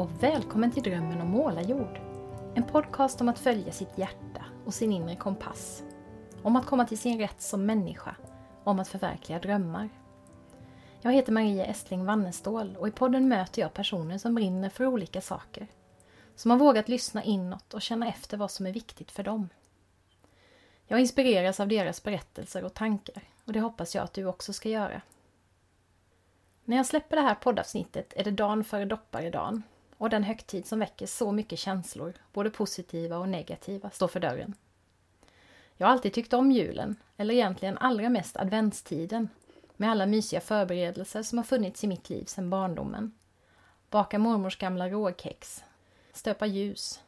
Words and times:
Och 0.00 0.22
välkommen 0.22 0.70
till 0.72 0.82
Drömmen 0.82 1.20
om 1.20 1.28
målarjord. 1.28 2.00
En 2.54 2.62
podcast 2.62 3.20
om 3.20 3.28
att 3.28 3.38
följa 3.38 3.72
sitt 3.72 3.98
hjärta 3.98 4.44
och 4.64 4.74
sin 4.74 4.92
inre 4.92 5.16
kompass. 5.16 5.82
Om 6.42 6.56
att 6.56 6.66
komma 6.66 6.86
till 6.86 6.98
sin 6.98 7.18
rätt 7.18 7.42
som 7.42 7.66
människa. 7.66 8.16
Om 8.64 8.80
att 8.80 8.88
förverkliga 8.88 9.38
drömmar. 9.38 9.88
Jag 11.00 11.12
heter 11.12 11.32
Maria 11.32 11.64
Estling 11.64 12.04
Wannestål 12.04 12.76
och 12.76 12.88
i 12.88 12.90
podden 12.90 13.28
möter 13.28 13.62
jag 13.62 13.74
personer 13.74 14.18
som 14.18 14.34
brinner 14.34 14.68
för 14.68 14.86
olika 14.86 15.20
saker. 15.20 15.66
Som 16.36 16.50
har 16.50 16.58
vågat 16.58 16.88
lyssna 16.88 17.22
inåt 17.22 17.74
och 17.74 17.82
känna 17.82 18.08
efter 18.08 18.36
vad 18.36 18.50
som 18.50 18.66
är 18.66 18.72
viktigt 18.72 19.10
för 19.10 19.22
dem. 19.22 19.48
Jag 20.86 21.00
inspireras 21.00 21.60
av 21.60 21.68
deras 21.68 22.02
berättelser 22.02 22.64
och 22.64 22.74
tankar 22.74 23.22
och 23.44 23.52
det 23.52 23.60
hoppas 23.60 23.94
jag 23.94 24.04
att 24.04 24.14
du 24.14 24.26
också 24.26 24.52
ska 24.52 24.68
göra. 24.68 25.02
När 26.64 26.76
jag 26.76 26.86
släpper 26.86 27.16
det 27.16 27.22
här 27.22 27.34
poddavsnittet 27.34 28.12
är 28.16 28.24
det 28.24 28.30
dagen 28.30 28.64
före 28.64 28.84
dopparedagen 28.84 29.62
och 30.00 30.10
den 30.10 30.24
högtid 30.24 30.66
som 30.66 30.78
väcker 30.78 31.06
så 31.06 31.32
mycket 31.32 31.58
känslor, 31.58 32.14
både 32.32 32.50
positiva 32.50 33.18
och 33.18 33.28
negativa, 33.28 33.90
står 33.90 34.08
för 34.08 34.20
dörren. 34.20 34.54
Jag 35.76 35.86
har 35.86 35.92
alltid 35.92 36.12
tyckt 36.12 36.32
om 36.32 36.52
julen, 36.52 36.96
eller 37.16 37.34
egentligen 37.34 37.78
allra 37.78 38.08
mest 38.08 38.36
adventstiden, 38.36 39.28
med 39.76 39.90
alla 39.90 40.06
mysiga 40.06 40.40
förberedelser 40.40 41.22
som 41.22 41.38
har 41.38 41.44
funnits 41.44 41.84
i 41.84 41.86
mitt 41.86 42.10
liv 42.10 42.24
sedan 42.24 42.50
barndomen. 42.50 43.12
Baka 43.90 44.18
mormors 44.18 44.58
gamla 44.58 44.88
rågkex, 44.88 45.64
stöpa 46.12 46.46
ljus, 46.46 47.00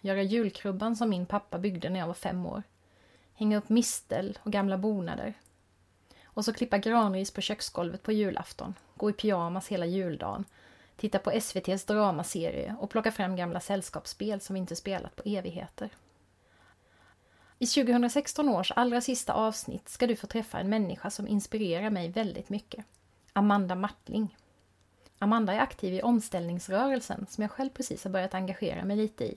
göra 0.00 0.22
julkrubban 0.22 0.96
som 0.96 1.10
min 1.10 1.26
pappa 1.26 1.58
byggde 1.58 1.90
när 1.90 2.00
jag 2.00 2.06
var 2.06 2.14
fem 2.14 2.46
år, 2.46 2.62
hänga 3.34 3.58
upp 3.58 3.68
mistel 3.68 4.38
och 4.42 4.52
gamla 4.52 4.78
bonader, 4.78 5.34
och 6.24 6.44
så 6.44 6.52
klippa 6.52 6.78
granris 6.78 7.30
på 7.30 7.40
köksgolvet 7.40 8.02
på 8.02 8.12
julafton, 8.12 8.74
gå 8.96 9.10
i 9.10 9.12
pyjamas 9.12 9.68
hela 9.68 9.86
juldagen, 9.86 10.44
titta 10.96 11.18
på 11.18 11.30
SVTs 11.30 11.84
dramaserie 11.84 12.76
och 12.78 12.90
plocka 12.90 13.12
fram 13.12 13.36
gamla 13.36 13.60
sällskapsspel 13.60 14.40
som 14.40 14.54
vi 14.54 14.60
inte 14.60 14.76
spelat 14.76 15.16
på 15.16 15.22
evigheter. 15.26 15.90
I 17.58 17.66
2016 17.66 18.48
års 18.48 18.72
allra 18.76 19.00
sista 19.00 19.32
avsnitt 19.32 19.88
ska 19.88 20.06
du 20.06 20.16
få 20.16 20.26
träffa 20.26 20.58
en 20.58 20.68
människa 20.68 21.10
som 21.10 21.28
inspirerar 21.28 21.90
mig 21.90 22.08
väldigt 22.08 22.48
mycket. 22.48 22.84
Amanda 23.32 23.74
Martling. 23.74 24.36
Amanda 25.18 25.52
är 25.52 25.60
aktiv 25.60 25.94
i 25.94 26.02
omställningsrörelsen 26.02 27.26
som 27.30 27.42
jag 27.42 27.50
själv 27.50 27.70
precis 27.70 28.04
har 28.04 28.10
börjat 28.10 28.34
engagera 28.34 28.84
mig 28.84 28.96
lite 28.96 29.24
i 29.24 29.36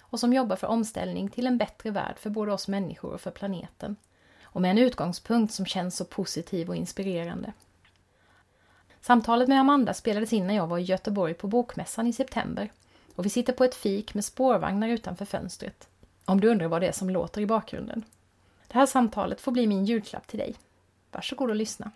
och 0.00 0.20
som 0.20 0.32
jobbar 0.32 0.56
för 0.56 0.66
omställning 0.66 1.28
till 1.28 1.46
en 1.46 1.58
bättre 1.58 1.90
värld 1.90 2.18
för 2.18 2.30
både 2.30 2.52
oss 2.52 2.68
människor 2.68 3.12
och 3.12 3.20
för 3.20 3.30
planeten 3.30 3.96
och 4.42 4.62
med 4.62 4.70
en 4.70 4.78
utgångspunkt 4.78 5.54
som 5.54 5.66
känns 5.66 5.96
så 5.96 6.04
positiv 6.04 6.68
och 6.68 6.76
inspirerande. 6.76 7.52
Samtalet 9.06 9.48
med 9.48 9.60
Amanda 9.60 9.94
spelades 9.94 10.32
in 10.32 10.46
när 10.46 10.54
jag 10.54 10.66
var 10.66 10.78
i 10.78 10.82
Göteborg 10.82 11.34
på 11.34 11.46
Bokmässan 11.46 12.06
i 12.06 12.12
september 12.12 12.72
och 13.14 13.24
vi 13.24 13.30
sitter 13.30 13.52
på 13.52 13.64
ett 13.64 13.74
fik 13.74 14.14
med 14.14 14.24
spårvagnar 14.24 14.88
utanför 14.88 15.24
fönstret. 15.24 15.88
Om 16.24 16.40
du 16.40 16.48
undrar 16.48 16.68
vad 16.68 16.82
det 16.82 16.88
är 16.88 16.92
som 16.92 17.10
låter 17.10 17.40
i 17.40 17.46
bakgrunden. 17.46 18.04
Det 18.68 18.74
här 18.74 18.86
samtalet 18.86 19.40
får 19.40 19.52
bli 19.52 19.66
min 19.66 19.84
julklapp 19.84 20.26
till 20.26 20.38
dig. 20.38 20.54
Varsågod 21.12 21.50
och 21.50 21.56
lyssna. 21.56 21.90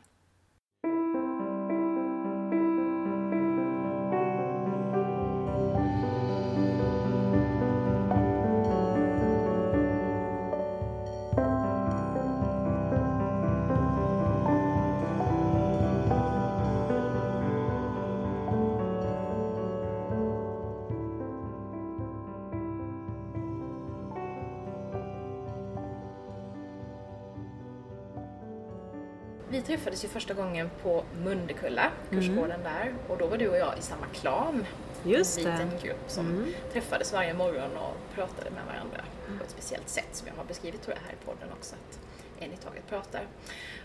Träffades 29.80 30.04
ju 30.04 30.08
första 30.08 30.34
gången 30.34 30.70
på 30.82 31.04
Mundekulla, 31.24 31.90
kursgården 32.10 32.62
där. 32.62 32.94
Och 33.08 33.18
då 33.18 33.26
var 33.26 33.36
du 33.38 33.48
och 33.48 33.56
jag 33.56 33.78
i 33.78 33.82
samma 33.82 34.06
klan. 34.06 34.66
Just 35.04 35.38
en 35.38 35.44
det. 35.44 35.50
liten 35.50 35.70
grupp 35.82 36.04
som 36.10 36.26
Mm. 36.26 36.52
träffades 36.72 37.12
varje 37.12 37.34
morgon 37.34 37.76
och 37.76 38.14
pratade 38.14 38.50
med 38.50 38.64
varandra 38.66 39.04
på 39.38 39.44
ett 39.44 39.50
speciellt 39.50 39.88
sätt 39.88 40.08
som 40.12 40.26
jag 40.28 40.34
har 40.34 40.44
beskrivit 40.44 40.82
tror 40.82 40.96
jag 40.96 41.02
här 41.06 41.12
i 41.12 41.24
podden 41.24 41.48
också. 41.58 41.74
Att 41.74 41.98
en 42.42 42.52
i 42.52 42.56
taget 42.56 42.88
pratar. 42.88 43.26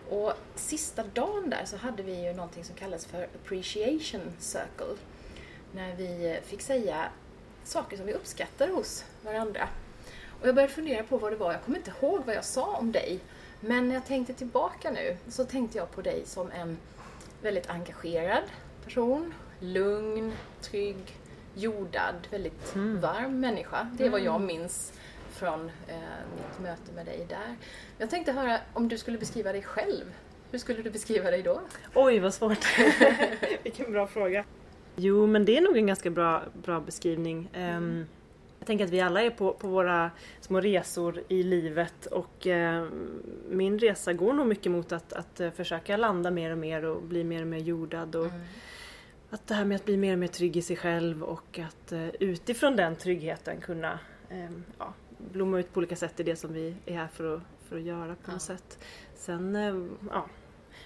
Och 0.09 0.33
sista 0.55 1.03
dagen 1.13 1.49
där 1.49 1.65
så 1.65 1.77
hade 1.77 2.03
vi 2.03 2.25
ju 2.25 2.33
någonting 2.33 2.63
som 2.63 2.75
kallas 2.75 3.05
för 3.05 3.23
appreciation 3.23 4.21
circle. 4.39 4.95
När 5.71 5.95
vi 5.95 6.39
fick 6.45 6.61
säga 6.61 7.05
saker 7.63 7.97
som 7.97 8.05
vi 8.05 8.13
uppskattar 8.13 8.67
hos 8.67 9.05
varandra. 9.21 9.67
Och 10.41 10.47
jag 10.47 10.55
började 10.55 10.73
fundera 10.73 11.03
på 11.03 11.17
vad 11.17 11.31
det 11.31 11.35
var. 11.35 11.51
Jag 11.51 11.61
kommer 11.63 11.77
inte 11.77 11.91
ihåg 12.01 12.21
vad 12.25 12.35
jag 12.35 12.45
sa 12.45 12.77
om 12.77 12.91
dig. 12.91 13.19
Men 13.67 13.87
när 13.87 13.95
jag 13.95 14.05
tänkte 14.05 14.33
tillbaka 14.33 14.91
nu 14.91 15.17
så 15.29 15.43
tänkte 15.45 15.77
jag 15.77 15.91
på 15.91 16.01
dig 16.01 16.23
som 16.25 16.51
en 16.51 16.77
väldigt 17.41 17.69
engagerad 17.69 18.43
person. 18.85 19.33
Lugn, 19.59 20.31
trygg, 20.61 21.17
jordad, 21.55 22.15
väldigt 22.31 22.75
Mm. 22.75 23.01
varm 23.01 23.39
människa. 23.39 23.87
Det 23.97 24.05
är 24.05 24.09
vad 24.09 24.21
jag 24.21 24.41
minns 24.41 24.93
från 25.31 25.71
eh, 25.87 25.95
mitt 26.35 26.59
möte 26.59 26.91
med 26.95 27.05
dig 27.05 27.25
där. 27.29 27.55
Jag 27.97 28.09
tänkte 28.09 28.31
höra 28.31 28.59
om 28.73 28.87
du 28.87 28.97
skulle 28.97 29.17
beskriva 29.17 29.51
dig 29.51 29.61
själv. 29.63 30.05
Hur 30.51 30.59
skulle 30.59 30.81
du 30.81 30.89
beskriva 30.89 31.31
dig 31.31 31.41
då? 31.41 31.61
Oj 31.93 32.19
vad 32.19 32.33
svårt. 32.33 32.65
Vilken 33.63 33.91
bra 33.91 34.07
fråga. 34.07 34.43
Jo 34.95 35.27
men 35.27 35.45
det 35.45 35.57
är 35.57 35.61
nog 35.61 35.77
en 35.77 35.87
ganska 35.87 36.09
bra, 36.09 36.43
bra 36.53 36.79
beskrivning. 36.79 37.49
Ehm, 37.53 38.05
jag 38.65 38.67
tänker 38.67 38.85
att 38.85 38.91
vi 38.91 39.01
alla 39.01 39.21
är 39.21 39.29
på, 39.29 39.53
på 39.53 39.67
våra 39.67 40.11
små 40.41 40.59
resor 40.59 41.23
i 41.27 41.43
livet 41.43 42.05
och 42.05 42.47
ehm, 42.47 43.21
min 43.49 43.79
resa 43.79 44.13
går 44.13 44.33
nog 44.33 44.47
mycket 44.47 44.71
mot 44.71 44.91
att, 44.91 45.13
att 45.13 45.39
eh, 45.39 45.51
försöka 45.51 45.97
landa 45.97 46.31
mer 46.31 46.51
och 46.51 46.57
mer 46.57 46.85
och 46.85 47.01
bli 47.03 47.23
mer 47.23 47.41
och 47.41 47.47
mer 47.47 47.57
jordad. 47.57 48.15
Och 48.15 48.27
Att 49.29 49.47
det 49.47 49.53
här 49.53 49.65
med 49.65 49.75
att 49.75 49.85
bli 49.85 49.97
mer 49.97 50.13
och 50.13 50.19
mer 50.19 50.27
trygg 50.27 50.57
i 50.57 50.61
sig 50.61 50.75
själv 50.77 51.23
och 51.23 51.59
att 51.59 51.91
eh, 51.91 52.07
utifrån 52.19 52.75
den 52.75 52.95
tryggheten 52.95 53.61
kunna 53.61 53.99
ehm, 54.29 54.63
ja, 54.79 54.93
blomma 55.17 55.59
ut 55.59 55.73
på 55.73 55.77
olika 55.77 55.95
sätt 55.95 56.19
i 56.19 56.23
det 56.23 56.35
som 56.35 56.53
vi 56.53 56.75
är 56.85 56.95
här 56.97 57.07
för 57.07 57.35
att, 57.35 57.41
för 57.69 57.75
att 57.77 57.83
göra 57.83 58.15
på 58.15 58.21
Ja. 58.25 58.31
något 58.33 58.41
sätt. 58.41 58.79
Sen, 59.15 59.55
ehm, 59.55 59.97
ja, 60.11 60.25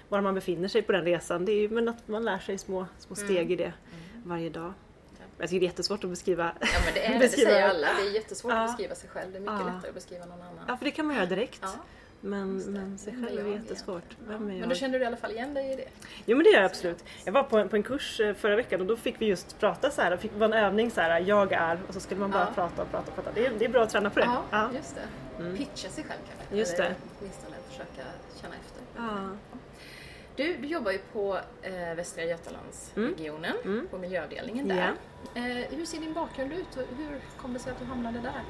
var 0.10 0.22
man 0.22 0.34
befinner 0.36 0.68
sig 0.68 0.82
på 0.82 0.92
den 0.92 1.06
resan, 1.06 1.46
det 1.46 1.52
är 1.52 1.62
ju 1.62 1.70
men 1.70 1.88
att 1.90 2.08
man 2.08 2.24
lär 2.26 2.40
sig 2.40 2.58
små, 2.58 2.86
små 2.98 3.16
steg 3.16 3.38
Mm. 3.42 3.52
i 3.52 3.56
det 3.56 3.74
varje 4.26 4.50
dag. 4.50 4.74
Jag 5.40 5.50
tycker 5.50 5.60
det 5.60 5.66
är 5.66 5.68
jättesvårt 5.70 6.04
att 6.04 6.10
beskriva. 6.10 6.52
Ja 6.62 6.68
men 6.86 6.94
det 6.94 7.06
är 7.06 7.14
det, 7.14 7.20
Beskriva- 7.20 7.50
säger 7.50 7.70
alla. 7.70 7.88
Det 8.02 8.08
är 8.08 8.12
jättesvårt 8.14 8.52
Ja. 8.54 8.60
att 8.62 8.68
beskriva 8.68 8.96
sig 8.96 9.10
själv. 9.10 9.32
Det 9.32 9.38
är 9.38 9.40
mycket 9.40 9.56
Ja. 9.60 9.66
lättare 9.74 9.90
att 9.90 9.96
beskriva 9.96 10.26
någon 10.26 10.42
annan. 10.42 10.66
Ja, 10.68 10.78
för 10.78 10.86
det 10.86 10.92
kan 10.92 11.06
man 11.06 11.16
göra 11.16 11.26
direkt. 11.26 11.60
Ja, 11.62 11.70
Men, 12.22 12.60
det. 12.60 12.70
men 12.72 12.98
sig 12.98 13.14
är 13.14 13.28
själv 13.28 13.40
är 13.48 13.52
jag 13.52 13.62
jättesvårt. 13.62 14.04
Vem 14.28 14.36
är 14.36 14.40
Men 14.48 14.58
jag? 14.58 14.70
då 14.70 14.76
kände 14.76 14.98
du 14.98 15.04
i 15.04 15.08
alla 15.08 15.18
fall 15.18 15.32
igen 15.32 15.54
dig 15.54 15.72
i 15.72 15.76
det? 15.76 15.88
Jo 16.26 16.38
men 16.38 16.44
det 16.44 16.50
gör 16.50 16.58
jag 16.62 16.66
absolut. 16.66 17.04
Jag 17.26 17.32
var 17.34 17.44
på 17.44 17.58
en, 17.58 17.70
på 17.70 17.76
en 17.76 17.84
kurs 17.84 18.20
eh, 18.20 18.34
förra 18.34 18.56
veckan 18.56 18.82
och 18.82 18.88
då 18.88 18.96
fick 18.98 19.22
vi 19.22 19.26
just 19.26 19.60
prata 19.60 19.92
så 19.92 20.02
här. 20.02 20.12
Det 20.12 20.18
fick- 20.18 20.32
var 20.38 20.46
en 20.46 20.54
övning 20.54 20.92
så 20.92 21.02
här. 21.02 21.20
Jag 21.20 21.52
är 21.54 21.80
och 21.88 21.94
så 21.94 22.00
skulle 22.00 22.20
man 22.20 22.32
bara 22.32 22.44
Ja. 22.48 22.54
prata 22.56 22.82
och 22.82 22.92
prata 22.92 23.08
och 23.12 23.16
prata. 23.16 23.32
Det 23.36 23.46
är, 23.46 23.52
det 23.60 23.66
är 23.66 23.70
bra 23.70 23.84
att 23.84 23.90
träna 23.90 24.10
på 24.10 24.20
det. 24.20 24.30
Ja, 24.52 24.70
just 24.76 24.96
det. 24.96 25.44
Mm. 25.44 25.58
Pitcha 25.58 25.90
sig 25.90 26.04
själv 26.04 26.20
kanske. 26.38 26.56
Just 26.58 26.74
Eller 26.74 26.90
det. 26.90 26.96
åtminstone 27.20 27.56
försöka 27.70 28.04
känna 28.42 28.56
efter. 28.56 28.82
Ja. 28.98 29.30
Du, 30.40 30.56
jobbar 30.68 30.92
ju 30.92 30.98
på 31.14 31.38
eh, 31.62 31.96
Västra 31.96 32.24
Götalandsregionen, 32.24 33.56
Mm. 33.66 33.88
på 33.88 33.98
miljöavdelningen 33.98 34.68
där. 34.68 34.94
Eh, 35.36 35.44
hur 35.78 35.86
ser 35.86 36.00
din 36.00 36.14
bakgrund 36.14 36.54
ut 36.54 36.76
och 36.78 36.84
hur 36.98 37.20
kom 37.42 37.54
det 37.54 37.60
sig 37.60 37.72
att 37.72 37.80
du 37.80 37.86
hamnade 37.86 38.20
där? 38.20 38.42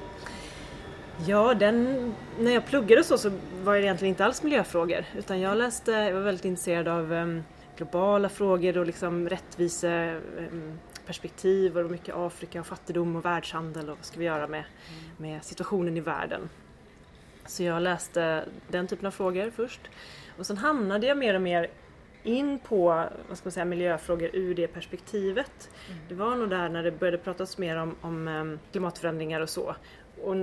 Ja, 1.27 1.53
den, 1.53 2.13
när 2.39 2.51
jag 2.51 2.65
pluggade 2.65 3.03
så, 3.03 3.17
så 3.17 3.31
var 3.63 3.73
det 3.73 3.81
egentligen 3.81 4.09
inte 4.09 4.25
alls 4.25 4.43
miljöfrågor. 4.43 5.05
Utan 5.17 5.39
jag 5.39 5.57
läste, 5.57 5.91
jag 5.91 6.13
var 6.13 6.21
väldigt 6.21 6.45
intresserad 6.45 6.87
av 6.87 7.13
em, 7.13 7.43
globala 7.77 8.29
frågor 8.29 8.77
och 8.77 8.85
liksom 8.85 9.29
rättviseperspektiv 9.29 11.77
och 11.77 11.91
mycket 11.91 12.15
Afrika 12.15 12.59
och 12.59 12.67
fattigdom 12.67 13.15
och 13.15 13.25
världshandel 13.25 13.89
och 13.89 13.97
vad 13.97 14.05
ska 14.05 14.19
vi 14.19 14.25
göra 14.25 14.47
med, 14.47 14.63
med 15.17 15.43
situationen 15.43 15.97
i 15.97 16.01
världen. 16.01 16.49
Så 17.45 17.63
jag 17.63 17.81
läste 17.81 18.45
den 18.67 18.87
typen 18.87 19.05
av 19.05 19.11
frågor 19.11 19.51
först. 19.55 19.81
Och 20.39 20.45
sen 20.45 20.57
hamnade 20.57 21.07
jag 21.07 21.17
mer 21.17 21.33
och 21.33 21.41
mer 21.41 21.69
in 22.23 22.59
på 22.59 22.85
vad 23.27 23.37
ska 23.37 23.47
man 23.47 23.51
säga, 23.51 23.65
miljöfrågor 23.65 24.29
ur 24.33 24.55
det 24.55 24.67
perspektivet. 24.67 25.69
Det 26.09 26.15
var 26.15 26.35
nog 26.35 26.49
där 26.49 26.69
när 26.69 26.83
det 26.83 26.91
började 26.91 27.17
pratas 27.17 27.57
mer 27.57 27.77
om, 27.77 27.95
om 28.01 28.27
em, 28.27 28.59
klimatförändringar 28.71 29.41
och 29.41 29.49
så. 29.49 29.75
Och 30.23 30.35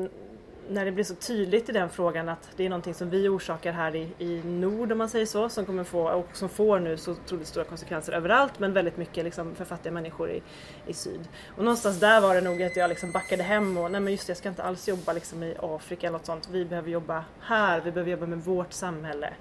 när 0.69 0.85
det 0.85 0.93
blir 0.93 1.05
så 1.05 1.15
tydligt 1.15 1.69
i 1.69 1.73
den 1.73 1.91
frågan 1.91 2.29
att 2.29 2.51
det 2.57 2.65
är 2.65 2.69
någonting 2.69 2.95
som 2.95 3.11
vi 3.11 3.29
orsakar 3.29 3.73
här 3.73 3.97
i, 3.97 4.09
i 4.19 4.43
nord 4.45 4.93
om 4.93 4.99
man 4.99 5.09
säger 5.09 5.27
så, 5.27 5.49
som 5.49 5.67
kommer 5.67 5.85
få, 5.85 6.11
och 6.11 6.29
som 6.33 6.49
får 6.49 6.81
nu 6.81 6.97
så 6.97 7.13
otroligt 7.13 7.47
stora 7.47 7.65
konsekvenser 7.65 8.13
överallt 8.13 8.59
men 8.59 8.73
väldigt 8.73 8.97
mycket 8.97 9.25
liksom 9.25 9.55
för 9.55 9.65
fattiga 9.65 9.93
människor 9.93 10.31
i, 10.31 10.43
i 10.87 10.93
syd. 10.93 11.29
Och 11.57 11.65
någonstans 11.65 12.01
där 12.01 12.21
var 12.21 12.35
det 12.35 12.41
nog 12.41 12.63
att 12.63 12.77
jag 12.77 12.89
liksom 12.89 13.11
backade 13.11 13.43
hem 13.43 13.77
och 13.77 13.91
nej 13.91 14.01
men 14.01 14.13
just 14.13 14.27
det, 14.27 14.31
jag 14.31 14.37
ska 14.37 14.49
inte 14.49 14.63
alls 14.63 14.89
jobba 14.89 15.13
liksom 15.13 15.43
i 15.43 15.55
Afrika 15.59 16.07
eller 16.07 16.19
något 16.19 16.27
sånt. 16.27 16.49
Vi 16.53 16.65
behöver 16.65 16.91
jobba 16.91 17.25
här, 17.41 17.81
vi 17.81 17.93
behöver 17.93 18.11
jobba 18.11 18.27
med 18.27 18.39
vårt 18.39 18.73
samhälle. 18.73 19.33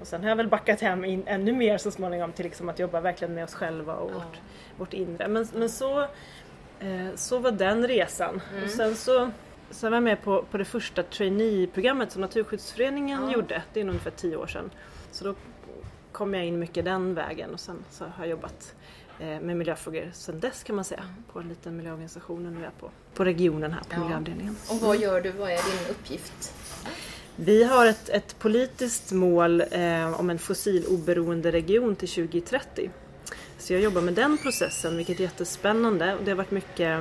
Och 0.00 0.06
sen 0.06 0.22
har 0.22 0.28
jag 0.28 0.36
väl 0.36 0.48
backat 0.48 0.80
hem 0.80 1.04
in, 1.04 1.22
ännu 1.26 1.52
mer 1.52 1.78
så 1.78 1.90
småningom 1.90 2.32
till 2.32 2.44
liksom 2.44 2.68
att 2.68 2.78
jobba 2.78 3.00
verkligen 3.00 3.34
med 3.34 3.44
oss 3.44 3.54
själva 3.54 3.94
och 3.94 4.10
Ja. 4.10 4.14
vårt, 4.14 4.38
vårt 4.78 4.92
inre. 4.92 5.28
Men, 5.28 5.48
men 5.54 5.70
så, 5.70 6.00
eh, 6.80 7.14
så 7.14 7.38
var 7.38 7.50
den 7.50 7.88
resan. 7.88 8.40
Mm. 8.52 8.64
Och 8.64 8.70
sen 8.70 8.96
så, 8.96 9.30
så 9.70 9.88
var 9.90 9.96
jag 9.96 10.02
med 10.02 10.22
på, 10.22 10.42
på 10.50 10.58
det 10.58 10.64
första 10.64 11.02
trainee-programmet 11.02 12.12
som 12.12 12.20
Naturskyddsföreningen 12.22 13.22
Ja. 13.22 13.32
gjorde. 13.32 13.62
Det 13.72 13.80
är 13.80 13.84
nog 13.84 13.90
ungefär 13.92 14.10
tio 14.10 14.36
år 14.36 14.46
sedan. 14.46 14.70
Så 15.10 15.24
då 15.24 15.34
kom 16.12 16.34
jag 16.34 16.44
in 16.46 16.58
mycket 16.58 16.84
den 16.84 17.14
vägen 17.14 17.50
och 17.54 17.60
sen 17.60 17.84
så 17.90 18.04
har 18.04 18.12
jag 18.24 18.28
jobbat 18.28 18.74
eh, 19.20 19.26
med 19.26 19.56
miljöfrågor 19.56 20.10
sen 20.14 20.40
dess 20.40 20.62
kan 20.62 20.76
man 20.76 20.84
säga. 20.84 21.02
På 21.32 21.38
en 21.40 21.48
liten 21.48 21.76
miljöorganisation 21.76 22.46
och 22.46 22.52
nu 22.52 22.60
är 22.60 22.64
jag 22.64 22.78
på, 22.80 22.90
på 23.14 23.24
regionen 23.24 23.72
här 23.72 23.80
på 23.80 23.86
Ja. 23.94 23.98
miljöavdelningen. 24.00 24.56
Och 24.70 24.76
vad 24.80 24.96
gör 24.96 25.20
du? 25.20 25.30
Vad 25.30 25.50
är 25.50 25.54
din 25.80 25.90
uppgift? 25.90 26.54
Vi 27.38 27.64
har 27.64 27.86
ett, 27.86 28.08
ett 28.08 28.38
politiskt 28.38 29.12
mål 29.12 29.60
eh, 29.70 30.20
om 30.20 30.30
en 30.30 30.38
fossiloberoende 30.38 31.52
region 31.52 31.96
till 31.96 32.08
2030. 32.08 32.90
Så 33.58 33.72
jag 33.72 33.82
jobbar 33.82 34.00
med 34.00 34.14
den 34.14 34.38
processen 34.38 34.96
vilket 34.96 35.18
är 35.18 35.22
jättespännande 35.22 36.14
och 36.14 36.24
det 36.24 36.30
har 36.30 36.36
varit 36.36 36.50
mycket 36.50 37.00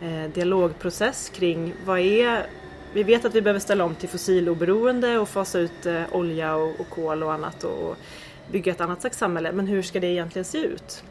eh, 0.00 0.30
dialogprocess 0.34 1.28
kring 1.28 1.74
vad 1.84 1.98
är 1.98 2.46
vi 2.94 3.02
vet 3.02 3.24
att 3.24 3.34
vi 3.34 3.42
behöver 3.42 3.60
ställa 3.60 3.84
om 3.84 3.94
till 3.94 4.08
fossiloberoende 4.08 5.18
och 5.18 5.28
fasa 5.28 5.58
ut 5.58 5.86
eh, 5.86 6.02
olja 6.12 6.56
och, 6.56 6.80
och 6.80 6.90
kol 6.90 7.22
och 7.22 7.32
annat 7.32 7.64
och, 7.64 7.90
och 7.90 7.96
bygga 8.52 8.72
ett 8.72 8.80
annat 8.80 9.00
slags 9.00 9.18
samhälle. 9.18 9.52
Men 9.52 9.66
hur 9.66 9.82
ska 9.82 10.00
det 10.00 10.06
egentligen 10.06 10.44
se 10.44 10.58
ut? 10.58 11.04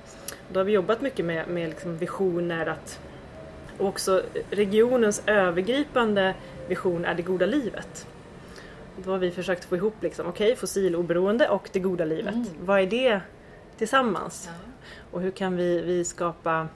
Då 0.50 0.60
har 0.60 0.66
vi 0.66 0.72
jobbat 0.72 1.02
mycket 1.02 1.26
med, 1.26 1.48
med 1.48 1.70
liksom 1.70 1.98
visioner 1.98 2.66
att 2.66 3.00
och 3.78 3.88
också 3.88 4.24
regionens 4.50 5.22
övergripande 5.26 6.36
vision 6.68 7.06
är 7.06 7.16
det 7.16 7.22
goda 7.22 7.46
livet. 7.46 8.08
Då 9.04 9.12
har 9.12 9.18
vi 9.18 9.32
försökt 9.32 9.66
få 9.66 9.76
ihop 9.76 10.04
liksom, 10.04 10.28
okej 10.28 10.56
fossiloberoende 10.56 11.50
och 11.50 11.70
det 11.72 11.80
goda 11.80 12.06
livet. 12.06 12.34
Mm. 12.34 12.48
Vad 12.60 12.82
är 12.82 12.88
det 12.88 13.22
tillsammans? 13.78 14.50
Ja. 14.52 14.72
Och 15.12 15.22
hur 15.22 15.32
kan 15.32 15.56
vi, 15.56 15.82
vi 15.82 16.06
skapa, 16.06 16.68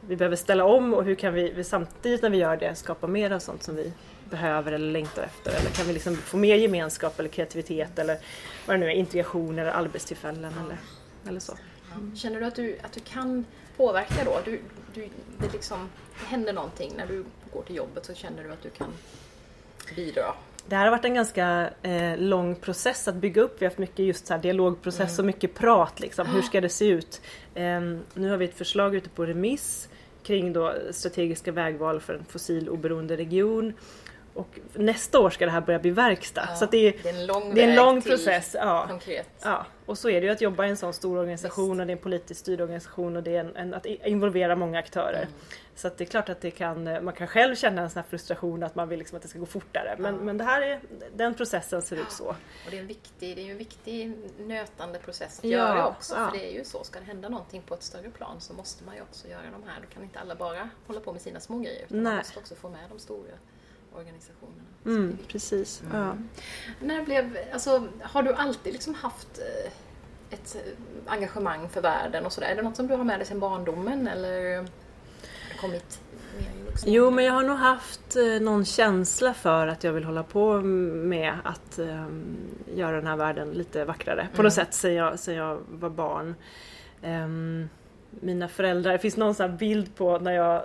vi 0.00 0.16
behöver 0.16 0.36
ställa 0.36 0.64
om 0.64 0.94
och 0.94 1.04
hur 1.04 1.14
kan 1.14 1.34
vi, 1.34 1.52
vi 1.52 1.64
samtidigt 1.64 2.22
när 2.22 2.30
vi 2.30 2.38
gör 2.38 2.56
det 2.56 2.74
skapa 2.74 3.06
mer 3.06 3.30
av 3.30 3.38
sånt 3.38 3.62
som 3.62 3.76
vi 3.76 3.92
behöver 4.30 4.72
eller 4.72 4.92
längtar 4.92 5.22
efter? 5.22 5.50
Eller 5.50 5.70
kan 5.70 5.86
vi 5.86 5.92
liksom 5.92 6.16
få 6.16 6.36
mer 6.36 6.56
gemenskap 6.56 7.18
eller 7.18 7.28
kreativitet 7.28 7.98
eller 7.98 8.18
vad 8.66 8.76
det 8.76 8.80
nu 8.80 8.86
är, 8.86 8.94
integration 8.94 9.58
eller 9.58 9.70
arbetstillfällen 9.70 10.52
eller, 10.64 10.78
eller 11.28 11.40
så. 11.40 11.56
Känner 12.16 12.40
du 12.40 12.46
att 12.46 12.54
du, 12.54 12.78
att 12.82 12.92
du 12.92 13.00
kan 13.00 13.46
påverka 13.76 14.24
då? 14.24 14.40
Du, 14.44 14.60
du, 14.94 15.08
det, 15.38 15.52
liksom, 15.52 15.88
det 16.20 16.26
händer 16.26 16.52
någonting 16.52 16.92
när 16.96 17.06
du 17.06 17.24
går 17.52 17.62
till 17.62 17.76
jobbet 17.76 18.06
så 18.06 18.14
känner 18.14 18.44
du 18.44 18.52
att 18.52 18.62
du 18.62 18.70
kan 18.70 18.92
bidra? 19.96 20.34
Det 20.66 20.76
här 20.76 20.84
har 20.84 20.90
varit 20.90 21.04
en 21.04 21.14
ganska 21.14 21.70
eh, 21.82 22.18
lång 22.18 22.54
process 22.54 23.08
att 23.08 23.14
bygga 23.14 23.42
upp. 23.42 23.62
Vi 23.62 23.64
har 23.64 23.70
haft 23.70 23.78
mycket 23.78 23.98
just 23.98 24.26
så 24.26 24.36
dialogprocess 24.36 25.18
och 25.18 25.24
mycket 25.24 25.54
prat. 25.54 26.00
Liksom. 26.00 26.26
Hur 26.26 26.42
ska 26.42 26.60
det 26.60 26.68
se 26.68 26.88
ut? 26.88 27.20
Ehm, 27.54 28.00
nu 28.14 28.30
har 28.30 28.36
vi 28.36 28.44
ett 28.44 28.58
förslag 28.58 28.94
ute 28.94 29.08
på 29.08 29.26
remiss 29.26 29.88
kring 30.22 30.52
då 30.52 30.74
strategiska 30.90 31.52
vägval 31.52 32.00
för 32.00 32.14
en 32.14 32.24
fossiloberoende 32.24 33.16
region. 33.16 33.72
Och 34.34 34.58
nästa 34.74 35.18
år 35.18 35.30
ska 35.30 35.44
det 35.44 35.50
här 35.50 35.60
börja 35.60 35.78
bli 35.78 35.90
verkstad. 35.90 36.46
Ja, 36.48 36.56
så 36.56 36.66
det, 36.66 36.76
är, 36.78 36.94
det 37.02 37.08
är 37.08 37.14
en 37.14 37.26
lång 37.26 37.58
är 37.58 37.68
en 37.68 37.74
lång 37.74 38.02
process. 38.02 38.56
Ja. 38.58 38.86
Konkret. 38.88 39.28
Ja, 39.42 39.66
och 39.86 39.98
så 39.98 40.10
är 40.10 40.20
det 40.20 40.26
ju 40.26 40.32
att 40.32 40.40
jobba 40.40 40.66
i 40.66 40.70
en 40.70 40.76
sån 40.76 40.92
stor 40.92 41.18
organisation 41.18 41.80
och 41.80 41.86
det 41.86 41.90
är 41.92 41.96
en 41.96 42.02
politiskt 42.02 42.40
styrd 42.40 42.60
organisation 42.60 43.16
och 43.16 43.22
det 43.22 43.36
är 43.36 43.40
en, 43.40 43.56
en, 43.56 43.74
att 43.74 43.86
involvera 43.86 44.56
många 44.56 44.78
aktörer. 44.78 45.22
Mm. 45.22 45.34
Så 45.74 45.86
att 45.86 45.98
det 45.98 46.04
är 46.04 46.06
klart 46.06 46.28
att 46.28 46.40
det 46.40 46.50
kan, 46.50 47.04
man 47.04 47.14
kan 47.14 47.26
själv 47.26 47.54
känna 47.54 47.82
en 47.82 47.90
sån 47.90 48.02
här 48.02 48.08
frustration 48.10 48.62
att 48.62 48.74
man 48.74 48.88
vill 48.88 48.98
liksom 48.98 49.16
att 49.16 49.22
det 49.22 49.28
ska 49.28 49.38
gå 49.38 49.46
fortare. 49.46 49.96
Men, 49.98 50.14
Ja. 50.14 50.20
men 50.20 50.38
det 50.38 50.44
här 50.44 50.62
är, 50.62 50.80
den 51.16 51.34
processen 51.34 51.82
ser 51.82 51.96
ut 51.96 52.10
så. 52.10 52.24
Och 52.26 52.70
det 52.70 52.76
är 52.76 52.80
en 52.80 52.86
viktig, 52.86 53.36
det 53.36 53.46
är 53.46 53.50
en 53.50 53.58
viktig 53.58 54.12
nötande 54.38 54.98
process 54.98 55.38
att 55.38 55.44
Ja, 55.44 55.50
göra 55.50 55.88
också. 55.88 56.14
För 56.14 56.30
det 56.32 56.50
är 56.50 56.58
ju 56.58 56.64
så, 56.64 56.84
ska 56.84 57.00
det 57.00 57.06
hända 57.06 57.28
någonting 57.28 57.62
på 57.62 57.74
ett 57.74 57.82
större 57.82 58.10
plan 58.10 58.40
så 58.40 58.52
måste 58.52 58.84
man 58.84 58.94
ju 58.94 59.00
också 59.02 59.28
göra 59.28 59.42
de 59.42 59.68
här. 59.68 59.80
Då 59.80 59.94
kan 59.94 60.02
inte 60.02 60.18
alla 60.18 60.34
bara 60.34 60.70
hålla 60.86 61.00
på 61.00 61.12
med 61.12 61.22
sina 61.22 61.40
små 61.40 61.58
grejer. 61.58 61.84
Utan 61.84 62.02
man 62.02 62.12
Nej. 62.12 62.16
måste 62.16 62.38
också 62.38 62.54
få 62.54 62.68
med 62.68 62.80
de 62.88 62.98
stora 62.98 63.32
organisationerna. 63.94 64.62
Mm, 64.86 65.18
precis. 65.28 65.82
Mm. 65.90 65.96
Ja. 66.02 66.14
När 66.80 67.04
blev, 67.04 67.36
alltså, 67.52 67.88
har 68.02 68.22
du 68.22 68.32
alltid 68.34 68.72
liksom 68.72 68.94
haft 68.94 69.38
eh, 69.38 69.72
ett 70.30 70.56
eh, 70.56 71.12
engagemang 71.12 71.68
för 71.68 71.80
världen 71.82 72.26
och 72.26 72.32
sådär? 72.32 72.48
Är 72.48 72.56
det 72.56 72.62
något 72.62 72.76
som 72.76 72.86
du 72.86 72.94
har 72.94 73.04
med 73.04 73.18
dig 73.18 73.26
sedan 73.26 73.40
barndomen 73.40 74.08
eller 74.08 74.56
har 74.56 74.62
det 75.52 75.58
kommit 75.60 76.00
Jo, 76.86 77.10
men 77.10 77.24
jag 77.24 77.32
har 77.32 77.42
nog 77.42 77.56
haft 77.56 78.16
eh, 78.16 78.40
någon 78.40 78.64
känsla 78.64 79.34
för 79.34 79.66
att 79.66 79.84
jag 79.84 79.92
vill 79.92 80.04
hålla 80.04 80.22
på 80.22 80.60
med 80.60 81.34
att 81.44 81.78
eh, 81.78 82.06
göra 82.74 82.96
den 82.96 83.06
här 83.06 83.16
världen 83.16 83.50
lite 83.50 83.84
vackrare 83.84 84.28
på 84.32 84.34
Mm. 84.34 84.44
något 84.44 84.52
sätt 84.52 84.74
sen 84.74 84.94
jag, 84.94 85.18
sen 85.18 85.34
jag 85.34 85.58
var 85.70 85.90
barn. 85.90 86.34
Ehm, 87.02 87.68
mina 88.10 88.48
föräldrar, 88.48 88.92
det 88.92 88.98
finns 88.98 89.16
någon 89.16 89.34
sån 89.34 89.56
bild 89.56 89.94
på 89.96 90.18
när 90.18 90.32
jag, 90.32 90.62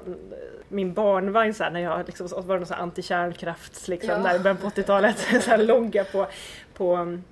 min 0.70 0.94
barnvagn 0.94 1.54
så 1.54 1.64
här, 1.64 1.72
när 1.72 1.80
jag 1.80 2.06
liksom, 2.06 2.30
så 2.30 2.42
var 2.42 2.60
det 2.60 2.66
någon 2.66 2.80
antikärnkrafts 2.80 3.88
liksom, 3.88 4.10
Ja. 4.10 4.18
där 4.18 4.36
i 4.36 4.40
början 4.40 4.58
på 4.58 4.68
80-talet, 4.68 5.18
så 5.44 5.50
här 5.50 5.64
logga 5.64 6.04
på, 6.04 6.28
på 6.74 6.96
um, 6.96 7.24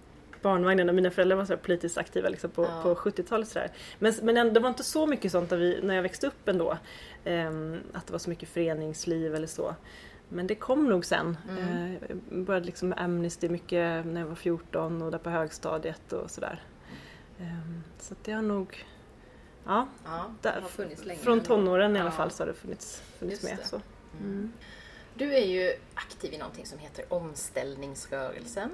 barnvagnen 0.41 0.89
och 0.89 0.95
mina 0.95 1.11
föräldrar 1.11 1.37
var 1.37 1.45
så 1.45 1.57
politiskt 1.57 1.97
aktiva 1.97 2.29
liksom, 2.29 2.49
på, 2.49 2.63
Ja. 2.63 2.79
på 2.83 2.95
70-talet. 2.95 3.47
Så 3.47 3.59
där. 3.59 3.69
Men, 3.99 4.13
men 4.23 4.53
det 4.53 4.59
var 4.59 4.69
inte 4.69 4.83
så 4.83 5.07
mycket 5.07 5.31
sånt 5.31 5.51
vi, 5.51 5.79
när 5.83 5.95
jag 5.95 6.01
växte 6.03 6.27
upp 6.27 6.47
ändå. 6.47 6.77
Ehm, 7.25 7.79
att 7.93 8.07
det 8.07 8.11
var 8.11 8.19
så 8.19 8.29
mycket 8.29 8.49
föreningsliv 8.49 9.35
eller 9.35 9.47
så. 9.47 9.75
Men 10.29 10.47
det 10.47 10.55
kom 10.55 10.89
nog 10.89 11.05
sen. 11.05 11.37
Mm. 11.49 11.63
Eh, 11.67 11.93
jag 12.29 12.43
började 12.45 12.65
liksom 12.65 12.89
med 12.89 12.99
Amnesty 13.01 13.49
mycket 13.49 14.05
när 14.05 14.19
jag 14.21 14.27
var 14.27 14.35
14 14.35 15.01
och 15.01 15.11
där 15.11 15.17
på 15.17 15.29
högstadiet 15.29 16.13
och 16.13 16.31
sådär. 16.31 16.61
Ehm, 17.39 17.83
så 17.99 18.13
att 18.13 18.23
det 18.23 18.31
har 18.31 18.41
nog... 18.41 18.85
Ja, 19.65 19.87
Ja, 20.05 20.25
där, 20.41 20.55
det 20.55 20.61
har 20.61 20.69
funnits 20.69 21.05
länge. 21.05 21.19
från 21.19 21.41
tonåren 21.41 21.95
i 21.95 21.99
alla 21.99 22.11
fall 22.11 22.31
så 22.31 22.43
har 22.43 22.47
det 22.47 22.53
funnits, 22.53 23.01
funnits 23.19 23.43
med. 23.43 23.57
det. 23.57 23.65
Så. 23.67 23.81
Mm. 24.19 24.53
Du 25.15 25.33
är 25.33 25.45
ju 25.45 25.73
aktiv 25.93 26.33
i 26.33 26.37
någonting 26.37 26.65
som 26.65 26.79
heter 26.79 27.05
omställningsrörelsen. 27.13 28.71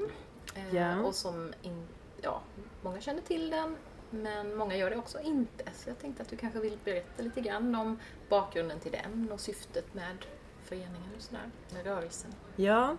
Ja. 0.72 1.00
Och 1.02 1.16
som, 1.16 1.54
in, 1.62 1.88
ja, 2.22 2.42
många 2.82 3.02
känner 3.02 3.22
till 3.22 3.50
den, 3.50 3.76
men 4.10 4.56
många 4.56 4.76
gör 4.78 4.90
det 4.90 4.98
också 4.98 5.20
inte. 5.22 5.64
Så 5.76 5.90
jag 5.90 6.00
tänkte 6.00 6.24
att 6.24 6.30
du 6.30 6.38
kanske 6.38 6.60
vill 6.60 6.78
berätta 6.84 7.24
lite 7.24 7.42
grann 7.42 7.76
om 7.76 8.00
bakgrunden 8.30 8.80
till 8.80 8.92
den 8.92 9.30
och 9.32 9.40
syftet 9.40 9.94
med 9.94 10.18
föreningen 10.66 11.10
och 11.18 11.22
sådär, 11.22 11.50
med 11.74 11.86
rörelsen. 11.86 12.32
Ja, 12.56 12.98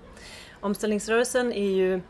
omställningsrörelsen 0.60 1.52
är 1.52 1.70
ju 1.70 2.00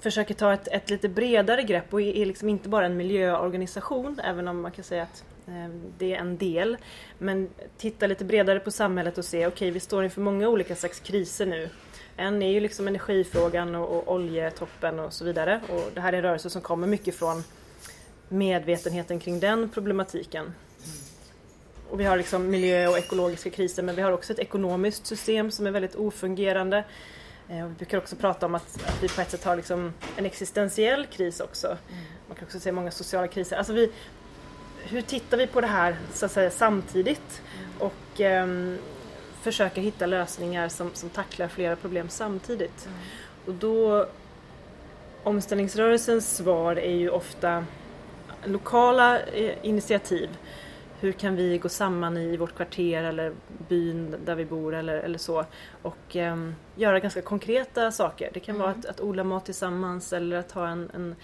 försöker 0.00 0.34
ta 0.34 0.52
ett, 0.52 0.68
ett 0.68 0.90
lite 0.90 1.08
bredare 1.08 1.62
grepp 1.62 1.94
och 1.94 2.00
är 2.00 2.26
liksom 2.26 2.48
inte 2.48 2.68
bara 2.68 2.86
en 2.86 2.96
miljöorganisation 2.96 4.20
även 4.24 4.48
om 4.48 4.60
man 4.60 4.70
kan 4.72 4.84
säga 4.84 5.02
att 5.02 5.24
eh, 5.46 5.68
det 5.98 6.14
är 6.14 6.18
en 6.18 6.36
del. 6.36 6.76
Men 7.18 7.48
titta 7.78 8.06
lite 8.06 8.24
bredare 8.24 8.60
på 8.60 8.70
samhället 8.70 9.18
och 9.18 9.24
se, 9.24 9.46
okej 9.46 9.70
vi 9.70 9.80
står 9.80 10.04
inför 10.04 10.20
många 10.20 10.48
olika 10.48 10.76
slags 10.76 11.00
kriser 11.00 11.46
nu. 11.46 11.68
En 12.16 12.42
är 12.42 12.50
ju 12.50 12.60
liksom 12.60 12.88
energifrågan 12.88 13.74
och, 13.74 13.96
och 13.96 14.14
oljetoppen 14.14 14.98
och 15.00 15.12
så 15.12 15.24
vidare 15.24 15.60
och 15.68 15.90
det 15.94 16.00
här 16.00 16.12
är 16.12 16.16
en 16.16 16.22
rörelse 16.22 16.50
som 16.50 16.62
kommer 16.62 16.86
mycket 16.86 17.14
från 17.14 17.44
medvetenheten 18.28 19.20
kring 19.20 19.40
den 19.40 19.68
problematiken. 19.68 20.54
Och 21.90 22.00
vi 22.00 22.04
har 22.04 22.16
liksom 22.16 22.50
miljö 22.50 22.88
och 22.88 22.98
ekologiska 22.98 23.50
kriser 23.50 23.82
men 23.82 23.96
vi 23.96 24.02
har 24.02 24.12
också 24.12 24.32
ett 24.32 24.38
ekonomiskt 24.38 25.06
system 25.06 25.50
som 25.50 25.66
är 25.66 25.70
väldigt 25.70 25.96
ofungerande. 25.96 26.84
Eh, 27.48 27.66
Vi 27.66 27.74
brukar 27.74 27.98
också 27.98 28.16
prata 28.16 28.46
om 28.46 28.54
att, 28.54 28.82
att 28.88 29.02
vi 29.02 29.08
på 29.08 29.20
ett 29.20 29.30
sätt 29.30 29.44
har 29.44 29.56
liksom 29.56 29.92
en 30.16 30.26
existentiell 30.26 31.06
kris 31.06 31.40
också. 31.40 31.76
Man 32.28 32.36
kan 32.36 32.44
också 32.44 32.60
säga 32.60 32.72
många 32.72 32.90
sociala 32.90 33.28
kriser. 33.28 33.56
Alltså 33.56 33.72
vi, 33.72 33.92
hur 34.84 35.00
tittar 35.02 35.36
vi 35.36 35.46
på 35.46 35.60
det 35.60 35.66
här 35.66 35.96
så 36.12 36.26
att 36.26 36.32
säga, 36.32 36.50
samtidigt 36.50 37.42
och 37.78 38.20
ehm, 38.20 38.78
försöker 39.42 39.82
hitta 39.82 40.06
lösningar 40.06 40.68
som, 40.68 40.90
som 40.94 41.08
tacklar 41.10 41.48
flera 41.48 41.76
problem 41.76 42.08
samtidigt. 42.08 42.88
Och 43.46 43.54
då 43.54 44.06
Omställningsrörelsens 45.22 46.36
svar 46.36 46.76
är 46.76 46.94
ju 46.94 47.10
ofta 47.10 47.64
lokala 48.44 49.20
eh, 49.20 49.52
initiativ. 49.62 50.28
Hur 51.00 51.12
kan 51.12 51.36
vi 51.36 51.58
gå 51.58 51.68
samman 51.68 52.16
i 52.16 52.36
vårt 52.36 52.56
kvarter 52.56 53.02
eller 53.02 53.32
byn 53.68 54.16
där 54.24 54.34
vi 54.34 54.44
bor 54.44 54.74
eller, 54.74 54.94
eller 54.96 55.18
så 55.18 55.44
och 55.82 56.16
ehm, 56.16 56.54
göra 56.74 57.00
ganska 57.00 57.22
konkreta 57.22 57.90
saker. 57.92 58.30
Det 58.34 58.40
kan 58.40 58.58
vara 58.58 58.70
att, 58.70 58.86
att 58.86 59.00
odla 59.00 59.24
mat 59.24 59.44
tillsammans 59.44 60.12
eller 60.12 60.36
att 60.36 60.52
ha 60.52 60.68
en, 60.68 60.90
en 60.94 61.14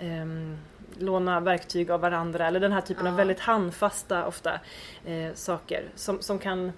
ehm, 0.00 0.56
låna 0.98 1.40
verktyg 1.40 1.90
av 1.90 2.00
varandra 2.00 2.46
eller 2.46 2.60
den 2.60 2.72
här 2.72 2.80
typen 2.80 3.06
av 3.06 3.12
Ja. 3.12 3.16
väldigt 3.16 3.40
handfasta 3.40 4.26
ofta 4.26 4.60
eh, 5.04 5.34
saker 5.34 5.84
som, 5.94 6.22
som 6.22 6.38
kan 6.38 6.72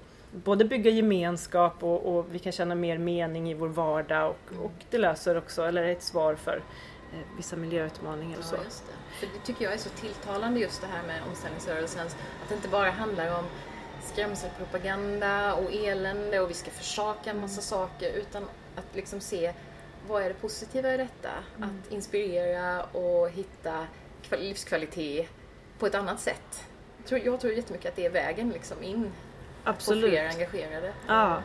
både 0.45 0.65
bygga 0.65 0.91
gemenskap 0.91 1.83
och, 1.83 2.17
och 2.17 2.27
vi 2.31 2.39
kan 2.39 2.53
känna 2.53 2.75
mer 2.75 2.99
mening 2.99 3.51
i 3.51 3.55
vår 3.55 3.69
vardag 3.69 4.31
och, 4.31 4.65
och 4.65 4.73
det 4.91 4.99
löser 4.99 5.37
också, 5.37 5.63
eller 5.63 5.83
är 5.83 5.93
ett 5.93 6.03
svar 6.03 6.35
för 6.35 6.63
eh, 7.13 7.19
vissa 7.37 7.57
miljöutmaningar 7.57 8.39
och 8.39 8.45
så. 8.45 8.57
Ja, 8.57 8.61
det. 8.87 9.04
För 9.18 9.26
det 9.26 9.38
tycker 9.44 9.64
jag 9.64 9.75
är 9.75 9.78
så 9.78 9.88
tilltalande 9.88 10.61
just 10.61 10.80
det 10.80 10.87
här 10.87 11.02
med 11.06 11.21
omställningsrörelsen. 11.30 12.06
Att 12.06 12.49
det 12.49 12.54
inte 12.54 12.68
bara 12.68 12.90
handlar 12.90 13.38
om 13.38 13.44
skrämselpropaganda 14.02 15.54
och 15.54 15.73
elände 15.73 16.40
och 16.40 16.50
vi 16.50 16.54
ska 16.54 16.71
försaka 16.71 17.30
en 17.30 17.40
massa 17.40 17.61
saker 17.62 18.12
utan 18.12 18.42
att 18.76 18.97
liksom 18.97 19.21
se 19.21 19.52
vad 20.09 20.23
är 20.23 20.28
det 20.28 20.35
positiva 20.35 20.94
i 20.94 20.97
detta? 20.97 21.30
Mm. 21.56 21.68
Att 21.68 21.92
inspirera 21.92 22.83
och 22.83 23.30
hitta 23.30 23.87
kval- 24.28 24.40
livskvalitet 24.40 25.28
på 25.78 25.87
ett 25.87 25.94
annat 25.94 26.21
sätt. 26.21 26.64
Jag 26.99 27.06
tror, 27.06 27.21
jag 27.25 27.40
tror 27.40 27.52
jättemycket 27.52 27.88
att 27.88 27.97
det 27.97 28.06
är 28.06 28.11
vägen 28.11 28.50
liksom 28.50 28.83
in 28.83 29.12
på 29.64 29.71
Absolut. 29.71 30.11
fler 30.11 30.28
engagerade. 30.28 30.92
Ja, 31.09 31.42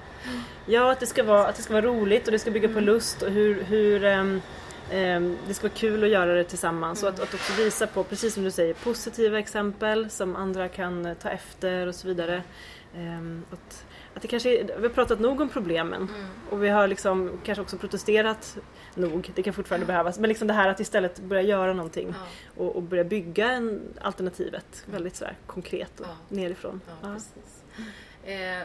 ja 0.66 0.92
att, 0.92 1.00
det 1.00 1.06
ska 1.06 1.24
vara, 1.24 1.48
att 1.48 1.56
det 1.56 1.62
ska 1.62 1.74
vara 1.74 1.86
roligt 1.86 2.26
och 2.26 2.32
det 2.32 2.40
ska 2.40 2.52
bygga 2.52 2.70
på 2.70 2.80
lust 2.80 3.22
och 3.22 3.32
hur, 3.32 3.64
hur 3.64 4.04
ehm, 4.06 4.42
det 5.48 5.54
ska 5.54 5.68
vara 5.68 5.78
kul 5.78 6.04
att 6.04 6.10
göra 6.10 6.34
det 6.34 6.44
tillsammans 6.44 7.04
och 7.04 7.10
att, 7.10 7.20
att 7.20 7.34
också 7.34 7.54
visa 7.64 7.88
på, 7.88 8.04
precis 8.04 8.34
som 8.34 8.44
du 8.44 8.52
säger, 8.52 8.74
positiva 8.74 9.40
exempel 9.40 10.10
som 10.10 10.36
andra 10.36 10.68
kan 10.70 11.06
eh, 11.06 11.14
ta 11.14 11.30
efter 11.30 11.88
och 11.88 11.96
så 11.96 12.08
vidare. 12.08 12.44
Ehm, 12.96 13.46
att, 13.52 13.86
att 14.14 14.22
det 14.22 14.28
kanske 14.28 14.60
är, 14.60 14.64
vi 14.78 14.88
har 14.88 14.94
pratat 14.94 15.20
nog 15.20 15.42
om 15.42 15.50
problemen 15.50 16.08
Mm. 16.16 16.26
och 16.50 16.64
vi 16.64 16.70
har 16.70 16.88
liksom 16.88 17.40
kanske 17.44 17.62
också 17.62 17.78
protesterat 17.78 18.58
nog, 18.96 19.32
det 19.36 19.44
kan 19.44 19.54
fortfarande 19.54 19.86
behövas, 19.86 20.20
men 20.20 20.28
liksom 20.28 20.48
det 20.48 20.54
här 20.54 20.70
att 20.70 20.80
istället 20.80 21.20
börja 21.20 21.42
göra 21.42 21.74
någonting 21.74 22.14
Ja, 22.18 22.64
och, 22.64 22.76
och 22.76 22.82
börja 22.84 23.04
bygga 23.04 23.52
en 23.52 23.82
alternativet 24.02 24.84
väldigt 24.86 25.16
sådär 25.16 25.38
konkret 25.48 26.00
och 26.00 26.06
Ja. 26.06 26.16
nerifrån. 26.36 26.82
ja. 27.02 27.16
Eh, 28.24 28.58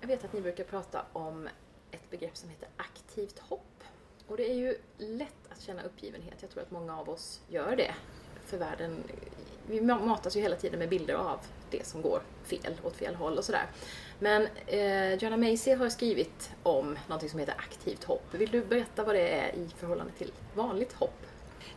jag 0.00 0.06
vet 0.08 0.24
att 0.24 0.32
ni 0.32 0.40
brukar 0.40 0.64
prata 0.64 1.02
om 1.12 1.48
ett 1.90 2.10
begrepp 2.10 2.36
som 2.36 2.48
heter 2.50 2.68
aktivt 2.76 3.38
hopp. 3.38 3.64
Och 4.32 4.38
det 4.38 4.50
är 4.50 4.54
ju 4.54 4.74
lätt 4.98 5.48
att 5.48 5.62
känna 5.62 5.82
uppgivenhet. 5.82 6.34
Jag 6.40 6.50
tror 6.50 6.62
att 6.62 6.70
många 6.70 6.98
av 6.98 7.08
oss 7.08 7.40
gör 7.48 7.76
det. 7.76 7.94
För 8.46 8.58
världen, 8.58 9.04
vi 9.66 9.80
matas 9.80 10.36
ju 10.36 10.40
hela 10.40 10.56
tiden 10.56 10.78
med 10.78 10.88
bilder 10.88 11.14
av 11.14 11.38
det 11.70 11.86
som 11.86 12.02
går 12.02 12.22
fel, 12.44 12.74
åt 12.82 12.96
fel 12.96 13.14
håll 13.14 13.38
och 13.38 13.44
sådär. 13.44 13.66
Men 14.18 14.48
eh, 14.66 15.14
Joanna 15.14 15.36
Macy 15.36 15.74
har 15.74 15.88
skrivit 15.88 16.50
om 16.62 16.98
någonting 17.06 17.30
som 17.30 17.38
heter 17.38 17.54
aktivt 17.58 18.04
hopp. 18.04 18.34
Vill 18.34 18.50
du 18.50 18.64
berätta 18.64 19.04
vad 19.04 19.14
det 19.14 19.28
är 19.28 19.54
i 19.54 19.68
förhållande 19.76 20.12
till 20.12 20.32
vanligt 20.54 20.92
hopp? 20.92 21.26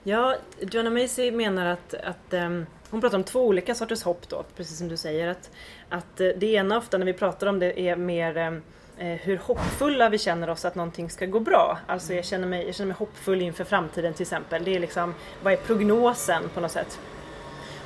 Ja, 0.03 0.35
Joanna 0.59 0.89
Macy 0.89 1.31
menar 1.31 1.65
att, 1.65 1.93
att 1.93 2.33
um, 2.33 2.65
hon 2.89 3.01
pratar 3.01 3.17
om 3.17 3.24
två 3.24 3.47
olika 3.47 3.75
sorters 3.75 4.03
hopp 4.03 4.29
då, 4.29 4.43
precis 4.55 4.77
som 4.77 4.88
du 4.88 4.97
säger. 4.97 5.27
Att, 5.27 5.51
att 5.89 6.21
eh, 6.21 6.27
det 6.38 6.47
ena 6.47 6.77
ofta 6.77 6.97
när 6.97 7.05
vi 7.05 7.13
pratar 7.13 7.47
om 7.47 7.59
det 7.59 7.79
är 7.79 7.95
mer 7.95 8.38
um, 8.38 8.62
hur 8.97 9.37
hoppfulla 9.37 10.09
vi 10.09 10.17
känner 10.17 10.49
oss 10.49 10.65
att 10.65 10.75
någonting 10.75 11.09
ska 11.09 11.25
gå 11.25 11.39
bra. 11.39 11.77
Alltså 11.87 12.13
jag 12.13 12.25
känner, 12.25 12.47
mig, 12.47 12.65
jag 12.65 12.75
känner 12.75 12.87
mig 12.87 12.95
hoppfull 12.99 13.41
inför 13.41 13.63
framtiden 13.63 14.13
till 14.13 14.21
exempel. 14.21 14.63
Det 14.63 14.75
är 14.75 14.79
liksom, 14.79 15.13
vad 15.43 15.53
är 15.53 15.57
prognosen 15.57 16.43
på 16.53 16.59
något 16.59 16.71
sätt? 16.71 16.99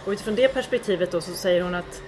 Och 0.06 0.12
utifrån 0.12 0.36
det 0.36 0.48
perspektivet 0.48 1.12
då 1.12 1.22
så 1.22 1.32
säger 1.32 1.62
hon 1.62 1.76
att 1.76 2.02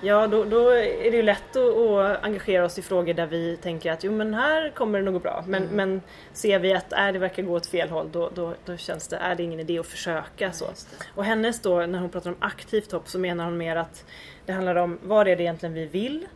Ja, 0.00 0.26
då, 0.26 0.44
då 0.44 0.70
är 0.70 1.10
det 1.10 1.16
ju 1.16 1.22
lätt 1.22 1.56
att, 1.56 1.76
att 1.76 2.24
engagera 2.24 2.64
oss 2.64 2.78
i 2.78 2.82
frågor 2.82 3.14
där 3.14 3.26
vi 3.26 3.56
tänker 3.56 3.92
att 3.92 4.04
jo 4.04 4.12
men 4.12 4.34
här 4.34 4.70
kommer 4.70 4.98
det 4.98 5.04
nog 5.04 5.14
gå 5.14 5.20
bra. 5.20 5.44
Men, 5.46 5.62
men 5.62 6.02
ser 6.32 6.58
vi 6.58 6.72
att 6.72 6.92
äh, 6.92 7.12
det 7.12 7.18
verkar 7.18 7.42
gå 7.42 7.54
åt 7.54 7.66
fel 7.66 7.88
håll 7.88 8.08
då, 8.12 8.30
då, 8.34 8.54
då 8.64 8.76
känns 8.76 9.08
det, 9.08 9.16
är 9.16 9.34
det 9.34 9.42
ingen 9.42 9.60
idé 9.60 9.78
att 9.78 9.86
försöka. 9.86 10.52
Så. 10.52 10.66
Och 11.14 11.24
hennes 11.24 11.60
då, 11.60 11.86
när 11.86 11.98
hon 11.98 12.10
pratar 12.10 12.30
om 12.30 12.36
aktivt 12.40 12.92
hopp 12.92 13.08
så 13.08 13.18
menar 13.18 13.44
hon 13.44 13.56
mer 13.56 13.76
att 13.76 14.04
det 14.46 14.52
handlar 14.52 14.76
om 14.76 14.98
vad 15.02 15.28
är 15.28 15.36
det 15.36 15.42
egentligen 15.42 15.74
vi 15.74 15.86
vill 15.86 16.26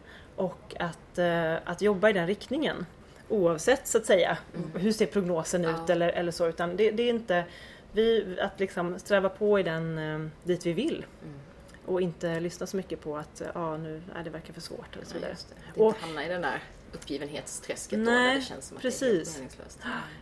och 0.40 0.75
att, 0.78 1.18
eh, 1.18 1.54
att 1.64 1.82
jobba 1.82 2.11
i 2.11 2.12
den 2.12 2.26
riktningen. 2.26 2.87
Oavsett 3.28 3.87
så 3.87 3.99
att 3.99 4.06
säga, 4.06 4.38
hur 4.75 4.92
ser 4.92 5.06
prognosen 5.06 5.64
ut 5.64 5.76
Ja. 5.87 5.92
eller, 5.92 6.09
eller 6.09 6.32
så. 6.32 6.47
Utan 6.49 6.76
det, 6.76 6.90
det 6.90 7.02
är 7.02 7.11
inte 7.11 7.44
vi, 7.92 8.37
att 8.40 8.61
liksom 8.61 8.99
sträva 8.99 9.28
på 9.28 9.61
i 9.61 9.62
den 9.62 9.99
eh, 9.99 10.28
dit 10.44 10.66
vi 10.66 10.73
vill. 10.73 11.04
Och 11.87 12.00
inte 12.00 12.40
lyssna 12.40 12.66
så 12.66 12.76
mycket 12.76 13.00
på 13.00 13.16
att 13.16 13.42
ja, 13.54 13.76
nu 13.76 14.02
är 14.14 14.25
det 14.25 14.30
verkar 14.30 14.52
för 14.54 14.61
svårt 14.61 14.97
eller 14.97 15.04
så 15.06 15.11
Ja, 15.12 15.14
vidare. 15.14 15.30
just 15.30 15.49
det. 15.49 15.54
Att 15.70 15.76
Och- 15.78 15.87
inte 15.88 16.00
hamna 16.00 16.25
i 16.26 16.28
den 16.28 16.42
där 16.42 16.62
uppgivenhetsträsket 16.92 17.99
då 17.99 18.04
Nej, 18.11 18.26
när 18.28 18.35
det 18.35 18.40
känns 18.40 18.66
som 18.68 18.76
att 18.76 18.82
det 18.82 18.88
är 18.88 18.90
precis. 18.90 19.28
helt 19.28 19.37
meningslöst. 19.38 19.78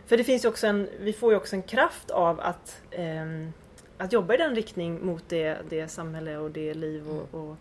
För 0.07 0.17
det 0.17 0.23
finns 0.23 0.45
ju 0.45 0.49
också 0.49 0.67
en, 0.67 0.89
vi 0.99 1.13
får 1.13 1.31
ju 1.31 1.37
också 1.37 1.55
en 1.55 1.63
kraft 1.63 2.11
av 2.11 2.39
att, 2.39 2.81
ehm, 2.91 3.53
att 3.97 4.13
jobba 4.13 4.33
i 4.33 4.37
den 4.37 4.55
riktning 4.55 5.05
mot 5.05 5.23
det, 5.29 5.57
det 5.69 5.87
samhälle 5.87 6.37
och 6.37 6.51
det 6.51 6.73
liv 6.73 7.09
och, 7.09 7.39
och 7.41 7.49
ehm, 7.51 7.57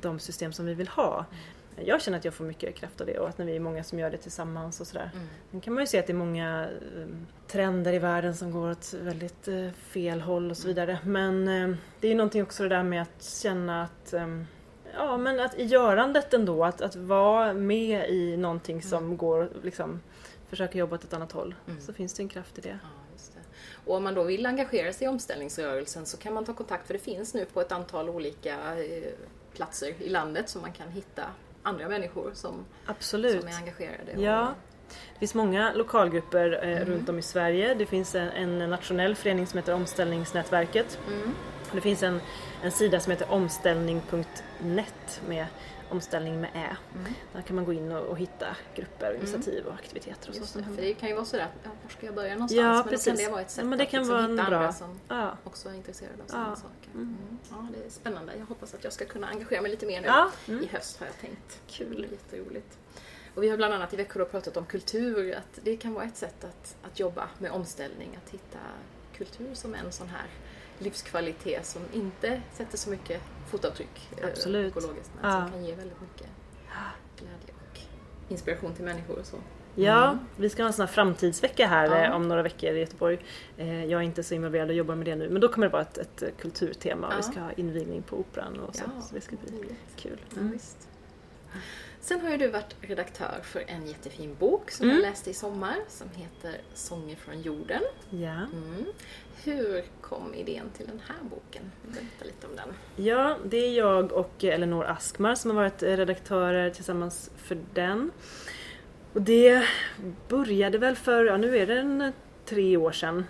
de 0.00 0.18
system 0.18 0.52
som 0.52 0.66
vi 0.66 0.74
vill 0.74 0.88
ha. 0.88 1.24
Jag 1.84 2.02
känner 2.02 2.18
att 2.18 2.24
jag 2.24 2.34
får 2.34 2.44
mycket 2.44 2.74
kraft 2.74 3.00
av 3.00 3.06
det 3.06 3.18
och 3.18 3.28
att 3.28 3.38
när 3.38 3.46
vi 3.46 3.56
är 3.56 3.60
många 3.60 3.84
som 3.84 3.98
gör 3.98 4.10
det 4.10 4.16
tillsammans 4.16 4.80
och 4.80 4.86
sådär. 4.86 5.10
Mm. 5.14 5.26
Sen 5.50 5.60
kan 5.60 5.74
man 5.74 5.82
ju 5.82 5.86
se 5.86 5.98
att 5.98 6.06
det 6.06 6.12
är 6.12 6.14
många 6.14 6.68
ehm, 6.96 7.26
trender 7.46 7.92
i 7.92 7.98
världen 7.98 8.34
som 8.34 8.50
går 8.50 8.70
åt 8.70 8.94
väldigt 8.94 9.48
eh, 9.48 9.70
fel 9.70 10.20
håll 10.20 10.50
och 10.50 10.56
så 10.56 10.66
vidare. 10.66 10.98
Men 11.04 11.48
ehm, 11.48 11.76
det 12.00 12.06
är 12.06 12.10
ju 12.10 12.16
någonting 12.16 12.42
också 12.42 12.62
det 12.62 12.68
där 12.68 12.82
med 12.82 13.02
att 13.02 13.24
känna 13.24 13.82
att 13.82 14.12
ehm, 14.12 14.46
Ja 14.98 15.16
men 15.16 15.40
att 15.40 15.58
i 15.58 15.64
görandet 15.64 16.34
ändå, 16.34 16.64
att, 16.64 16.80
att 16.80 16.96
vara 16.96 17.52
med 17.52 18.10
i 18.10 18.36
någonting 18.36 18.82
som 18.82 19.16
går 19.16 19.50
liksom 19.62 20.00
försöka 20.48 20.78
jobba 20.78 20.94
åt 20.94 21.04
ett 21.04 21.12
annat 21.12 21.32
håll. 21.32 21.54
Mm. 21.66 21.80
Så 21.80 21.92
finns 21.92 22.14
det 22.14 22.22
en 22.22 22.28
kraft 22.28 22.58
i 22.58 22.60
det. 22.60 22.78
Och 23.86 23.96
om 23.96 24.04
man 24.04 24.14
då 24.14 24.22
vill 24.22 24.46
engagera 24.46 24.92
sig 24.92 25.04
i 25.04 25.08
omställningsrörelsen 25.08 26.06
så 26.06 26.16
kan 26.16 26.34
man 26.34 26.44
ta 26.44 26.52
kontakt 26.52 26.86
för 26.86 26.94
det 26.94 27.00
finns 27.00 27.34
nu 27.34 27.44
på 27.44 27.60
ett 27.60 27.72
antal 27.72 28.08
olika 28.08 28.54
eh, 28.78 29.12
platser 29.54 29.94
i 29.98 30.08
landet 30.08 30.48
som 30.48 30.62
man 30.62 30.72
kan 30.72 30.88
hitta 30.88 31.22
andra 31.62 31.88
människor 31.88 32.30
som, 32.34 32.64
Absolut. 32.86 33.40
som 33.40 33.48
är 33.48 33.56
engagerade. 33.56 34.12
Ja. 34.22 34.54
Det 35.12 35.18
finns 35.18 35.34
många 35.34 35.72
lokalgrupper 35.72 36.60
eh, 36.62 36.76
Mm. 36.76 36.88
runt 36.88 37.08
om 37.08 37.18
i 37.18 37.22
Sverige. 37.22 37.74
Det 37.74 37.86
finns 37.86 38.14
en, 38.14 38.28
en 38.28 38.70
nationell 38.70 39.14
förening 39.14 39.46
som 39.46 39.56
heter 39.58 39.74
Omställningsnätverket. 39.74 40.98
Mm. 41.08 41.34
Det 41.72 41.80
finns 41.80 42.02
en, 42.02 42.20
en 42.62 42.72
sida 42.72 43.00
som 43.00 43.10
heter 43.10 43.30
omställning.net 43.32 45.20
med 45.28 45.46
omställning 45.90 46.40
med 46.40 46.50
ä. 46.54 46.76
Mm. 46.94 47.12
Där 47.32 47.42
kan 47.42 47.56
man 47.56 47.64
gå 47.64 47.72
in 47.72 47.92
och, 47.92 48.04
och 48.06 48.18
hitta 48.18 48.56
grupper, 48.74 49.14
initiativ 49.14 49.66
och 49.66 49.74
aktiviteter 49.74 50.28
och 50.28 50.34
så. 50.34 50.40
Just 50.40 50.54
det, 50.54 50.62
för 50.62 50.82
det 50.82 50.94
kan 50.94 51.08
ju 51.08 51.14
vara 51.14 51.24
sådär, 51.24 51.48
ja, 51.64 51.70
var 51.82 51.90
ska 51.90 52.06
jag 52.06 52.14
börja 52.14 52.34
någonstans? 52.34 52.60
Ja, 52.60 52.64
men 52.68 52.76
då 52.76 52.82
kan 52.82 52.90
precis. 52.90 53.18
det 53.18 53.28
vara 53.30 53.40
ett 53.40 53.50
sätt 53.50 53.64
Ja, 53.64 53.68
men 53.68 53.78
det 53.78 53.84
att 53.84 53.90
kan 53.90 54.00
liksom 54.00 54.14
vara 54.16 54.26
hitta 54.28 54.42
andra 54.44 54.58
bra- 54.58 54.72
som 54.72 55.00
Ja. 55.08 55.36
också 55.44 55.68
är 55.68 55.74
intresserade 55.74 56.22
av 56.22 56.26
samma 56.28 56.48
Ja. 56.48 56.56
saker. 56.56 56.90
Mm. 56.94 57.02
Mm. 57.28 57.38
Ja, 57.50 57.66
det 57.78 57.86
är 57.86 57.90
spännande. 57.90 58.32
Jag 58.38 58.46
hoppas 58.46 58.74
att 58.74 58.84
jag 58.84 58.92
ska 58.92 59.04
kunna 59.04 59.26
engagera 59.28 59.62
mig 59.62 59.70
lite 59.70 59.86
mer 59.86 60.00
nu. 60.00 60.06
Ja. 60.06 60.30
Mm. 60.48 60.62
I 60.64 60.66
höst 60.66 60.98
har 61.00 61.06
jag 61.06 61.18
tänkt. 61.20 61.60
Kul. 61.66 62.06
Jätteroligt. 62.12 62.78
Och 63.34 63.42
vi 63.42 63.48
har 63.48 63.56
bland 63.56 63.74
annat 63.74 63.92
i 63.92 63.96
Växjö 63.96 64.24
pratat 64.24 64.56
om 64.56 64.66
kultur, 64.66 65.34
att 65.36 65.58
det 65.64 65.76
kan 65.76 65.94
vara 65.94 66.04
ett 66.04 66.16
sätt 66.16 66.44
att, 66.44 66.76
att 66.82 67.00
jobba 67.00 67.28
med 67.38 67.50
omställning, 67.50 68.18
att 68.24 68.30
hitta 68.32 68.58
kultur 69.16 69.54
som 69.54 69.74
en 69.74 69.92
sån 69.92 70.08
här 70.08 70.26
livskvalitet 70.78 71.66
som 71.66 71.82
inte 71.92 72.42
sätter 72.54 72.78
så 72.78 72.90
mycket 72.90 73.22
fotavtryck 73.56 74.08
eh, 74.22 74.28
Absolut. 74.28 74.76
ekologiskt, 74.76 75.10
men 75.22 75.30
Ja. 75.30 75.40
som 75.40 75.50
kan 75.50 75.64
ge 75.64 75.74
väldigt 75.74 76.00
mycket 76.00 76.26
glädje 77.18 77.54
och 77.70 77.78
inspiration 78.32 78.74
till 78.74 78.84
människor 78.84 79.18
och 79.18 79.26
så. 79.26 79.36
Ja, 79.78 80.18
vi 80.36 80.48
ska 80.50 80.62
ha 80.62 80.66
en 80.66 80.72
sån 80.72 80.86
här 80.86 80.92
framtidsvecka 80.92 81.66
här 81.66 81.86
Ja. 81.90 82.04
eh, 82.04 82.16
om 82.16 82.28
några 82.28 82.42
veckor 82.42 82.70
i 82.74 82.78
Göteborg. 82.80 83.18
Eh, 83.56 83.84
Jag 83.84 84.00
är 84.00 84.04
inte 84.04 84.22
så 84.22 84.34
involverad 84.34 84.68
och 84.68 84.74
jobbar 84.74 84.94
med 84.94 85.06
det 85.06 85.16
nu 85.16 85.28
men 85.28 85.40
då 85.40 85.48
kommer 85.48 85.66
det 85.66 85.72
vara 85.72 85.82
ett, 85.82 85.98
ett 85.98 86.22
kulturtema 86.40 87.06
och 87.06 87.12
Ja. 87.12 87.16
vi 87.16 87.22
ska 87.22 87.40
ha 87.40 87.52
invigning 87.52 88.02
på 88.02 88.16
Operan 88.16 88.60
och 88.60 88.76
så. 88.76 88.82
Ja, 88.96 89.02
Så 89.02 89.14
det 89.14 89.20
ska 89.20 89.36
bli 89.36 89.76
kul. 89.96 90.18
Ja, 90.34 90.40
Mm. 90.40 90.58
Sen 92.00 92.20
har 92.20 92.30
ju 92.30 92.36
du 92.36 92.48
varit 92.48 92.76
redaktör 92.80 93.40
för 93.42 93.64
en 93.66 93.86
jättefin 93.86 94.36
bok 94.38 94.70
som 94.70 94.84
Mm. 94.88 94.96
jag 94.96 95.10
läste 95.10 95.30
i 95.30 95.34
sommar 95.34 95.76
som 95.88 96.08
heter 96.14 96.60
Sånger 96.74 97.16
från 97.16 97.42
jorden. 97.42 97.82
Ja. 98.10 98.32
Mm. 98.52 98.84
Hur 99.44 99.84
kom 100.00 100.34
idén 100.34 100.70
till 100.76 100.86
den 100.86 101.00
här 101.08 101.16
boken? 101.22 101.72
Berätta 101.82 102.24
lite 102.24 102.46
om 102.46 102.56
den. 102.56 103.04
ja, 103.06 103.36
det 103.44 103.56
är 103.56 103.72
jag 103.78 104.12
och 104.12 104.44
Elinor 104.44 104.84
Askmar 104.84 105.34
som 105.34 105.50
har 105.50 105.56
varit 105.56 105.82
redaktörer 105.82 106.70
tillsammans 106.70 107.30
för 107.36 107.58
den. 107.74 108.10
Och 109.12 109.22
det 109.22 109.64
började 110.28 110.78
väl 110.78 110.96
för, 110.96 111.24
ja 111.24 111.36
nu 111.36 111.58
är 111.58 111.66
det 111.66 111.78
en 111.78 112.12
tre 112.44 112.76
år 112.76 112.92
sedan 112.92 113.24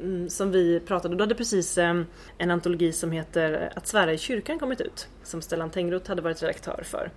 mm, 0.00 0.28
som 0.30 0.50
vi 0.52 0.80
pratade. 0.80 1.16
Då 1.16 1.22
hade 1.22 1.34
precis 1.34 1.78
eh, 1.78 2.02
en 2.38 2.50
antologi 2.50 2.92
som 2.92 3.12
heter 3.12 3.72
Att 3.76 3.86
svära 3.86 4.12
i 4.12 4.18
kyrkan 4.18 4.58
kommit 4.58 4.80
ut. 4.80 5.08
Som 5.22 5.42
Stellan 5.42 5.70
Tengroth 5.70 6.08
hade 6.08 6.22
varit 6.22 6.42
redaktör 6.42 6.82
för. 6.84 7.10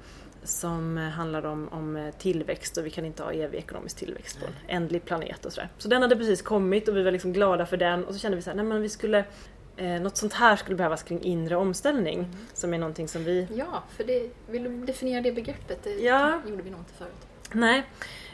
Som 0.43 0.97
handlar 0.97 1.45
om, 1.45 1.67
om 1.71 2.12
tillväxt 2.17 2.77
och 2.77 2.85
vi 2.85 2.89
kan 2.89 3.05
inte 3.05 3.23
ha 3.23 3.31
evig 3.31 3.57
ekonomisk 3.57 3.97
tillväxt 3.97 4.39
på 4.39 4.45
en 4.45 4.53
ändlig 4.67 5.05
planet 5.05 5.45
och 5.45 5.53
sådär. 5.53 5.69
Så 5.77 5.88
den 5.88 6.01
hade 6.01 6.15
precis 6.15 6.41
kommit 6.41 6.88
och 6.88 6.97
vi 6.97 7.03
var 7.03 7.12
liksom 7.12 7.33
glada 7.33 7.65
för 7.65 7.77
den 7.77 8.05
och 8.05 8.13
så 8.13 8.19
kände 8.19 8.35
vi 8.35 8.41
så 8.41 8.50
här, 8.50 8.57
nej 8.57 8.65
men 8.65 8.81
vi 8.81 8.89
skulle 8.89 9.25
eh, 9.77 9.88
något 10.01 10.17
sånt 10.17 10.33
här 10.33 10.55
skulle 10.55 10.75
behövas 10.75 11.03
kring 11.03 11.21
inre 11.21 11.55
omställning. 11.55 12.27
Som 12.53 12.73
är 12.73 12.77
någonting 12.77 13.07
som 13.07 13.23
vi 13.23 13.47
Ja, 13.55 13.83
för 13.97 14.03
det, 14.03 14.29
vill 14.50 14.63
du 14.63 14.85
definiera 14.85 15.21
det 15.21 15.31
begreppet? 15.31 15.83
Det 15.83 15.89
Ja. 15.93 16.41
gjorde 16.50 16.63
vi 16.63 16.69
nog 16.69 16.79
inte 16.79 16.93
förut. 16.93 17.27
Nej. 17.51 17.83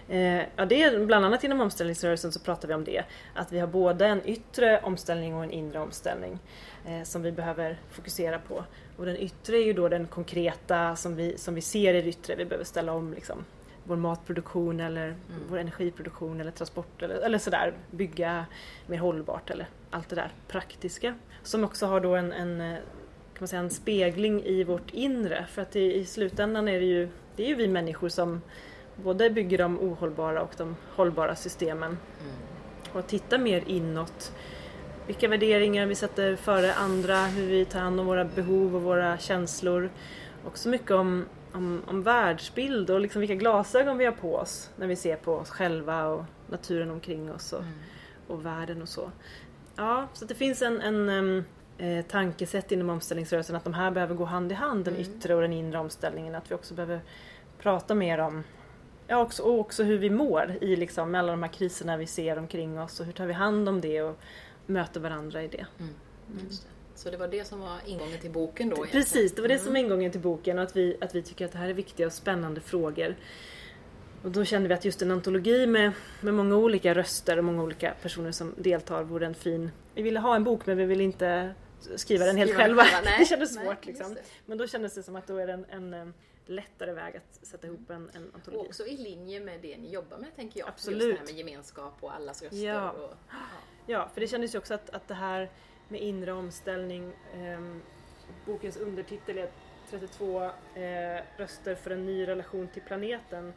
Eh, 0.09 0.43
ja, 0.55 0.65
det 0.65 0.83
är, 0.83 1.05
bland 1.05 1.25
annat 1.25 1.43
inom 1.43 1.61
omställningsrörelsen 1.61 2.31
så 2.31 2.39
pratar 2.39 2.67
vi 2.67 2.73
om 2.73 2.83
det. 2.83 3.03
Att 3.35 3.51
vi 3.51 3.59
har 3.59 3.67
både 3.67 4.05
en 4.07 4.21
yttre 4.25 4.79
omställning 4.79 5.35
och 5.35 5.43
en 5.43 5.51
inre 5.51 5.79
omställning 5.79 6.39
eh, 6.85 7.03
som 7.03 7.21
vi 7.21 7.31
behöver 7.31 7.79
fokusera 7.91 8.39
på. 8.39 8.63
Och 8.99 9.05
den 9.05 9.17
yttre 9.17 9.57
är 9.57 9.65
ju 9.65 9.73
då 9.73 9.89
den 9.89 10.07
konkreta 10.07 10.95
som 10.95 11.15
vi, 11.15 11.37
som 11.37 11.55
vi 11.55 11.61
ser 11.61 11.93
i 11.93 12.01
det 12.01 12.07
yttre. 12.09 12.35
Vi 12.35 12.45
behöver 12.45 12.65
ställa 12.65 12.93
om 12.93 13.13
liksom, 13.13 13.45
vår 13.83 13.95
matproduktion 13.95 14.79
eller 14.79 15.15
vår 15.49 15.57
energiproduktion 15.57 16.41
eller 16.41 16.51
transport 16.51 17.01
eller, 17.01 17.15
eller 17.15 17.37
sådär. 17.37 17.73
Bygga 17.91 18.45
mer 18.87 18.97
hållbart 18.97 19.49
eller 19.49 19.67
allt 19.89 20.09
det 20.09 20.15
där 20.15 20.31
praktiska. 20.47 21.15
Som 21.43 21.63
också 21.63 21.85
har 21.85 21.99
då 21.99 22.15
en, 22.15 22.33
en 22.33 22.61
eh, 22.61 22.77
kan 23.33 23.39
man 23.39 23.47
säga, 23.47 23.61
en 23.61 23.69
spegling 23.69 24.43
i 24.43 24.63
vårt 24.63 24.93
inre. 24.93 25.45
För 25.49 25.61
att 25.61 25.75
i, 25.75 25.95
i 25.95 26.05
slutändan 26.05 26.67
är 26.67 26.79
det 26.79 26.85
ju, 26.85 27.09
det 27.35 27.43
är 27.43 27.47
ju 27.47 27.55
vi 27.55 27.67
människor 27.67 28.09
som 28.09 28.41
både 28.95 29.29
bygger 29.29 29.57
de 29.57 29.79
ohållbara 29.79 30.41
och 30.41 30.53
de 30.57 30.75
hållbara 30.95 31.35
systemen. 31.35 31.97
Och 32.93 33.07
titta 33.07 33.37
mer 33.37 33.63
inåt. 33.67 34.33
Vilka 35.09 35.27
värderingar 35.27 35.85
vi 35.85 35.95
sätter 35.95 36.35
före 36.35 36.73
andra, 36.73 37.25
hur 37.25 37.47
vi 37.47 37.65
tar 37.65 37.79
hand 37.79 37.99
om 37.99 38.05
våra 38.05 38.25
behov 38.25 38.75
och 38.75 38.81
våra 38.81 39.17
känslor. 39.17 39.89
Också 40.45 40.69
mycket 40.69 40.91
om, 40.91 41.25
om, 41.53 41.81
om 41.87 42.03
världsbild 42.03 42.89
och 42.89 42.99
liksom 42.99 43.19
vilka 43.19 43.35
glasögon 43.35 43.97
vi 43.97 44.05
har 44.05 44.11
på 44.11 44.35
oss 44.35 44.69
när 44.75 44.87
vi 44.87 44.95
ser 44.95 45.15
på 45.15 45.33
oss 45.33 45.49
själva 45.49 46.05
och 46.07 46.23
naturen 46.49 46.91
omkring 46.91 47.31
oss 47.31 47.53
och, 47.53 47.63
och 48.27 48.45
världen 48.45 48.81
och 48.81 48.89
så. 48.89 49.11
Ja, 49.75 50.07
så 50.13 50.25
det 50.25 50.35
finns 50.35 50.61
en, 50.61 50.81
en 50.81 51.43
eh, 51.77 52.05
tankesätt 52.05 52.71
inom 52.71 52.89
omställningsrörelsen 52.89 53.55
att 53.55 53.63
de 53.63 53.73
här 53.73 53.91
behöver 53.91 54.15
gå 54.15 54.25
hand 54.25 54.51
i 54.51 54.55
hand, 54.55 54.85
den 54.85 54.97
yttre 54.97 55.35
och 55.35 55.41
den 55.41 55.53
inre 55.53 55.79
omställningen. 55.79 56.35
Att 56.35 56.51
vi 56.51 56.55
också 56.55 56.73
behöver 56.73 57.01
prata 57.59 57.95
mer 57.95 58.17
om 58.17 58.43
Ja, 59.11 59.17
också, 59.17 59.43
och 59.43 59.59
också 59.59 59.83
hur 59.83 59.97
vi 59.97 60.09
mår 60.09 60.57
i 60.61 60.75
liksom, 60.75 61.15
alla 61.15 61.31
de 61.31 61.43
här 61.43 61.49
kriserna 61.49 61.97
vi 61.97 62.07
ser 62.07 62.37
omkring 62.37 62.79
oss 62.79 62.99
och 62.99 63.05
hur 63.05 63.13
tar 63.13 63.25
vi 63.25 63.33
hand 63.33 63.69
om 63.69 63.81
det 63.81 64.01
och 64.01 64.19
möter 64.69 64.99
varandra 64.99 65.43
i 65.43 65.47
det. 65.47 65.65
Just 66.43 66.63
det. 66.63 66.69
Så 66.95 67.09
det 67.09 67.17
var 67.17 67.27
det 67.27 67.45
som 67.45 67.59
var 67.59 67.79
ingången 67.85 68.19
till 68.19 68.31
boken 68.31 68.69
då? 68.69 68.85
Precis, 68.85 69.35
det 69.35 69.41
var 69.41 69.49
det 69.49 69.59
som 69.59 69.73
var 69.73 69.79
ingången 69.79 70.11
till 70.11 70.21
boken 70.21 70.57
och 70.57 70.63
att 70.63 70.75
vi, 70.75 70.97
att 71.01 71.15
vi 71.15 71.21
tycker 71.21 71.45
att 71.45 71.51
det 71.51 71.57
här 71.57 71.69
är 71.69 71.73
viktiga 71.73 72.05
och 72.05 72.13
spännande 72.13 72.61
frågor. 72.61 73.15
Och 74.23 74.31
då 74.31 74.45
kände 74.45 74.67
vi 74.67 74.73
att 74.73 74.85
just 74.85 75.01
en 75.01 75.11
antologi 75.11 75.67
med, 75.67 75.91
med 76.21 76.33
många 76.33 76.55
olika 76.55 76.93
röster 76.93 77.37
och 77.37 77.43
många 77.43 77.63
olika 77.63 77.93
personer 78.01 78.31
som 78.31 78.53
deltar 78.57 79.03
vore 79.03 79.25
en 79.25 79.35
fin... 79.35 79.71
Vi 79.95 80.01
ville 80.01 80.19
ha 80.19 80.35
en 80.35 80.43
bok 80.43 80.65
men 80.65 80.77
vi 80.77 80.85
ville 80.85 81.03
inte 81.03 81.53
skriva 81.95 82.25
den 82.25 82.37
helt 82.37 82.51
Skriva 82.51 82.67
den 82.67 82.75
själva. 82.77 82.83
själva, 82.83 83.09
nej. 83.09 83.15
det 83.19 83.25
kändes 83.25 83.55
Nej, 83.55 83.65
svårt 83.65 83.85
liksom. 83.85 84.15
Men 84.45 84.57
då 84.57 84.67
kändes 84.67 84.93
det 84.93 85.03
som 85.03 85.15
att 85.15 85.27
då 85.27 85.37
är 85.37 85.47
det 85.47 85.53
en, 85.53 85.93
en, 85.93 86.13
lättare 86.45 86.93
väg 86.93 87.17
att 87.17 87.47
sätta 87.47 87.67
ihop 87.67 87.89
en, 87.89 88.09
en 88.13 88.29
Och 88.29 88.35
antologi. 88.35 88.69
också 88.69 88.85
i 88.85 88.97
linje 88.97 89.39
med 89.39 89.59
det 89.61 89.77
ni 89.77 89.89
jobbar 89.89 90.17
med 90.17 90.35
tänker 90.35 90.59
jag. 90.59 90.69
Absolut. 90.69 91.01
Just 91.01 91.11
det 91.11 91.19
här 91.19 91.25
med 91.25 91.47
gemenskap 91.47 91.97
och 91.99 92.15
allas 92.15 92.41
röster. 92.41 92.57
Ja. 92.57 92.91
Och, 92.91 93.13
ja. 93.29 93.35
Ja, 93.89 94.09
för 94.13 94.21
det 94.21 94.27
kändes 94.27 94.55
ju 94.55 94.59
också 94.59 94.73
att, 94.73 94.89
att 94.89 95.07
det 95.07 95.13
här 95.13 95.49
med 95.87 96.01
inre 96.01 96.31
omställning, 96.31 97.13
ehm, 97.33 97.81
bokens 98.45 98.77
undertitel 98.77 99.37
är 99.37 99.49
32 99.89 100.43
eh, 100.43 101.23
röster 101.37 101.75
för 101.75 101.91
en 101.91 102.05
ny 102.05 102.27
relation 102.27 102.67
till 102.67 102.81
planeten. 102.81 103.53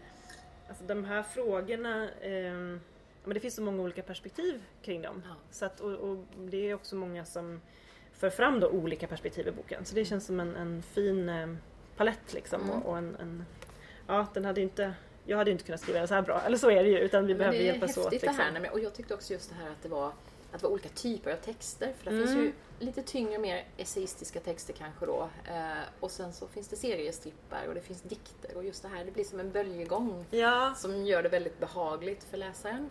Alltså 0.68 0.84
de 0.84 1.04
här 1.04 1.22
frågorna, 1.22 2.10
ehm, 2.20 2.80
ja, 3.22 3.28
men 3.28 3.34
det 3.34 3.40
finns 3.40 3.54
så 3.54 3.62
många 3.62 3.82
olika 3.82 4.02
perspektiv 4.02 4.62
kring 4.82 5.02
dem. 5.02 5.22
Ja. 5.28 5.34
Så 5.50 5.64
att, 5.64 5.80
och, 5.80 5.92
och 5.92 6.24
det 6.36 6.70
är 6.70 6.74
också 6.74 6.96
många 6.96 7.24
som 7.24 7.60
för 8.12 8.30
fram 8.30 8.60
då 8.60 8.68
olika 8.68 9.06
perspektiv 9.06 9.48
i 9.48 9.52
boken. 9.52 9.84
Så 9.84 9.94
det 9.94 10.04
känns 10.04 10.26
som 10.26 10.40
en, 10.40 10.56
en 10.56 10.82
fin 10.82 11.28
eh, 11.28 11.54
palett 11.96 12.32
liksom. 12.32 12.62
Mm. 12.62 12.76
Och, 12.76 12.90
och 12.90 12.98
en, 12.98 13.16
en, 13.16 13.44
ja, 14.06 14.26
den 14.34 14.44
hade 14.44 14.60
inte, 14.60 14.94
jag 15.24 15.36
hade 15.36 15.50
ju 15.50 15.52
inte 15.52 15.64
kunnat 15.64 15.80
skriva 15.80 15.98
den 15.98 16.08
så 16.08 16.14
här 16.14 16.22
bra, 16.22 16.40
eller 16.46 16.56
så 16.56 16.70
är 16.70 16.82
det 16.84 16.90
ju, 16.90 16.98
utan 16.98 17.26
vi 17.26 17.34
behöver 17.34 17.58
det 17.58 17.64
är 17.64 17.66
hjälpas 17.66 17.88
häftigt 17.88 18.04
åt. 18.04 18.10
det 18.10 18.16
Liksom. 18.22 18.34
här. 18.36 18.52
nej, 18.52 18.62
men- 18.62 18.70
Och 18.70 18.80
jag 18.80 18.94
tyckte 18.94 19.14
också 19.14 19.32
just 19.32 19.48
det 19.50 19.56
här 19.64 19.70
att 19.70 19.82
det 19.82 19.88
var 19.88 20.12
att 20.54 20.60
det 20.60 20.64
var 20.66 20.70
olika 20.72 20.88
typer 20.88 21.32
av 21.32 21.36
texter. 21.36 21.92
För 21.98 22.04
det 22.10 22.16
Mm. 22.16 22.26
finns 22.28 22.38
ju 22.38 22.52
lite 22.86 23.02
tyngre, 23.02 23.38
mer 23.38 23.64
essayistiska 23.76 24.40
texter 24.40 24.72
kanske 24.72 25.06
då. 25.06 25.28
Eh, 25.48 25.60
och 26.00 26.10
sen 26.10 26.32
så 26.32 26.48
finns 26.48 26.68
det 26.68 26.76
seriestrippar 26.76 27.66
och 27.68 27.74
det 27.74 27.80
finns 27.80 28.02
dikter. 28.02 28.56
Och 28.56 28.64
just 28.64 28.82
det 28.82 28.88
här, 28.88 29.04
det 29.04 29.10
blir 29.10 29.24
som 29.24 29.40
en 29.40 29.50
böljegång 29.50 30.26
Ja, 30.30 30.74
som 30.76 31.04
gör 31.06 31.22
det 31.22 31.28
väldigt 31.28 31.60
behagligt 31.60 32.24
för 32.30 32.36
läsaren. 32.38 32.90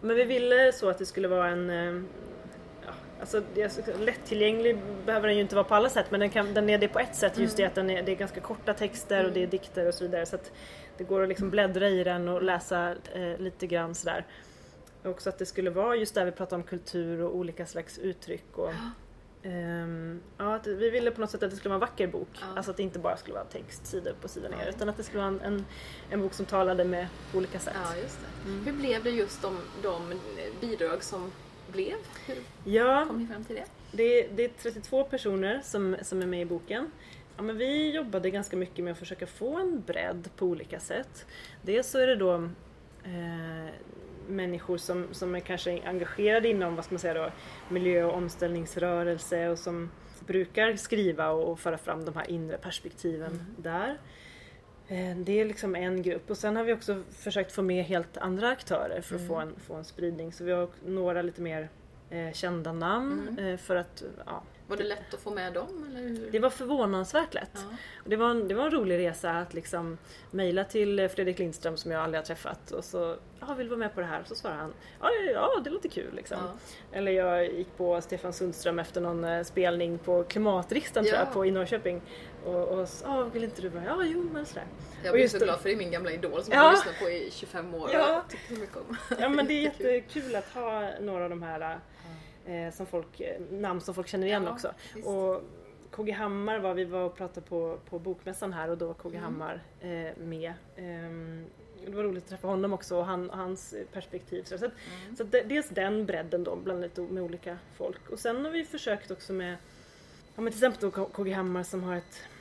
Men 0.00 0.16
vi 0.16 0.24
ville 0.24 0.72
så 0.72 0.88
att 0.88 0.98
det 0.98 1.06
skulle 1.06 1.28
vara 1.28 1.48
en... 1.48 1.70
eh, 1.70 2.02
Ja, 2.86 2.92
alltså, 3.20 3.42
det 3.54 3.98
lättillgänglig 3.98 4.78
behöver 5.06 5.26
den 5.28 5.36
ju 5.36 5.42
inte 5.42 5.54
vara 5.54 5.64
på 5.64 5.74
alla 5.74 5.90
sätt 5.90 6.06
men 6.10 6.20
den, 6.20 6.30
kan, 6.30 6.54
den 6.54 6.70
är 6.70 6.78
det 6.78 6.88
på 6.88 6.98
ett 6.98 7.16
sätt 7.16 7.38
just 7.38 7.56
det 7.56 7.64
att 7.64 7.74
den 7.74 7.90
är, 7.90 8.02
det 8.02 8.12
är 8.12 8.16
ganska 8.16 8.40
korta 8.40 8.74
texter 8.74 9.24
och 9.26 9.32
det 9.32 9.42
är 9.42 9.46
dikter 9.46 9.86
och 9.88 9.94
så 9.94 10.04
vidare 10.04 10.26
så 10.26 10.36
att 10.36 10.52
det 10.98 11.04
går 11.04 11.22
att 11.22 11.28
liksom 11.28 11.50
bläddra 11.50 11.88
i 11.88 12.04
den 12.04 12.28
och 12.28 12.42
läsa 12.42 12.94
eh, 13.12 13.38
lite 13.38 13.66
grann 13.66 13.94
sådär. 13.94 14.26
Och 15.02 15.10
Också 15.10 15.28
att 15.28 15.38
det 15.38 15.46
skulle 15.46 15.70
vara 15.70 15.96
just 15.96 16.14
där 16.14 16.24
vi 16.24 16.30
pratar 16.32 16.56
om 16.56 16.62
kultur 16.62 17.20
och 17.20 17.36
olika 17.36 17.66
slags 17.66 17.98
uttryck 17.98 18.58
och 18.58 18.72
ehm, 19.42 20.20
ja, 20.38 20.54
att 20.54 20.66
vi 20.66 20.90
ville 20.90 21.10
på 21.10 21.20
något 21.20 21.30
sätt 21.30 21.42
att 21.42 21.50
det 21.50 21.56
skulle 21.56 21.74
vara 21.74 21.76
en 21.76 21.90
vacker 21.90 22.06
bok. 22.06 22.28
Ja. 22.34 22.46
Alltså 22.56 22.70
att 22.70 22.76
det 22.76 22.82
inte 22.82 22.98
bara 22.98 23.16
skulle 23.16 23.34
vara 23.34 23.44
text 23.44 23.86
sida 23.86 24.10
upp 24.10 24.24
och 24.24 24.30
sida 24.30 24.48
ner 24.48 24.66
utan 24.68 24.88
att 24.88 24.96
det 24.96 25.02
skulle 25.02 25.18
vara 25.22 25.28
en, 25.28 25.40
en, 25.40 25.64
en 26.10 26.22
bok 26.22 26.34
som 26.34 26.46
talade 26.46 26.84
med 26.84 27.06
på 27.32 27.38
olika 27.38 27.58
sätt. 27.58 27.74
Ja, 27.84 27.96
just 27.96 28.18
det. 28.20 28.50
Hur 28.70 28.72
blev 28.72 29.04
det 29.04 29.10
just 29.10 29.42
de, 29.42 29.58
de 29.82 30.20
bidrag 30.60 31.04
som 31.04 31.32
blev? 31.72 31.94
Hur 32.26 32.36
Ja, 32.64 33.04
kom 33.08 33.18
ni 33.18 33.26
fram 33.26 33.44
till 33.44 33.56
det? 33.56 33.64
Det 33.92 34.28
det 34.36 34.44
är 34.44 34.48
32 34.48 35.04
personer 35.04 35.60
som, 35.64 35.96
som 36.02 36.22
är 36.22 36.26
med 36.26 36.40
i 36.42 36.44
boken. 36.44 36.90
Ja, 37.38 37.42
men 37.42 37.56
vi 37.56 37.90
jobbade 37.90 38.30
ganska 38.30 38.56
mycket 38.56 38.84
med 38.84 38.92
att 38.92 38.98
försöka 38.98 39.26
få 39.26 39.56
en 39.56 39.82
bredd 39.86 40.28
på 40.36 40.46
olika 40.46 40.80
sätt. 40.80 41.26
Dels 41.62 41.90
så 41.90 41.98
är 41.98 42.06
det 42.06 42.16
då 42.16 42.34
eh, 43.04 43.72
människor 44.28 44.76
som, 44.76 45.06
som 45.12 45.34
är 45.34 45.40
kanske 45.40 45.82
engagerade 45.84 46.48
inom 46.48 46.76
vad 46.76 46.84
ska 46.84 46.94
man 46.94 46.98
säga 46.98 47.14
då, 47.14 47.30
miljö 47.68 48.04
och 48.04 48.14
omställningsrörelse 48.14 49.48
och 49.48 49.58
som 49.58 49.90
brukar 50.26 50.76
skriva 50.76 51.30
och, 51.30 51.52
och 51.52 51.60
föra 51.60 51.78
fram 51.78 52.04
de 52.04 52.14
här 52.16 52.30
inre 52.30 52.58
perspektiven 52.58 53.40
där. 53.56 53.98
Eh, 54.88 55.16
Det 55.16 55.40
är 55.40 55.44
liksom 55.44 55.76
en 55.76 56.02
grupp 56.02 56.30
och 56.30 56.36
sen 56.36 56.56
har 56.56 56.64
vi 56.64 56.72
också 56.72 57.02
försökt 57.10 57.52
få 57.52 57.62
med 57.62 57.84
helt 57.84 58.16
andra 58.16 58.48
aktörer 58.48 59.00
för 59.00 59.14
att 59.16 59.26
få, 59.26 59.34
en, 59.36 59.54
få 59.66 59.74
en 59.74 59.84
spridning. 59.84 60.32
Så 60.32 60.44
vi 60.44 60.52
har 60.52 60.68
några 60.86 61.22
lite 61.22 61.42
mer 61.42 61.68
eh, 62.10 62.32
kända 62.32 62.72
namn 62.72 63.38
eh, 63.38 63.56
för 63.56 63.76
att 63.76 64.02
ja, 64.26 64.42
Var 64.66 64.76
det 64.76 64.84
lätt 64.84 65.14
att 65.14 65.20
få 65.20 65.30
med 65.30 65.52
dem? 65.52 65.86
Eller 65.90 66.08
hur? 66.08 66.28
det 66.32 66.38
var 66.38 66.50
förvånansvärt 66.50 67.34
lätt. 67.34 67.50
Ja. 67.54 67.76
Det, 68.04 68.16
var 68.16 68.30
en, 68.30 68.48
det 68.48 68.54
var 68.54 68.64
en 68.64 68.70
rolig 68.70 68.98
resa 68.98 69.30
att 69.30 69.54
liksom 69.54 69.98
mejla 70.30 70.64
till 70.64 70.98
eh, 70.98 71.08
Fredrik 71.08 71.38
Lindström 71.38 71.76
som 71.76 71.90
jag 71.90 72.00
aldrig 72.02 72.18
har 72.20 72.24
träffat 72.26 72.70
och 72.70 72.84
så 72.84 73.16
ja, 73.40 73.54
vill 73.54 73.66
du 73.66 73.70
vara 73.70 73.78
med 73.78 73.94
på 73.94 74.00
det 74.00 74.06
här? 74.06 74.22
Så 74.26 74.34
svarar 74.34 74.56
han 74.56 74.72
ja, 75.00 75.10
ja, 75.34 75.60
det 75.64 75.70
låter 75.70 75.88
kul 75.88 76.14
liksom. 76.14 76.36
Ja. 76.40 76.52
Eller 76.98 77.12
jag 77.12 77.52
gick 77.52 77.76
på 77.76 78.00
Stefan 78.00 78.32
Sundström 78.32 78.78
efter 78.78 79.00
någon 79.00 79.44
spelning 79.44 79.98
på 79.98 80.24
klimatriksdagen 80.24 81.04
tror 81.06 81.18
Ja. 81.18 81.24
jag 81.24 81.32
på, 81.34 81.46
i 81.46 81.50
Norrköping 81.50 82.02
och, 82.48 82.68
och 82.80 82.88
ja, 83.04 83.22
vill 83.24 83.44
inte 83.44 83.62
du 83.62 83.68
vara 83.68 83.84
Ja, 83.84 84.02
jo 84.04 84.30
men 84.32 84.46
sådär. 84.46 84.64
Jag 85.04 85.14
blir 85.14 85.28
så 85.28 85.38
glad 85.38 85.58
för 85.60 85.68
det 85.68 85.74
är 85.74 85.78
min 85.78 85.90
gamla 85.90 86.10
idol 86.12 86.42
som 86.44 86.52
Ja. 86.52 86.58
jag 86.58 86.64
har 86.64 86.72
lyssnat 86.72 86.98
på 87.00 87.10
i 87.10 87.30
25 87.32 87.74
år 87.74 87.90
Ja. 87.92 88.22
och 88.24 88.30
tycker 88.30 88.54
mycket 88.60 88.76
om. 88.76 88.96
Ja 89.20 89.28
men 89.28 89.46
det 89.46 89.52
är 89.54 89.62
jättekul 89.62 90.36
att 90.36 90.48
ha 90.48 90.88
några 91.00 91.24
av 91.24 91.30
de 91.30 91.42
här 91.42 91.78
eh, 92.46 92.72
som 92.74 92.86
folk, 92.86 93.20
eh, 93.20 93.40
namn 93.50 93.80
som 93.80 93.94
folk 93.94 94.08
känner 94.08 94.26
igen 94.26 94.42
Ja, 94.46 94.52
också. 94.52 94.72
visst. 94.94 95.06
Och 95.06 95.42
KG 95.90 96.10
Hammar 96.12 96.58
var 96.58 96.74
vi 96.74 96.84
var 96.84 97.00
och 97.02 97.16
pratade 97.16 97.46
på, 97.46 97.78
på 97.90 97.98
bokmässan 97.98 98.52
här 98.52 98.70
och 98.70 98.78
då 98.78 98.86
var 98.86 98.94
KG 98.94 99.08
Mm. 99.16 99.22
Hammar 99.24 99.62
eh, 99.80 100.16
med. 100.16 100.52
Ehm, 100.76 101.46
det 101.86 101.90
var 101.96 102.02
roligt 102.02 102.22
att 102.24 102.30
träffa 102.30 102.48
honom 102.48 102.72
också 102.72 102.96
och 102.96 103.04
han, 103.06 103.30
hans 103.30 103.74
perspektiv. 103.92 104.42
Så, 104.42 104.54
att, 104.54 104.60
Mm. 104.62 105.16
så 105.16 105.24
det, 105.24 105.42
dels 105.42 105.68
den 105.68 106.06
bredden 106.06 106.44
då 106.44 106.56
bland 106.56 106.80
lite 106.80 107.00
med 107.00 107.22
olika 107.22 107.58
folk. 107.76 108.08
Och 108.10 108.18
sen 108.18 108.44
har 108.44 108.52
vi 108.52 108.64
försökt 108.64 109.10
också 109.10 109.32
med 109.32 109.56
ja, 110.34 110.42
men 110.42 110.52
till 110.52 110.64
exempel 110.64 110.90
då 110.90 111.04
KG 111.06 111.32
Hammar 111.32 111.62
som 111.62 111.82
har 111.82 111.96
ett 111.96 112.04
eh, 112.14 112.37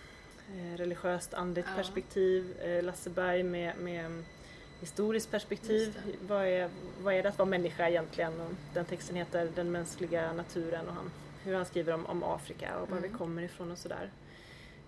religiöst 0.77 1.33
andligt 1.33 1.67
Ja. 1.71 1.75
perspektiv. 1.75 2.57
Eh, 2.61 2.83
Lasse 2.83 3.09
Berg 3.09 3.43
med, 3.43 3.77
med 3.77 4.23
historiskt 4.79 5.31
perspektiv. 5.31 5.99
Vad 6.27 6.45
är, 6.45 6.69
vad 7.01 7.13
är 7.13 7.23
det 7.23 7.29
att 7.29 7.37
vara 7.37 7.49
människa 7.49 7.89
egentligen? 7.89 8.41
Och 8.41 8.51
den 8.73 8.85
texten 8.85 9.15
heter 9.15 9.49
Den 9.55 9.71
mänskliga 9.71 10.33
naturen 10.33 10.87
och 10.87 10.93
han, 10.93 11.11
hur 11.43 11.55
han 11.55 11.65
skriver 11.65 11.93
om, 11.93 12.05
om 12.05 12.23
Afrika 12.23 12.75
och 12.79 12.89
var 12.89 12.97
Mm. 12.97 13.11
vi 13.11 13.17
kommer 13.17 13.41
ifrån 13.41 13.71
och 13.71 13.77
sådär. 13.77 14.11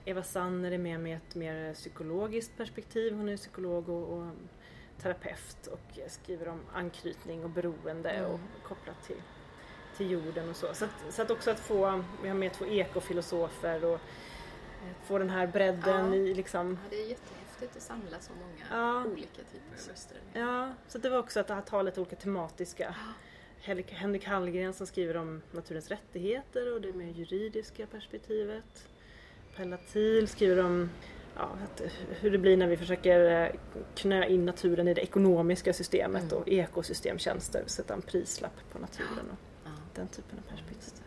Eva 0.06 0.24
Sanner 0.24 0.72
är 0.72 0.78
med 0.78 1.00
med 1.00 1.17
ett 1.17 1.36
mer 1.36 1.74
psykologiskt 1.74 2.58
perspektiv. 2.58 3.13
Hon 3.13 3.30
är 3.30 3.38
psykolog 3.38 3.89
och, 3.89 4.17
och 4.17 4.28
terapeut 5.02 5.67
och 5.67 6.00
skriver 6.08 6.48
om 6.48 6.60
anknytning 6.74 7.43
och 7.43 7.50
beroende 7.50 8.10
Mm. 8.10 8.32
och 8.32 8.39
kopplat 8.63 9.04
till, 9.04 9.22
till 9.98 10.12
jorden 10.12 10.50
och 10.50 10.56
så. 10.56 10.74
Så 10.74 10.86
att, 10.86 11.13
så 11.13 11.22
att 11.22 11.32
också 11.32 11.52
att 11.52 11.60
få, 11.60 12.04
vi 12.24 12.28
har 12.30 12.36
med 12.36 12.54
två 12.54 12.65
ekofilosofer 12.65 13.86
och 13.86 13.93
eh, 13.93 14.00
få 15.04 15.18
den 15.18 15.30
här 15.30 15.48
bredden 15.48 16.10
Ja. 16.10 16.15
i 16.15 16.34
liksom 16.34 16.70
Ja, 16.84 16.89
det 16.89 16.96
är 17.04 17.10
jättehäftigt 17.10 17.76
att 17.76 17.82
samla 17.82 18.20
så 18.20 18.32
många 18.34 18.82
Ja. 18.84 19.06
olika 19.12 19.36
typer 19.52 19.84
av 19.84 19.89
röster. 19.89 20.18
Ja, 20.34 20.74
så 20.88 20.98
det 20.98 21.10
var 21.10 21.18
också 21.20 21.39
att 21.39 21.68
ta 21.68 21.82
lite 21.82 22.00
olika 22.02 22.15
tematiska. 22.15 22.96
Henrik- 23.62 24.26
Hallgren 24.28 24.74
som 24.74 24.88
skriver 24.88 25.18
om 25.18 25.42
naturens 25.52 25.88
rättigheter 25.89 26.74
och 26.74 26.82
det 26.82 26.94
mer 26.94 27.08
juridiska 27.13 27.86
perspektivet. 27.88 28.88
Pella 29.56 29.78
Thiel 29.78 30.28
skriver 30.28 30.63
om 30.65 30.89
ja, 31.36 31.50
att, 31.63 31.82
hur 32.10 32.32
det 32.32 32.38
blir 32.38 32.58
när 32.58 32.68
vi 32.68 32.78
försöker 32.78 33.44
eh, 33.46 33.52
knö 33.96 34.26
in 34.26 34.46
naturen 34.46 34.88
i 34.88 34.94
det 34.94 35.02
ekonomiska 35.02 35.74
systemet 35.74 36.24
Mm. 36.24 36.38
och 36.38 36.50
ekosystemtjänster, 36.50 37.63
sätta 37.68 37.94
en 37.94 38.02
prislapp 38.02 38.70
på 38.72 38.80
naturen 38.80 39.30
och 39.32 39.38
Ja. 39.65 39.72
den 39.96 40.08
typen 40.08 40.39
av 40.39 40.50
perspektiv. 40.50 41.04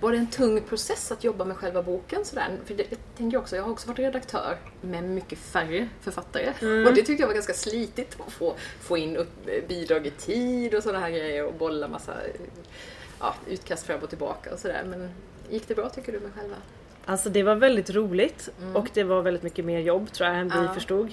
Var 0.00 0.12
det 0.12 0.18
en 0.18 0.26
tung 0.30 0.60
process 0.60 1.12
att 1.12 1.24
jobba 1.24 1.44
med 1.44 1.56
själva 1.56 1.82
boken? 1.82 2.24
Sådär? 2.24 2.48
För 2.64 2.74
det, 2.74 2.86
jag 2.90 2.98
tänker 3.16 3.38
också, 3.38 3.56
jag 3.56 3.62
har 3.62 3.70
också 3.70 3.88
varit 3.88 3.98
redaktör 3.98 4.56
med 4.80 5.04
mycket 5.04 5.38
färre 5.38 5.88
författare. 6.00 6.52
Mm. 6.62 6.86
Och 6.86 6.94
det 6.94 7.02
tyckte 7.02 7.22
jag 7.22 7.26
var 7.26 7.34
ganska 7.34 7.54
slitigt 7.54 8.16
att 8.26 8.32
få, 8.32 8.54
få 8.80 8.96
in 8.98 9.16
upp, 9.16 9.46
bidrag 9.68 10.06
i 10.06 10.10
tid 10.10 10.74
och 10.74 10.82
sådana 10.82 11.00
här 11.00 11.10
grejer 11.10 11.46
och 11.46 11.54
bolla 11.54 11.88
massa 11.88 12.12
ja, 13.20 13.34
utkast 13.48 13.86
fram 13.86 14.00
och 14.00 14.08
tillbaka 14.08 14.52
och 14.52 14.58
sådär. 14.58 14.82
Men 14.86 15.10
gick 15.50 15.68
det 15.68 15.74
bra 15.74 15.88
tycker 15.88 16.12
du 16.12 16.20
med 16.20 16.32
själva 16.34 16.56
Alltså 17.08 17.28
det 17.30 17.42
var 17.42 17.54
väldigt 17.54 17.90
roligt 17.90 18.48
Mm. 18.60 18.76
och 18.76 18.86
det 18.94 19.04
var 19.04 19.22
väldigt 19.22 19.42
mycket 19.42 19.64
mer 19.64 19.78
jobb 19.80 20.12
tror 20.12 20.28
jag 20.28 20.38
än 20.38 20.48
vi 20.48 20.64
Ja. 20.66 20.74
förstod. 20.74 21.12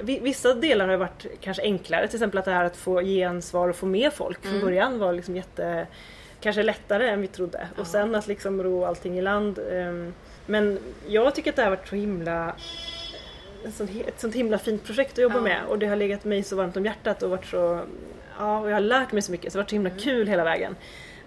Vi- 0.00 0.18
vissa 0.20 0.54
delar 0.54 0.88
har 0.88 0.96
varit 0.96 1.26
kanske 1.40 1.62
enklare, 1.62 2.08
till 2.08 2.16
exempel 2.16 2.38
att 2.38 2.44
det 2.44 2.50
här 2.50 2.64
att 2.64 2.76
få 2.76 3.00
gensvar 3.02 3.68
och 3.68 3.76
få 3.76 3.86
med 3.86 4.12
folk 4.12 4.42
från 4.42 4.50
Mm. 4.52 4.64
början 4.64 4.98
var 4.98 5.12
liksom 5.12 5.36
jätte, 5.36 5.86
kanske 6.40 6.62
lättare 6.62 7.08
än 7.08 7.20
vi 7.20 7.26
trodde. 7.26 7.68
Ja. 7.74 7.80
Och 7.80 7.86
sen 7.86 8.14
att 8.14 8.26
liksom 8.26 8.62
ro 8.62 8.84
allting 8.84 9.18
i 9.18 9.22
land. 9.22 9.58
ehm, 9.72 10.14
men 10.46 10.78
jag 11.06 11.34
tycker 11.34 11.50
att 11.50 11.56
det 11.56 11.62
har 11.62 11.70
varit 11.70 11.88
så 11.88 11.94
himla 11.96 12.54
ett 14.06 14.20
sånt 14.20 14.34
himla 14.34 14.58
fint 14.58 14.84
projekt 14.84 15.12
att 15.12 15.18
jobba 15.18 15.34
Ja. 15.36 15.40
med 15.42 15.60
och 15.68 15.78
det 15.78 15.86
har 15.86 15.96
legat 15.96 16.24
mig 16.24 16.42
så 16.42 16.56
varmt 16.56 16.76
om 16.76 16.84
hjärtat 16.84 17.22
och 17.22 17.30
varit 17.30 17.46
så 17.46 17.80
Ja, 18.38 18.58
och 18.60 18.68
jag 18.70 18.74
har 18.74 18.80
lärt 18.80 19.12
mig 19.12 19.22
så 19.22 19.32
mycket 19.32 19.52
så 19.52 19.58
det 19.58 19.60
har 19.60 19.64
varit 19.64 19.70
så 19.70 19.74
himla 19.76 19.90
Mm. 19.90 20.00
kul 20.02 20.26
hela 20.28 20.44
vägen. 20.44 20.76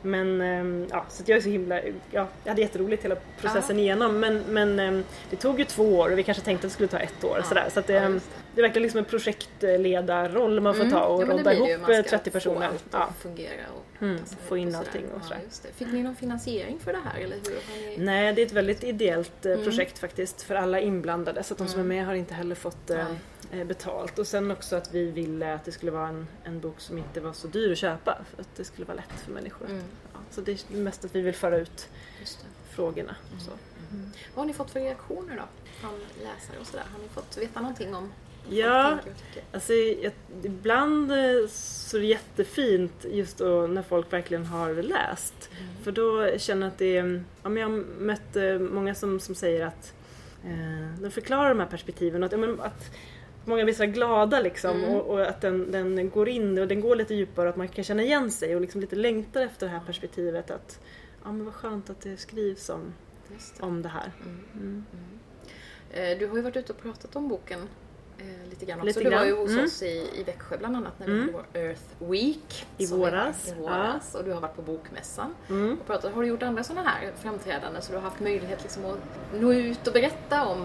Men 0.02 0.42
ehm, 0.42 0.88
ja, 0.92 1.06
så 1.10 1.24
att 1.24 1.28
jag 1.30 1.38
är 1.38 1.42
så 1.42 1.50
himla, 1.50 1.82
ja, 2.12 2.28
jag 2.44 2.52
hade 2.52 2.62
jätteroligt 2.62 3.06
hela 3.06 3.16
processen 3.42 3.80
igenom 3.80 4.20
men, 4.20 4.44
men 4.48 4.80
ehm, 4.80 5.04
det 5.30 5.36
tog 5.36 5.60
ju 5.60 5.66
två 5.66 5.84
år 6.00 6.12
och 6.12 6.18
vi 6.18 6.24
kanske 6.24 6.44
tänkte 6.44 6.68
att 6.68 6.72
det 6.72 6.74
skulle 6.74 6.88
ta 6.88 7.00
ett 7.00 7.24
år. 7.24 7.38
Ja. 7.38 7.44
Sådär. 7.44 7.68
Så 7.74 7.80
att 7.80 7.88
det, 7.88 7.94
Ja, 7.94 8.10
det. 8.10 8.20
Det 8.56 8.62
verkligen 8.62 8.84
liksom 8.84 8.98
en 8.98 9.06
projektledarroll 9.06 10.60
man 10.62 10.74
får 10.74 10.82
Mm. 10.82 10.94
ta 10.94 11.04
och 11.06 11.22
Ja, 11.24 11.26
rodda 11.28 11.54
ju. 11.54 11.60
ihop 11.70 11.82
Man 11.82 11.92
eh, 11.92 12.00
ska 12.04 12.10
30 12.10 12.30
få 12.30 12.34
personer. 12.34 12.68
allt 12.68 12.76
att 12.86 12.92
Ja. 12.92 13.14
fungera 13.20 13.62
och 13.76 14.02
Mm, 14.04 14.20
passa 14.20 14.36
få 14.48 14.58
in 14.58 14.76
allting 14.76 15.06
och 15.06 15.20
ja, 15.22 15.28
sådär. 15.28 15.42
det. 15.64 15.74
Fick 15.74 15.88
ni 15.94 16.04
någon 16.04 16.16
finansiering 16.16 16.80
för 16.80 16.94
det 16.94 17.00
här 17.06 17.20
eller 17.20 17.36
hur 17.36 17.88
ni... 17.90 17.98
Nej, 17.98 18.34
det 18.34 18.42
är 18.42 18.46
ett 18.46 18.52
väldigt 18.52 18.84
ideellt 18.84 19.46
eh, 19.46 19.52
Mm. 19.52 19.64
projekt 19.64 20.00
faktiskt 20.00 20.42
för 20.42 20.56
alla 20.56 20.80
inblandade 20.80 21.44
så 21.44 21.54
att 21.54 21.58
de 21.58 21.68
som 21.68 21.80
är 21.80 21.84
Mm. 21.84 21.98
med 21.98 22.06
har 22.06 22.14
inte 22.14 22.34
heller 22.34 22.56
fått 22.56 22.90
eh, 22.90 23.06
Nej. 23.52 23.66
betalt. 23.66 24.20
Och 24.20 24.28
sen 24.28 24.52
också 24.52 24.76
att 24.76 24.94
vi 24.94 25.12
ville 25.12 25.54
att 25.54 25.66
det 25.66 25.72
skulle 25.72 25.92
vara 25.92 26.08
en, 26.08 26.28
en 26.44 26.60
bok 26.60 26.80
som 26.80 26.98
inte 26.98 27.20
var 27.22 27.34
så 27.34 27.48
dyr 27.48 27.72
att 27.72 27.78
köpa 27.78 28.18
för 28.36 28.42
att 28.42 28.56
det 28.56 28.64
skulle 28.64 28.86
vara 28.86 28.96
lätt 28.96 29.20
för 29.26 29.32
människor. 29.32 29.66
Mm, 29.70 29.84
Ja, 30.14 30.20
så 30.32 30.42
det 30.42 30.52
är 30.52 30.78
mest 30.78 31.06
att 31.06 31.16
vi 31.16 31.22
vill 31.22 31.34
föra 31.36 31.58
ut 31.58 31.88
frågorna. 32.70 33.16
Så. 33.40 33.52
Mm. 33.92 34.12
Vad 34.36 34.42
har 34.42 34.46
ni 34.48 34.54
fått 34.54 34.72
för 34.72 34.80
reaktioner 34.80 35.36
då? 35.36 35.44
Från 35.80 36.00
läsare 36.18 36.60
och 36.62 36.68
sådär? 36.68 36.86
Har 36.94 37.00
ni 37.00 37.08
fått 37.10 37.38
veta 37.38 37.60
någonting 37.62 37.96
om 37.96 38.12
Ja? 38.50 38.98
Alltså, 39.52 39.74
ibland 40.44 41.12
eh, 41.12 41.48
så 41.50 41.98
är 41.98 42.02
det 42.02 42.08
jättefint 42.08 43.06
just 43.12 43.38
då 43.38 43.68
när 43.68 43.82
folk 43.82 44.14
verkligen 44.14 44.46
har 44.46 44.74
läst. 44.74 45.50
För 45.84 45.92
då 45.92 46.38
känner 46.38 46.62
jag 46.68 46.72
att 46.72 46.78
det 46.78 46.98
är, 46.98 47.24
ja, 47.44 47.50
men 47.50 47.62
jag 47.62 47.70
har 47.70 47.78
mött 48.00 48.36
eh, 48.36 48.60
många 48.60 48.96
som, 48.96 49.20
som 49.20 49.36
säger 49.36 49.66
att 49.66 49.94
eh, 50.46 51.02
de 51.02 51.12
förklarar 51.12 51.50
de 51.50 51.60
här 51.60 51.68
perspektiven 51.68 52.24
att, 52.24 52.32
ja, 52.32 52.38
men, 52.38 52.60
att 52.60 52.92
många 53.46 53.64
blir 53.64 53.74
så 53.74 53.86
glada 53.86 54.40
liksom 54.42 54.72
Mm. 54.84 54.90
och, 54.96 55.08
och 55.08 55.22
att 55.22 55.42
den, 55.42 55.72
den 55.72 56.10
går 56.10 56.30
in 56.30 56.58
och 56.58 56.68
den 56.68 56.82
går 56.82 56.96
lite 56.96 57.14
djupare 57.14 57.46
och 57.46 57.50
att 57.50 57.58
man 57.58 57.68
kan 57.68 57.84
känna 57.84 58.04
igen 58.04 58.32
sig 58.32 58.56
och 58.56 58.62
liksom 58.62 58.82
lite 58.82 58.96
längtar 58.96 59.42
efter 59.42 59.66
det 59.66 59.72
här 59.72 59.82
perspektivet 59.86 60.52
att 60.52 60.80
ja 61.24 61.32
men 61.32 61.46
vad 61.46 61.54
skönt 61.54 61.90
att 61.90 62.02
det 62.02 62.18
skrivs 62.18 62.70
om, 62.70 62.94
det. 63.28 63.64
om 63.64 63.82
det 63.82 63.90
här. 63.90 64.12
Mm. 64.24 64.46
Mm. 64.54 64.86
Eh, 65.92 66.18
Du 66.20 66.28
har 66.28 66.36
ju 66.36 66.42
varit 66.42 66.58
ute 66.58 66.74
och 66.74 66.82
pratat 66.82 67.16
om 67.16 67.28
boken 67.28 67.60
eh, 68.22 68.50
lite 68.50 68.66
grann 68.66 68.78
också. 68.80 68.88
Lite 68.88 69.00
du 69.00 69.10
var 69.10 69.12
grann, 69.18 69.28
ju 69.28 69.36
hos 69.36 69.52
mm. 69.52 69.66
oss 69.66 69.84
i, 69.84 70.10
i 70.16 70.24
Växjö 70.26 70.58
bland 70.58 70.76
annat 70.76 71.00
när 71.00 71.08
vi 71.08 71.14
Mm. 71.14 71.22
hade 71.34 71.34
vår 71.54 71.60
Earth 71.62 71.82
Week. 72.12 72.66
I 72.78 72.86
våras, 72.86 73.48
I 73.48 73.54
våras. 73.62 74.16
Och 74.16 74.24
du 74.24 74.32
har 74.34 74.42
varit 74.42 74.56
på 74.56 74.62
Bokmässan. 74.62 75.36
Mm. 75.50 75.78
Och 75.80 75.88
pratat. 75.88 76.14
Har 76.14 76.22
du 76.22 76.28
gjort 76.28 76.44
andra 76.44 76.64
sådana 76.64 76.90
här 76.90 77.12
framträdanden 77.22 77.82
så 77.82 77.92
du 77.92 77.98
har 77.98 78.04
haft 78.04 78.20
möjlighet 78.20 78.60
liksom 78.62 78.86
att 78.86 78.98
nå 79.42 79.54
ut 79.54 79.88
och 79.88 79.94
berätta 79.94 80.46
om, 80.46 80.60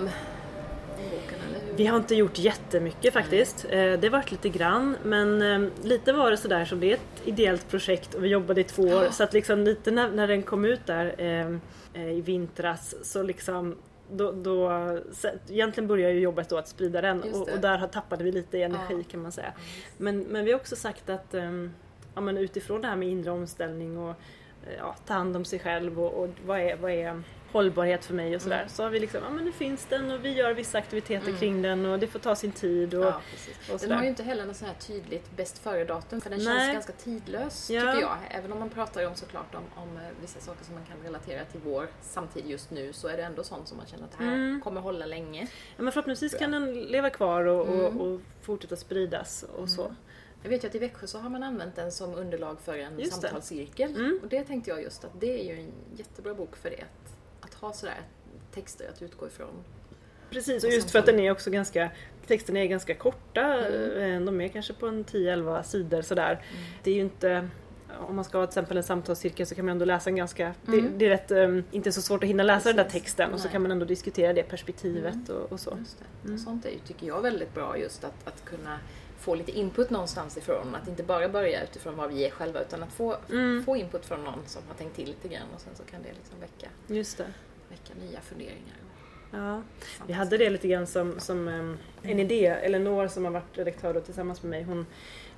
boken? 0.96 1.38
Vi 1.76 1.86
har 1.86 1.96
inte 1.96 2.14
gjort 2.14 2.38
jättemycket 2.38 3.12
faktiskt. 3.14 3.64
Eh, 3.64 3.70
Det 3.70 4.00
har 4.02 4.10
varit 4.10 4.30
lite 4.30 4.48
grann 4.48 4.96
men 5.04 5.42
eh, 5.42 5.70
lite 5.82 6.12
var 6.12 6.30
det 6.30 6.36
sådär 6.36 6.64
som 6.64 6.80
det 6.80 6.90
är 6.90 6.94
ett 6.94 7.22
ideellt 7.24 7.68
projekt 7.68 8.14
och 8.14 8.24
vi 8.24 8.28
jobbade 8.28 8.60
i 8.60 8.64
två 8.64 8.82
år 8.82 9.04
Ja. 9.04 9.12
så 9.12 9.24
att 9.24 9.32
liksom 9.32 9.60
lite 9.64 9.90
när, 9.90 10.10
när 10.10 10.26
den 10.28 10.42
kom 10.42 10.64
ut 10.64 10.86
där 10.86 11.14
eh, 11.18 11.46
eh, 12.02 12.10
i 12.12 12.20
vintras 12.20 12.94
så 13.02 13.22
liksom 13.22 13.76
då, 14.12 14.32
då, 14.32 14.70
egentligen 15.48 15.88
började 15.88 16.14
ju 16.14 16.20
jobbet 16.20 16.48
då 16.48 16.56
att 16.58 16.68
sprida 16.68 17.00
den 17.00 17.22
och, 17.22 17.48
och 17.48 17.60
där 17.60 17.86
tappade 17.86 18.24
vi 18.24 18.32
lite 18.32 18.58
i 18.58 18.62
energi 18.62 18.94
Ja. 18.98 19.04
kan 19.10 19.22
man 19.22 19.32
säga. 19.32 19.52
Men, 19.96 20.20
men 20.20 20.44
vi 20.44 20.52
har 20.52 20.60
också 20.60 20.76
sagt 20.76 21.10
att 21.10 21.34
eh, 21.34 21.50
ja, 22.14 22.20
men 22.20 22.38
utifrån 22.38 22.80
det 22.80 22.88
här 22.88 22.96
med 22.96 23.08
inre 23.08 23.30
omställning 23.30 23.98
och 23.98 24.10
eh, 24.66 24.76
ja, 24.78 24.96
ta 25.06 25.14
hand 25.14 25.36
om 25.36 25.44
sig 25.44 25.58
själv 25.58 26.00
och, 26.00 26.22
och 26.22 26.30
vad, 26.46 26.60
är, 26.60 26.76
vad 26.76 26.90
är 26.90 27.22
hållbarhet 27.56 28.04
för 28.04 28.14
mig 28.14 28.36
och 28.36 28.42
sådär. 28.42 28.56
Mm. 28.58 28.68
Så 28.68 28.82
har 28.82 28.90
vi 28.90 29.00
liksom, 29.00 29.20
ja 29.24 29.30
men 29.30 29.44
nu 29.44 29.52
finns 29.52 29.84
den 29.86 30.10
och 30.10 30.24
vi 30.24 30.32
gör 30.32 30.54
vissa 30.54 30.78
aktiviteter 30.78 31.26
Mm. 31.28 31.38
kring 31.40 31.62
den 31.62 31.86
och 31.86 31.98
det 31.98 32.06
får 32.06 32.18
ta 32.18 32.36
sin 32.36 32.52
tid. 32.52 32.94
Och, 32.94 33.04
Ja, 33.04 33.20
och 33.72 33.78
Den 33.80 33.90
har 33.92 34.02
ju 34.02 34.08
inte 34.08 34.22
heller 34.22 34.46
något 34.46 34.56
sånt 34.56 34.70
här 34.70 34.78
tydligt 34.80 35.36
bäst 35.36 35.58
före-datum 35.58 36.20
för 36.20 36.30
den 36.30 36.38
Nej. 36.44 36.46
känns 36.58 36.72
ganska 36.72 36.92
tidlös 36.92 37.70
Ja. 37.70 37.80
tycker 37.80 38.00
jag. 38.00 38.16
Även 38.30 38.52
om 38.52 38.58
man 38.58 38.70
pratar 38.70 39.06
om 39.06 39.14
såklart 39.14 39.54
om, 39.54 39.62
om 39.82 39.96
eh, 39.96 40.02
vissa 40.20 40.40
saker 40.40 40.64
som 40.64 40.74
man 40.74 40.84
kan 40.84 40.96
relatera 41.04 41.44
till 41.44 41.60
vår 41.64 41.88
samtid 42.02 42.46
just 42.46 42.70
nu 42.70 42.92
så 42.92 43.08
är 43.08 43.16
det 43.16 43.22
ändå 43.22 43.42
sånt 43.44 43.68
som 43.68 43.76
man 43.76 43.86
känner 43.86 44.04
att 44.04 44.18
det 44.18 44.24
här 44.24 44.34
Mm. 44.34 44.60
kommer 44.60 44.80
hålla 44.80 45.06
länge. 45.06 45.42
Ja, 45.76 45.82
men 45.82 45.92
förhoppningsvis 45.92 46.34
kan 46.34 46.50
den 46.50 46.74
leva 46.74 47.10
kvar 47.10 47.44
och, 47.44 47.68
Mm. 47.68 47.80
och, 48.00 48.06
och 48.06 48.20
fortsätta 48.42 48.76
spridas 48.76 49.42
och 49.56 49.68
så. 49.68 49.82
Mm. 49.84 49.96
Jag 50.42 50.50
vet 50.50 50.64
ju 50.64 50.68
att 50.68 50.74
i 50.74 50.78
Växjö 50.78 51.06
så 51.06 51.18
har 51.18 51.30
man 51.30 51.42
använt 51.42 51.76
den 51.76 51.92
som 51.92 52.14
underlag 52.14 52.60
för 52.60 52.78
en 52.78 52.98
Just 52.98 53.12
samtalscirkel. 53.12 53.90
Mm. 53.96 54.20
Och 54.22 54.28
det 54.28 54.44
tänkte 54.44 54.70
jag 54.70 54.82
just 54.82 55.04
att 55.04 55.20
det 55.20 55.40
är 55.40 55.44
ju 55.54 55.60
en 55.60 55.72
jättebra 55.96 56.34
bok 56.34 56.56
för 56.56 56.70
det. 56.70 56.84
Ha 57.60 57.72
sådär 57.72 58.00
texter 58.54 58.88
att 58.88 59.02
utgå 59.02 59.26
ifrån. 59.26 59.64
Precis, 60.30 60.64
och 60.64 60.70
just 60.70 60.90
för 60.90 60.98
att 60.98 61.06
den 61.06 61.20
är 61.20 61.30
också 61.30 61.50
ganska 61.50 61.90
Texterna 62.26 62.60
är 62.60 62.66
ganska 62.66 62.94
korta, 62.94 63.40
Mm. 63.54 64.20
eh, 64.20 64.26
de 64.26 64.40
är 64.40 64.48
kanske 64.48 64.72
på 64.72 64.86
en 64.86 65.04
10-11 65.04 65.62
sidor 65.62 66.02
sådär. 66.02 66.42
Det 66.82 66.90
är 66.90 66.94
ju 66.94 67.00
inte 67.00 67.48
om 68.08 68.16
man 68.16 68.24
ska 68.24 68.38
ha 68.38 68.46
till 68.46 68.50
exempel 68.50 68.76
en 68.76 68.82
samtalscirkel 68.82 69.46
så 69.46 69.54
kan 69.54 69.64
man 69.64 69.72
ändå 69.72 69.84
läsa 69.84 70.10
en 70.10 70.16
ganska, 70.16 70.54
det, 70.66 70.78
Mm. 70.78 70.98
det 70.98 71.04
är 71.06 71.08
rätt, 71.10 71.30
eh, 71.30 71.58
inte 71.70 71.92
så 71.92 72.02
svårt 72.02 72.22
att 72.22 72.28
hinna 72.28 72.42
läsa 72.42 72.68
den 72.68 72.76
där 72.76 72.84
Precis. 72.84 73.02
texten 73.02 73.32
och 73.32 73.38
så 73.40 73.44
Nej. 73.44 73.52
kan 73.52 73.62
man 73.62 73.70
ändå 73.70 73.84
diskutera 73.84 74.32
det 74.32 74.42
perspektivet 74.42 75.14
Mm. 75.14 75.36
och, 75.42 75.52
och 75.52 75.60
så. 75.60 75.76
Just 75.78 75.98
det. 75.98 76.28
Mm. 76.28 76.38
Sånt 76.38 76.64
är 76.66 76.70
ju, 76.70 76.78
tycker 76.78 77.06
jag, 77.06 77.22
väldigt 77.22 77.54
bra 77.54 77.78
just 77.78 78.04
att, 78.04 78.14
att 78.28 78.44
kunna 78.44 78.78
få 79.26 79.34
lite 79.34 79.52
input 79.52 79.90
någonstans 79.90 80.36
ifrån. 80.36 80.74
Att 80.74 80.88
inte 80.88 81.02
bara 81.02 81.28
börja 81.28 81.62
utifrån 81.64 81.96
vad 81.96 82.08
vi 82.12 82.26
är 82.26 82.30
själva 82.30 82.60
utan 82.60 82.82
att 82.82 82.92
få, 82.92 83.16
Mm. 83.30 83.64
få 83.64 83.76
input 83.76 84.06
från 84.06 84.24
någon 84.24 84.42
som 84.46 84.62
har 84.68 84.74
tänkt 84.74 84.96
till 84.96 85.06
lite 85.08 85.28
grann 85.28 85.46
och 85.54 85.60
sen 85.60 85.74
så 85.74 85.82
kan 85.82 86.02
det 86.02 86.08
liksom 86.08 86.40
väcka, 86.40 86.68
Just 86.86 87.18
det. 87.18 87.26
väcka 87.68 87.94
nya 88.00 88.20
funderingar. 88.20 88.76
Ja. 89.32 89.62
Vi 90.06 90.12
hade 90.12 90.36
det 90.38 90.50
lite 90.50 90.68
grann 90.68 90.86
som, 90.86 91.20
som 91.20 91.48
em, 91.48 91.78
en 92.02 92.20
idé. 92.20 92.46
Elinor 92.46 93.08
som 93.08 93.24
har 93.24 93.32
varit 93.32 93.58
redaktör 93.58 93.94
då, 93.94 94.00
tillsammans 94.00 94.42
med 94.42 94.50
mig, 94.50 94.62
hon 94.62 94.86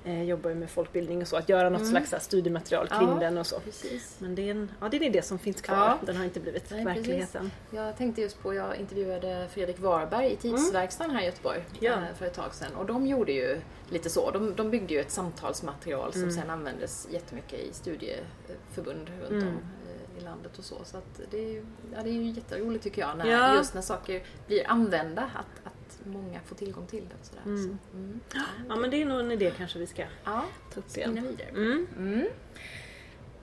eh, 0.05 0.23
jobbar 0.23 0.49
ju 0.49 0.55
med 0.55 0.69
folkbildning 0.69 1.21
och 1.21 1.27
så, 1.27 1.37
att 1.37 1.49
göra 1.49 1.69
något 1.69 1.81
Mm. 1.81 2.05
slags 2.05 2.25
studiematerial 2.25 2.87
kring 2.87 3.07
Ja. 3.09 3.15
den 3.19 3.37
och 3.37 3.47
så. 3.47 3.59
Precis. 3.59 4.15
Men 4.19 4.35
det 4.35 4.41
är, 4.41 4.51
en, 4.51 4.71
ja, 4.81 4.89
det 4.89 4.97
är 4.97 5.01
en 5.01 5.07
idé 5.07 5.21
som 5.21 5.39
finns 5.39 5.61
kvar, 5.61 5.75
Ja. 5.75 5.97
den 6.05 6.15
har 6.17 6.23
inte 6.23 6.39
blivit 6.39 6.71
Nej, 6.71 6.85
verkligheten. 6.85 7.51
Jag 7.71 7.97
tänkte 7.97 8.21
just 8.21 8.41
på, 8.41 8.53
jag 8.53 8.75
intervjuade 8.75 9.47
Fredrik 9.51 9.79
Warberg 9.79 10.31
i 10.31 10.35
Tidsverkstan 10.35 11.09
här 11.11 11.21
i 11.21 11.25
Göteborg 11.25 11.63
Ja. 11.79 11.91
eh, 11.93 11.99
för 12.17 12.25
ett 12.25 12.33
tag 12.33 12.53
sedan. 12.53 12.75
Och 12.75 12.85
de 12.85 13.07
gjorde 13.07 13.31
ju 13.31 13.61
lite 13.89 14.09
så. 14.09 14.31
De, 14.31 14.55
de 14.55 14.69
byggde 14.71 14.93
ju 14.93 14.99
ett 14.99 15.11
samtalsmaterial 15.11 16.11
som 16.13 16.21
Mm. 16.21 16.35
sen 16.35 16.49
användes 16.49 17.07
jättemycket 17.11 17.59
i 17.59 17.73
studieförbund 17.73 19.09
runt 19.21 19.31
Mm. 19.43 19.47
om 19.47 19.53
eh, 19.57 20.21
i 20.21 20.23
landet 20.23 20.57
och 20.57 20.63
så. 20.63 20.75
Så 20.83 20.97
att 20.97 21.21
det, 21.31 21.37
är 21.57 21.63
ja, 21.95 22.01
det 22.03 22.09
är 22.09 22.13
ju 22.13 22.23
jätteroligt 22.23 22.83
tycker 22.83 23.01
jag, 23.01 23.17
när, 23.17 23.55
just 23.55 23.73
när 23.73 23.81
saker 23.81 24.23
blir 24.47 24.63
använda, 24.67 25.21
att, 25.21 25.67
att 25.67 25.73
många 26.03 26.39
får 26.45 26.55
tillgång 26.55 26.85
till 26.85 27.03
det. 27.09 27.15
Och 27.19 27.25
sådär. 27.25 27.41
Mm. 27.45 27.63
Så, 27.91 27.97
mm. 27.97 28.19
Ja 28.69 28.75
men 28.75 28.89
det 28.91 29.01
är 29.01 29.05
nog 29.05 29.19
en 29.19 29.31
idé 29.31 29.51
kanske 29.57 29.79
vi 29.79 29.87
ska 29.87 30.03
ja, 30.23 30.45
ta 30.73 30.79
upp 30.79 30.97
igen. 30.97 31.13
vidare. 31.13 31.49
Mm. 31.49 31.87
Mm. 31.97 32.27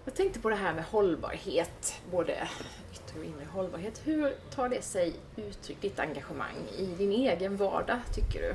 Jag 0.05 0.15
tänkte 0.15 0.41
på 0.41 0.51
det 0.51 0.57
här 0.57 0.75
med 0.75 0.85
hållbarhet, 0.85 1.95
både 2.11 2.49
yttre 2.93 3.19
och 3.19 3.25
inre 3.25 3.47
hållbarhet. 3.53 4.01
Hur 4.05 4.35
tar 4.51 4.69
det 4.69 4.83
sig 4.83 5.15
uttryck, 5.37 5.81
ditt 5.81 5.99
engagemang, 6.01 6.55
i 6.79 6.87
din 6.87 7.13
egen 7.13 7.57
vardag, 7.57 7.99
tycker 8.15 8.41
du? 8.43 8.55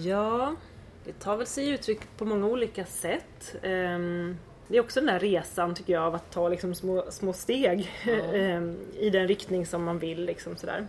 Ja, 0.00 0.54
det 1.04 1.12
tar 1.12 1.36
väl 1.36 1.46
sig 1.46 1.68
uttryck 1.68 2.00
på 2.16 2.24
många 2.24 2.46
olika 2.46 2.84
sätt. 2.84 3.56
Ehm, 3.62 4.36
Det 4.68 4.76
är 4.76 4.80
också 4.80 5.00
den 5.00 5.06
där 5.06 5.18
resan 5.20 5.74
tycker 5.74 5.92
jag 5.92 6.02
av 6.02 6.14
att 6.14 6.30
ta 6.30 6.48
liksom 6.48 6.74
små, 6.74 7.04
små 7.10 7.32
steg 7.32 7.90
Ja. 8.06 8.12
ehm, 8.34 8.76
i 8.98 9.10
den 9.10 9.28
riktning 9.28 9.66
som 9.66 9.84
man 9.84 9.98
vill. 9.98 10.24
Liksom 10.24 10.56
sådär. 10.56 10.86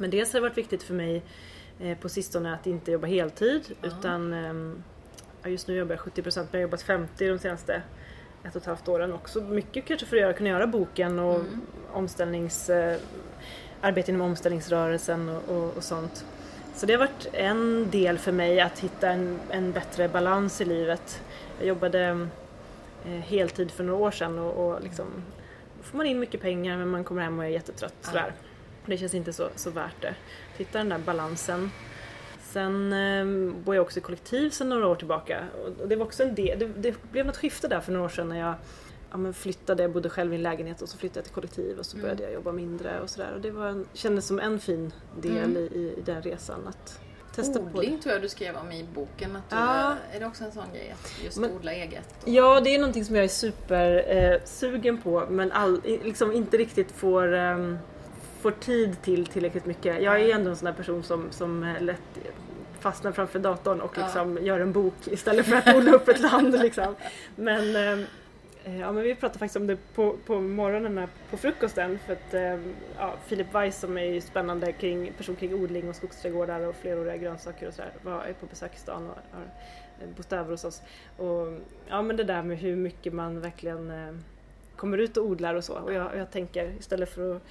Men 0.00 0.10
dels 0.10 0.32
har 0.32 0.40
det 0.40 0.48
varit 0.48 0.58
viktigt 0.58 0.82
för 0.82 0.94
mig 0.94 1.22
eh, 1.80 1.98
på 1.98 2.08
sistone 2.08 2.54
att 2.54 2.66
inte 2.66 2.90
jobba 2.92 3.06
heltid 3.06 3.62
Ja. 3.82 3.88
utan 3.88 4.32
ehm, 4.32 4.82
just 5.44 5.68
nu 5.68 5.74
jobbar 5.76 5.94
jag 5.94 6.00
70% 6.00 6.36
men 6.36 6.46
jag 6.50 6.58
har 6.58 6.62
jobbat 6.62 6.82
50 6.82 7.28
de 7.28 7.38
senaste 7.38 7.82
ett 8.44 8.56
och 8.56 8.62
ett 8.62 8.66
halvt 8.66 8.88
åren 8.88 9.12
också. 9.12 9.40
Mycket 9.40 9.84
kanske 9.84 10.06
för 10.06 10.16
att 10.16 10.22
göra, 10.22 10.32
kunna 10.32 10.48
göra 10.48 10.66
boken 10.66 11.18
och 11.18 11.34
Mm. 11.34 11.60
omställnings, 11.92 12.70
eh, 12.70 12.98
arbete 13.80 14.10
inom 14.10 14.20
omställningsrörelsen 14.20 15.28
och, 15.28 15.56
och, 15.56 15.76
och 15.76 15.84
sånt. 15.84 16.24
Så 16.74 16.86
det 16.86 16.92
har 16.92 16.98
varit 16.98 17.26
en 17.32 17.90
del 17.90 18.18
för 18.18 18.32
mig 18.32 18.60
att 18.60 18.78
hitta 18.78 19.08
en, 19.10 19.38
en 19.50 19.72
bättre 19.72 20.08
balans 20.08 20.60
i 20.60 20.64
livet. 20.64 21.22
Jag 21.58 21.66
jobbade 21.68 22.28
eh, 23.04 23.10
heltid 23.12 23.70
för 23.70 23.84
några 23.84 24.00
år 24.00 24.10
sedan 24.10 24.38
och, 24.38 24.66
och 24.74 24.82
liksom, 24.82 25.06
då 25.78 25.82
får 25.82 25.96
man 25.96 26.06
in 26.06 26.20
mycket 26.20 26.40
pengar 26.40 26.76
men 26.78 26.88
man 26.88 27.04
kommer 27.04 27.22
hem 27.22 27.38
och 27.38 27.44
är 27.44 27.48
jättetrött. 27.48 28.10
Ja. 28.14 28.24
Det 28.90 28.98
känns 28.98 29.14
inte 29.14 29.32
så, 29.32 29.48
så 29.56 29.70
värt 29.70 30.00
det. 30.02 30.14
Hitta 30.56 30.78
den 30.78 30.88
där 30.88 30.98
balansen. 30.98 31.70
Sen 32.42 32.92
eh, 32.92 33.52
bor 33.64 33.74
jag 33.74 33.82
också 33.82 33.98
i 33.98 34.02
kollektiv 34.02 34.50
sedan 34.50 34.68
några 34.68 34.86
år 34.88 34.94
tillbaka. 34.94 35.44
Och 35.64 35.80
och 35.82 35.88
det 35.88 35.96
var 35.96 36.06
också 36.06 36.22
en 36.22 36.34
del, 36.34 36.58
det, 36.58 36.66
det 36.66 36.94
blev 37.12 37.26
något 37.26 37.36
skifte 37.36 37.68
där 37.68 37.80
för 37.80 37.92
några 37.92 38.04
år 38.04 38.08
sedan 38.08 38.28
när 38.28 38.38
jag 38.40 38.54
ja, 39.26 39.32
flyttade, 39.32 39.82
jag 39.82 39.92
bodde 39.92 40.08
själv 40.10 40.32
i 40.32 40.36
en 40.36 40.42
lägenhet 40.42 40.82
och 40.82 40.88
så 40.88 40.98
flyttade 40.98 41.18
jag 41.18 41.24
till 41.24 41.34
kollektiv 41.34 41.78
och 41.78 41.86
så 41.86 41.96
Mm. 41.96 42.02
började 42.02 42.22
jag 42.22 42.32
jobba 42.32 42.52
mindre 42.52 43.00
och 43.00 43.10
sådär. 43.10 43.32
Och 43.34 43.40
det 43.40 43.50
var 43.50 43.66
en, 43.66 43.86
kändes 43.92 44.26
som 44.26 44.38
en 44.40 44.60
fin 44.60 44.92
del 45.20 45.36
Mm. 45.36 45.56
i, 45.56 45.60
i, 45.60 46.02
den 46.04 46.22
resan 46.22 46.66
att 46.68 47.00
testa. 47.34 47.60
Odling 47.60 48.00
tror 48.00 48.12
jag 48.12 48.22
du 48.22 48.28
skrev 48.28 48.56
om 48.56 48.72
i 48.72 48.84
boken. 48.94 49.36
Att 49.36 49.50
du, 49.50 49.56
Ja. 49.56 49.96
Är 50.12 50.20
det 50.20 50.26
också 50.26 50.44
en 50.44 50.52
sån 50.52 50.64
grej? 50.72 50.94
Att 51.00 51.24
just 51.24 51.38
Men- 51.38 51.50
odla 51.52 51.72
eget? 51.72 52.14
Ja, 52.24 52.60
det 52.60 52.74
är 52.74 52.78
någonting 52.78 53.04
som 53.04 53.14
jag 53.16 53.24
är 53.24 53.28
super 53.28 54.16
eh, 54.16 54.40
sugen 54.44 55.02
på 55.02 55.26
men 55.30 55.52
all, 55.52 55.80
liksom 55.84 56.32
inte 56.32 56.56
riktigt 56.56 56.90
får, 56.92 57.32
ehm, 57.34 57.78
får 58.40 58.50
tid 58.50 59.02
till 59.02 59.26
tillräckligt 59.26 59.66
mycket. 59.66 60.02
Jag 60.02 60.20
är 60.20 60.34
ändå 60.34 60.50
en 60.50 60.56
sån 60.56 60.66
där 60.66 60.72
person 60.72 61.02
som, 61.02 61.26
som 61.30 61.62
eh, 61.64 61.82
lätt 61.82 62.18
fastnar 62.80 63.12
framför 63.12 63.38
datorn 63.38 63.80
och 63.80 63.94
Ja. 63.98 64.02
liksom 64.04 64.38
gör 64.42 64.60
en 64.60 64.72
bok 64.72 64.94
istället 65.06 65.46
för 65.46 65.56
att 65.56 65.76
odla 65.76 65.92
upp 65.92 66.08
ett 66.08 66.20
land. 66.20 66.58
Liksom. 66.62 66.94
Men, 67.36 67.76
eh, 67.76 68.06
ja, 68.80 68.92
men 68.92 69.02
vi 69.02 69.14
pratade 69.14 69.38
faktiskt 69.38 69.56
om 69.56 69.66
det 69.66 69.76
på, 69.94 70.16
på 70.26 70.40
morgonen 70.40 70.98
här 70.98 71.08
på 71.30 71.36
frukosten 71.36 71.98
för 72.06 72.12
att 72.12 72.34
ehm, 72.34 72.74
ja, 72.98 73.14
Philip 73.28 73.54
Weiss 73.54 73.80
som 73.80 73.98
är 73.98 74.04
ju 74.04 74.20
spännande 74.20 74.72
kring, 74.72 75.12
person 75.16 75.36
kring 75.36 75.54
odling 75.54 75.88
och 75.88 75.96
skogsträdgårdar 75.96 76.60
och 76.60 76.74
fleråriga 76.76 77.16
grönsaker 77.16 77.68
och 77.68 77.74
sådär 77.74 77.92
var 78.02 78.24
är 78.24 78.32
på 78.32 78.46
besök 78.46 78.74
i 78.74 78.78
stan 78.78 79.06
och 79.10 79.16
har 79.32 79.42
eh, 80.00 80.08
bott 80.16 80.32
över 80.32 80.50
hos 80.50 80.64
oss. 80.64 80.82
Och, 81.16 81.46
ja 81.88 82.02
men 82.02 82.16
det 82.16 82.24
där 82.24 82.42
med 82.42 82.58
hur 82.58 82.76
mycket 82.76 83.12
man 83.12 83.40
verkligen 83.40 83.90
eh, 83.90 84.14
kommer 84.76 84.98
ut 84.98 85.16
och 85.16 85.24
odlar 85.24 85.54
och 85.54 85.64
så. 85.64 85.74
Och 85.74 85.92
jag, 85.92 86.16
jag 86.16 86.30
tänker 86.30 86.72
istället 86.78 87.14
för 87.14 87.36
att 87.36 87.42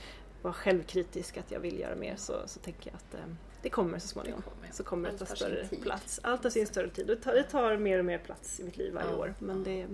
vara 0.42 0.54
självkritisk 0.54 1.38
att 1.38 1.52
jag 1.52 1.60
vill 1.60 1.80
göra 1.80 1.96
mer 1.96 2.16
så, 2.16 2.34
så 2.46 2.60
tänker 2.60 2.92
jag 2.92 2.96
att 2.96 3.14
eh, 3.14 3.34
det 3.62 3.70
kommer 3.70 4.00
så 4.00 4.08
småningom. 4.08 4.42
Det 4.46 4.50
kommer. 4.52 4.74
Så 4.74 4.84
kommer 4.84 5.04
det 5.10 5.10
Allt 5.10 5.20
ta 5.20 5.26
tar 5.26 5.36
sin 5.36 5.66
större 5.68 5.82
plats. 5.82 6.20
Allt 6.24 6.44
har 6.44 6.50
sin 6.50 6.68
större 6.68 6.90
tid. 6.90 7.10
Och 7.10 7.16
det 7.16 7.22
tar, 7.22 7.34
det 7.34 7.44
tar 7.44 7.78
mer 7.78 8.00
och 8.00 8.06
mer 8.06 8.18
plats 8.18 8.60
i 8.60 8.64
mitt 8.64 8.78
liv 8.78 8.94
varje 8.94 9.10
Ja, 9.12 9.16
år. 9.18 9.34
Men 9.40 9.64
det 9.64 9.82
är 9.82 9.88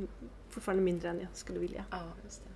fortfarande 0.49 0.83
mindre 0.83 1.09
än 1.09 1.19
jag 1.19 1.27
skulle 1.33 1.59
vilja. 1.59 1.85
Ja, 1.91 1.97
just 2.23 2.41
det. 2.43 2.49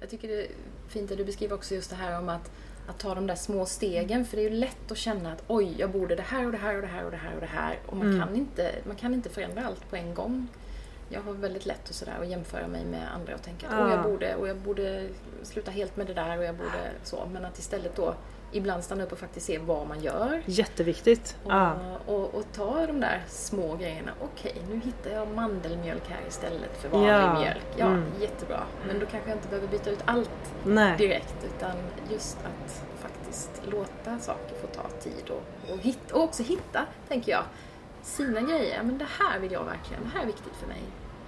Jag 0.00 0.10
tycker 0.10 0.28
det 0.28 0.46
är 0.46 0.50
fint 0.88 1.10
att 1.10 1.18
du 1.18 1.24
beskriver 1.24 1.54
också 1.54 1.74
just 1.74 1.90
det 1.90 1.96
här 1.96 2.18
om 2.18 2.28
att, 2.28 2.50
att 2.88 2.98
ta 2.98 3.14
de 3.14 3.26
där 3.26 3.34
små 3.34 3.66
stegen. 3.66 4.24
För 4.24 4.36
det 4.36 4.42
är 4.42 4.50
ju 4.50 4.56
lätt 4.56 4.90
att 4.92 4.98
känna 4.98 5.32
att 5.32 5.44
oj, 5.46 5.74
jag 5.78 5.90
borde 5.90 6.14
det 6.14 6.22
här 6.22 6.46
och 6.46 6.52
det 6.52 6.58
här 6.58 6.74
och 6.74 6.80
det 6.82 6.86
här 6.88 7.04
och 7.04 7.10
det 7.10 7.16
här 7.16 7.34
och 7.34 7.40
det 7.40 7.46
här. 7.46 7.78
Och 7.86 7.96
man, 7.96 8.06
Mm. 8.14 8.26
kan, 8.26 8.36
inte, 8.36 8.74
man 8.86 8.96
kan 8.96 9.14
inte 9.14 9.28
förändra 9.28 9.64
allt 9.66 9.90
på 9.90 9.96
en 9.96 10.14
gång. 10.14 10.48
Jag 11.08 11.20
har 11.20 11.32
väldigt 11.32 11.66
lätt 11.66 11.88
att, 11.88 11.94
sådär, 11.94 12.16
att 12.22 12.28
jämföra 12.28 12.68
mig 12.68 12.84
med 12.84 13.14
andra 13.14 13.34
och 13.34 13.42
tänka 13.42 13.68
att 13.68 13.72
Ja. 13.78 13.84
oh, 13.86 13.90
jag, 13.90 14.02
borde, 14.02 14.34
och 14.34 14.48
jag 14.48 14.56
borde 14.56 15.08
sluta 15.42 15.70
helt 15.70 15.96
med 15.96 16.06
det 16.06 16.14
där 16.14 16.38
och 16.38 16.44
jag 16.44 16.54
borde 16.54 16.90
så. 17.02 17.28
Men 17.32 17.44
att 17.44 17.58
istället 17.58 17.96
då 17.96 18.14
ibland 18.52 18.84
stanna 18.84 19.04
upp 19.04 19.12
och 19.12 19.18
faktiskt 19.18 19.46
se 19.46 19.58
vad 19.58 19.86
man 19.88 20.00
gör. 20.00 20.42
Jätteviktigt. 20.46 21.36
Och, 21.44 21.52
Ja. 21.52 21.74
och, 22.06 22.34
och 22.34 22.44
ta 22.52 22.86
de 22.86 23.00
där 23.00 23.22
små 23.28 23.76
grejerna. 23.76 24.10
Okej, 24.20 24.54
nu 24.70 24.80
hittar 24.84 25.10
jag 25.10 25.28
mandelmjölk 25.28 26.08
här 26.08 26.20
istället 26.28 26.76
för 26.76 26.88
vanlig 26.88 27.10
Ja. 27.10 27.38
mjölk. 27.40 27.66
Ja, 27.76 27.86
Mm. 27.86 28.04
jättebra. 28.20 28.60
Men 28.86 28.98
då 29.00 29.06
kanske 29.06 29.30
jag 29.30 29.36
inte 29.38 29.48
behöver 29.48 29.68
byta 29.68 29.90
ut 29.90 30.02
allt 30.04 30.30
Nej. 30.64 30.96
direkt 30.98 31.34
utan 31.56 31.76
just 32.10 32.38
att 32.38 32.84
faktiskt 33.00 33.62
låta 33.70 34.18
saker 34.18 34.54
få 34.60 34.66
ta 34.66 34.88
tid 35.00 35.24
och, 35.30 35.72
och, 35.74 35.78
hitta, 35.80 36.14
och 36.14 36.22
också 36.22 36.42
hitta, 36.42 36.86
tänker 37.08 37.32
jag, 37.32 37.42
sina 38.08 38.40
grejer. 38.40 38.82
Men 38.82 38.98
det 38.98 39.06
här 39.18 39.38
vill 39.38 39.52
jag 39.52 39.64
verkligen, 39.64 40.02
det 40.02 40.08
här 40.14 40.22
är 40.22 40.26
viktigt 40.26 40.56
för 40.60 40.66
mig. 40.68 40.82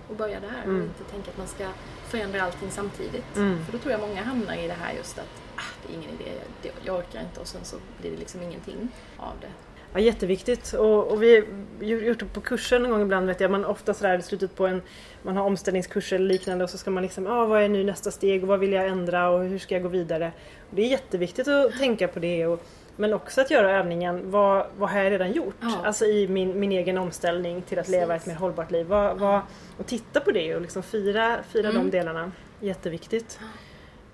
Och 0.09 0.17
börja 0.17 0.41
där 0.41 0.63
Mm. 0.65 0.77
och 0.77 0.83
inte 0.85 1.05
tänka 1.13 1.31
att 1.31 1.39
man 1.39 1.47
ska 1.47 1.67
förändra 2.09 2.43
allting 2.43 2.71
samtidigt. 2.71 3.37
Mm. 3.37 3.65
För 3.65 3.73
då 3.73 3.79
tror 3.79 3.93
jag 3.93 4.01
många 4.01 4.23
hamnar 4.23 4.55
i 4.55 4.67
det 4.67 4.73
här 4.73 4.93
just 4.97 5.19
att 5.19 5.43
ah, 5.57 5.61
det 5.87 5.93
är 5.93 5.97
ingen 5.97 6.11
idé, 6.11 6.31
jag, 6.63 6.73
jag 6.85 6.97
orkar 6.99 7.21
inte 7.21 7.41
och 7.41 7.47
sen 7.47 7.65
så 7.65 7.77
blir 8.01 8.11
det 8.11 8.17
liksom 8.17 8.43
ingenting 8.43 8.89
av 9.17 9.33
det. 9.41 9.47
Ja, 9.93 10.01
jätteviktigt. 10.01 10.73
Och, 10.73 11.07
och 11.13 11.23
vi 11.23 11.45
har 11.81 11.87
gjort 11.87 12.19
det 12.19 12.25
på 12.25 12.41
kurser 12.41 12.79
någon 12.79 12.91
gång 12.91 13.03
ibland 13.03 13.27
vet 13.27 13.41
jag. 13.41 13.51
Man 13.51 13.65
ofta 13.65 13.95
sådär 13.95 14.19
i 14.19 14.23
slutet 14.23 14.57
på 14.57 14.67
en 14.67 14.83
man 15.23 15.37
har 15.37 15.45
omställningskurser 15.45 16.17
eller 16.17 16.27
liknande 16.27 16.65
och 16.65 16.71
så 16.71 16.79
ska 16.79 16.91
man 16.91 17.03
liksom, 17.03 17.27
ah, 17.27 17.45
vad 17.47 17.63
är 17.63 17.69
nu 17.69 17.85
nästa 17.85 18.11
steg 18.11 18.43
och 18.43 18.49
vad 18.49 18.61
vill 18.61 18.73
jag 18.73 18.87
ändra 18.87 19.29
och 19.31 19.45
hur 19.45 19.59
ska 19.59 19.75
jag 19.75 19.83
gå 19.83 19.89
vidare? 19.89 20.33
Och 20.71 20.77
det 20.77 20.83
är 20.83 20.87
jätteviktigt 20.89 21.49
att 21.49 21.79
tänka 21.79 22.09
på 22.09 22.19
det 22.19 22.47
och, 22.47 22.63
men 23.01 23.13
också 23.15 23.41
att 23.41 23.51
göra 23.51 23.71
övningen, 23.79 24.31
vad, 24.31 24.67
vad 24.79 24.91
har 24.91 25.01
jag 25.03 25.13
redan 25.13 25.33
gjort? 25.33 25.55
Ja. 25.61 25.81
Alltså 25.85 26.05
i 26.07 26.29
min, 26.29 26.61
min 26.61 26.73
egen 26.73 26.99
omställning 26.99 27.63
till 27.63 27.79
att 27.79 27.89
leva 27.89 28.15
ett 28.15 28.21
Precis. 28.21 28.27
mer 28.27 28.35
hållbart 28.41 28.71
liv. 28.71 28.87
Vad, 28.87 29.19
vad, 29.19 29.41
och 29.79 29.87
titta 29.87 30.21
på 30.21 30.31
det 30.31 30.55
och 30.55 30.61
liksom 30.61 30.83
fira, 30.83 31.37
fira 31.49 31.69
Mm. 31.69 31.83
de 31.91 31.91
delarna. 31.99 32.33
Jätteviktigt. 32.61 33.39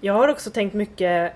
Jag 0.01 0.12
har 0.14 0.29
också 0.29 0.51
tänkt 0.51 0.75
mycket 0.75 1.33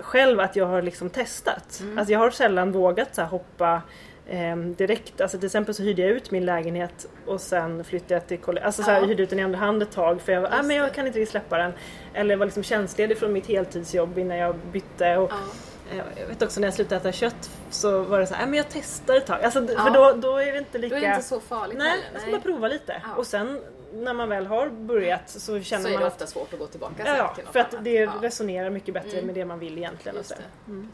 själv 0.00 0.40
att 0.40 0.56
jag 0.56 0.66
har 0.66 0.82
liksom 0.82 1.10
testat. 1.10 1.78
Mm. 1.82 1.98
Alltså 1.98 2.12
jag 2.12 2.18
har 2.18 2.30
sällan 2.30 2.72
vågat 2.72 3.14
så 3.14 3.22
hoppa 3.22 3.82
eh, 4.26 4.56
direkt. 4.56 5.20
Alltså 5.20 5.38
till 5.38 5.46
exempel 5.46 5.74
så 5.74 5.82
hyrde 5.82 6.02
jag 6.02 6.10
ut 6.10 6.30
min 6.30 6.44
lägenhet 6.46 7.08
och 7.26 7.40
sen 7.40 7.84
flyttade 7.84 8.14
jag 8.14 8.26
till 8.26 8.38
kollektiv. 8.38 8.66
Alltså 8.66 8.82
så 8.82 8.90
här, 8.90 9.00
Ja. 9.00 9.06
hyrde 9.06 9.22
ut 9.22 9.30
den 9.30 9.38
i 9.38 9.42
andra 9.42 9.58
hand 9.58 9.82
ett 9.82 9.92
tag 9.92 10.20
för 10.20 10.32
jag 10.32 10.40
var, 10.40 10.48
ah, 10.52 10.62
men 10.62 10.76
jag 10.76 10.94
kan 10.94 11.06
inte 11.06 11.18
riktigt 11.18 11.30
släppa 11.30 11.58
den. 11.58 11.72
Eller 12.14 12.36
var 12.36 12.46
liksom 12.46 12.62
tjänstledig 12.62 13.18
från 13.18 13.32
mitt 13.32 13.46
heltidsjobb 13.46 14.18
innan 14.18 14.36
jag 14.36 14.54
bytte. 14.72 15.16
Och, 15.16 15.30
Ja. 15.30 15.36
Eh, 15.90 16.02
jag 16.20 16.26
vet 16.26 16.42
också 16.42 16.60
när 16.60 16.66
jag 16.66 16.74
slutade 16.74 16.96
äta 17.00 17.12
kött 17.12 17.50
så 17.70 18.02
var 18.02 18.20
det 18.20 18.26
så 18.26 18.34
här, 18.34 18.42
ah, 18.44 18.46
men 18.46 18.54
jag 18.56 18.66
testar 18.68 19.16
ett 19.16 19.26
tag. 19.26 19.42
Alltså, 19.42 19.60
Ja. 19.74 19.84
För 19.84 19.90
då, 19.90 20.12
då 20.12 20.36
är 20.36 20.52
det 20.52 20.58
inte 20.58 20.78
lika... 20.78 20.94
Då 20.94 21.02
är 21.04 21.08
det 21.08 21.14
inte 21.14 21.28
så 21.28 21.40
farligt 21.40 21.78
Nej, 21.78 21.90
heller. 21.90 22.04
jag 22.12 22.22
ska 22.22 22.30
bara 22.30 22.40
prova 22.40 22.68
lite. 22.68 23.02
Ja. 23.04 23.14
Och 23.14 23.26
sen 23.26 23.60
när 23.92 24.14
man 24.14 24.28
väl 24.28 24.46
har 24.46 24.68
börjat 24.68 25.30
så 25.30 25.60
känner 25.60 25.82
så 25.82 25.88
är 25.88 25.92
man 25.92 26.00
det 26.02 26.06
att 26.06 26.12
ofta 26.12 26.26
svårt 26.26 26.52
att 26.52 26.58
gå 26.58 26.66
tillbaka 26.66 27.04
sen 27.04 27.16
ja 27.16 27.34
till 27.34 27.44
något 27.44 27.52
för 27.52 27.60
att 27.60 27.74
annat. 27.74 27.84
det 27.84 27.90
Ja. 27.94 28.12
resonerar 28.22 28.70
mycket 28.70 28.94
bättre 28.94 29.12
Mm. 29.12 29.26
med 29.26 29.34
det 29.34 29.44
man 29.44 29.58
vill 29.58 29.78
egentligen. 29.78 30.16
Och 30.16 30.20
Just 30.20 30.28
så. 30.30 30.34
det. 30.66 30.70
Mm. 30.70 30.88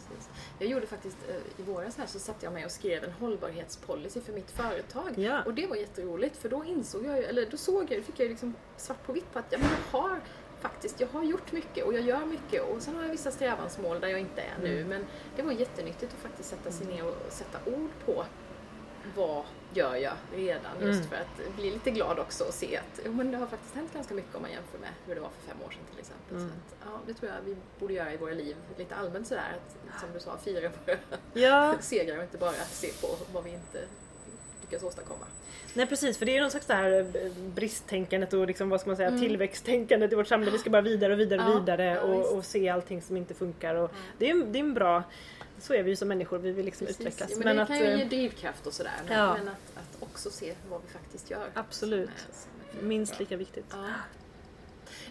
Jag 0.58 0.68
gjorde 0.68 0.86
faktiskt 0.86 1.16
eh, 1.28 1.34
i 1.36 1.62
våras 1.62 1.96
här 1.98 2.06
så 2.06 2.18
satte 2.18 2.46
jag 2.46 2.52
mig 2.52 2.64
och 2.64 2.70
skrev 2.70 3.04
en 3.04 3.12
hållbarhetspolicy 3.20 4.20
för 4.20 4.32
mitt 4.32 4.50
företag. 4.50 5.12
Ja. 5.16 5.42
Och 5.46 5.54
det 5.54 5.66
var 5.66 5.76
jätteroligt 5.76 6.36
för 6.36 6.48
då 6.48 6.64
insåg 6.64 7.06
jag, 7.06 7.18
eller 7.18 7.46
då 7.50 7.56
såg 7.56 7.92
jag, 7.92 8.04
fick 8.04 8.20
jag 8.20 8.28
liksom 8.28 8.54
svart 8.76 9.06
på 9.06 9.12
vitt 9.12 9.32
på 9.32 9.38
att 9.38 9.44
ja, 9.50 9.58
men 9.58 9.68
jag 9.92 9.98
har 9.98 10.20
faktiskt, 10.68 11.00
jag 11.00 11.08
har 11.08 11.22
gjort 11.24 11.52
mycket 11.52 11.84
och 11.84 11.94
jag 11.94 12.02
gör 12.02 12.24
mycket 12.26 12.62
och 12.62 12.82
sen 12.82 12.96
har 12.96 13.02
jag 13.02 13.10
vissa 13.10 13.30
strävansmål 13.30 14.00
där 14.00 14.08
jag 14.08 14.20
inte 14.20 14.40
är 14.42 14.54
nu 14.62 14.76
Mm. 14.76 14.88
men 14.88 15.06
det 15.36 15.42
var 15.42 15.52
jättenyttigt 15.52 16.12
att 16.12 16.18
faktiskt 16.20 16.48
sätta 16.50 16.70
sig 16.70 16.86
ner 16.86 17.06
och 17.06 17.16
sätta 17.28 17.58
ord 17.70 17.90
på 18.06 18.24
vad 19.16 19.44
gör 19.74 19.94
jag 19.96 20.12
redan 20.34 20.72
just 20.80 20.98
Mm. 20.98 21.08
för 21.08 21.16
att 21.16 21.56
bli 21.56 21.70
lite 21.70 21.90
glad 21.90 22.18
också 22.18 22.44
och 22.44 22.54
se 22.54 22.76
att 22.76 23.00
jo, 23.04 23.12
men 23.12 23.30
det 23.30 23.36
har 23.36 23.46
faktiskt 23.46 23.74
hänt 23.74 23.92
ganska 23.94 24.14
mycket 24.14 24.34
om 24.34 24.42
man 24.42 24.50
jämför 24.50 24.78
med 24.78 24.90
hur 25.06 25.14
det 25.14 25.20
var 25.20 25.28
för 25.40 25.48
fem 25.52 25.56
år 25.66 25.70
sedan 25.70 25.80
till 25.90 26.00
exempel. 26.00 26.36
Mm. 26.36 26.48
Så 26.48 26.54
att, 26.54 26.90
ja, 26.92 27.00
det 27.06 27.14
tror 27.14 27.32
jag 27.32 27.38
vi 27.44 27.56
borde 27.80 27.94
göra 27.94 28.12
i 28.12 28.16
våra 28.16 28.34
liv 28.34 28.56
lite 28.78 28.94
allmänt 28.94 29.26
sådär 29.28 29.52
att 29.56 30.00
som 30.00 30.08
du 30.12 30.20
sa 30.20 30.36
fira 30.38 30.70
våra 30.86 30.96
Ja, 31.32 31.74
segrar 31.80 32.16
och 32.16 32.22
inte 32.22 32.38
bara 32.38 32.52
se 32.52 32.88
på 33.00 33.16
vad 33.32 33.44
vi 33.44 33.50
inte 33.50 33.84
lyckas 34.64 34.82
åstadkomma. 34.82 35.26
nej 35.74 35.86
precis 35.86 36.18
för 36.18 36.26
det 36.26 36.36
är 36.36 36.40
någon 36.40 36.50
slags 36.50 36.66
det 36.66 36.74
här 36.74 36.92
eh, 37.00 37.32
bristtänkandet 37.54 38.32
och 38.32 38.46
liksom, 38.46 38.68
vad 38.68 38.80
ska 38.80 38.90
man 38.90 38.96
säga, 38.96 39.08
Mm. 39.08 39.20
tillväxttänkandet 39.20 40.12
i 40.12 40.14
vårt 40.14 40.26
samhälle. 40.26 40.52
Vi 40.52 40.58
ska 40.58 40.70
bara 40.70 40.82
vidare 40.82 41.12
och 41.12 41.18
vidare 41.20 41.40
och 41.42 41.50
Ja, 41.54 41.58
vidare 41.60 41.84
ja, 41.84 42.00
och, 42.02 42.44
se 42.44 42.68
allting 42.68 43.02
som 43.02 43.16
inte 43.16 43.34
funkar. 43.34 43.74
Och 43.74 43.90
Ja. 43.92 43.96
det, 44.18 44.30
är, 44.30 44.44
det 44.44 44.58
är 44.58 44.60
en 44.60 44.74
bra, 44.74 45.02
så 45.60 45.74
är 45.74 45.82
vi 45.82 45.90
ju 45.90 45.96
som 45.96 46.08
människor, 46.08 46.38
vi 46.38 46.52
vill 46.52 46.64
liksom 46.64 46.86
Precis. 46.86 47.00
utvecklas. 47.00 47.30
Ja, 47.30 47.38
men, 47.44 47.56
det 47.56 47.66
kan 47.66 47.78
ju 47.78 47.84
eh, 47.84 47.98
ge 47.98 48.04
drivkraft 48.04 48.66
och 48.66 48.72
sådär 48.72 48.92
men, 49.08 49.18
Ja. 49.18 49.34
men 49.38 49.48
att, 49.48 49.54
att 49.76 50.02
också 50.02 50.30
se 50.30 50.54
vad 50.70 50.80
vi 50.86 50.92
faktiskt 50.92 51.30
gör. 51.30 51.46
Absolut. 51.54 52.10
som 52.16 52.30
är- 52.30 52.72
som 52.72 52.78
är 52.80 52.88
minst 52.88 53.18
lika 53.20 53.36
viktigt. 53.36 53.64
Ja. 53.70 53.84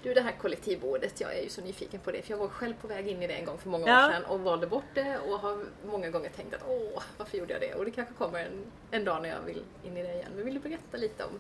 Du, 0.04 0.14
det 0.14 0.22
här 0.22 0.32
kollektivbordet, 0.42 1.22
jag 1.22 1.38
är 1.38 1.44
ju 1.44 1.50
så 1.50 1.62
nyfiken 1.62 2.00
på 2.00 2.12
det 2.12 2.22
för 2.22 2.32
jag 2.32 2.38
var 2.38 2.48
själv 2.48 2.74
på 2.82 2.88
väg 2.88 3.08
in 3.08 3.22
i 3.24 3.28
det 3.28 3.34
en 3.34 3.46
gång 3.46 3.58
för 3.58 3.70
många 3.70 3.88
Ja. 3.88 4.08
år 4.08 4.12
sedan 4.12 4.24
och 4.26 4.40
valde 4.40 4.68
bort 4.68 4.84
det 4.94 5.18
och 5.18 5.40
har 5.40 5.58
många 5.86 6.10
gånger 6.10 6.30
tänkt 6.30 6.54
att 6.54 6.64
åh, 6.68 7.04
varför 7.18 7.38
gjorde 7.38 7.54
jag 7.54 7.62
det? 7.62 7.74
Och 7.74 7.86
det 7.86 7.92
kanske 7.92 8.14
kommer 8.14 8.40
en, 8.40 8.64
en 8.92 9.06
dag 9.06 9.22
när 9.22 9.30
jag 9.30 9.42
vill 9.46 9.62
in 9.84 9.98
i 9.98 10.04
det 10.04 10.14
igen. 10.14 10.32
Men 10.36 10.46
vill 10.46 10.54
du 10.54 10.60
berätta 10.60 10.98
lite 10.98 11.24
om 11.24 11.32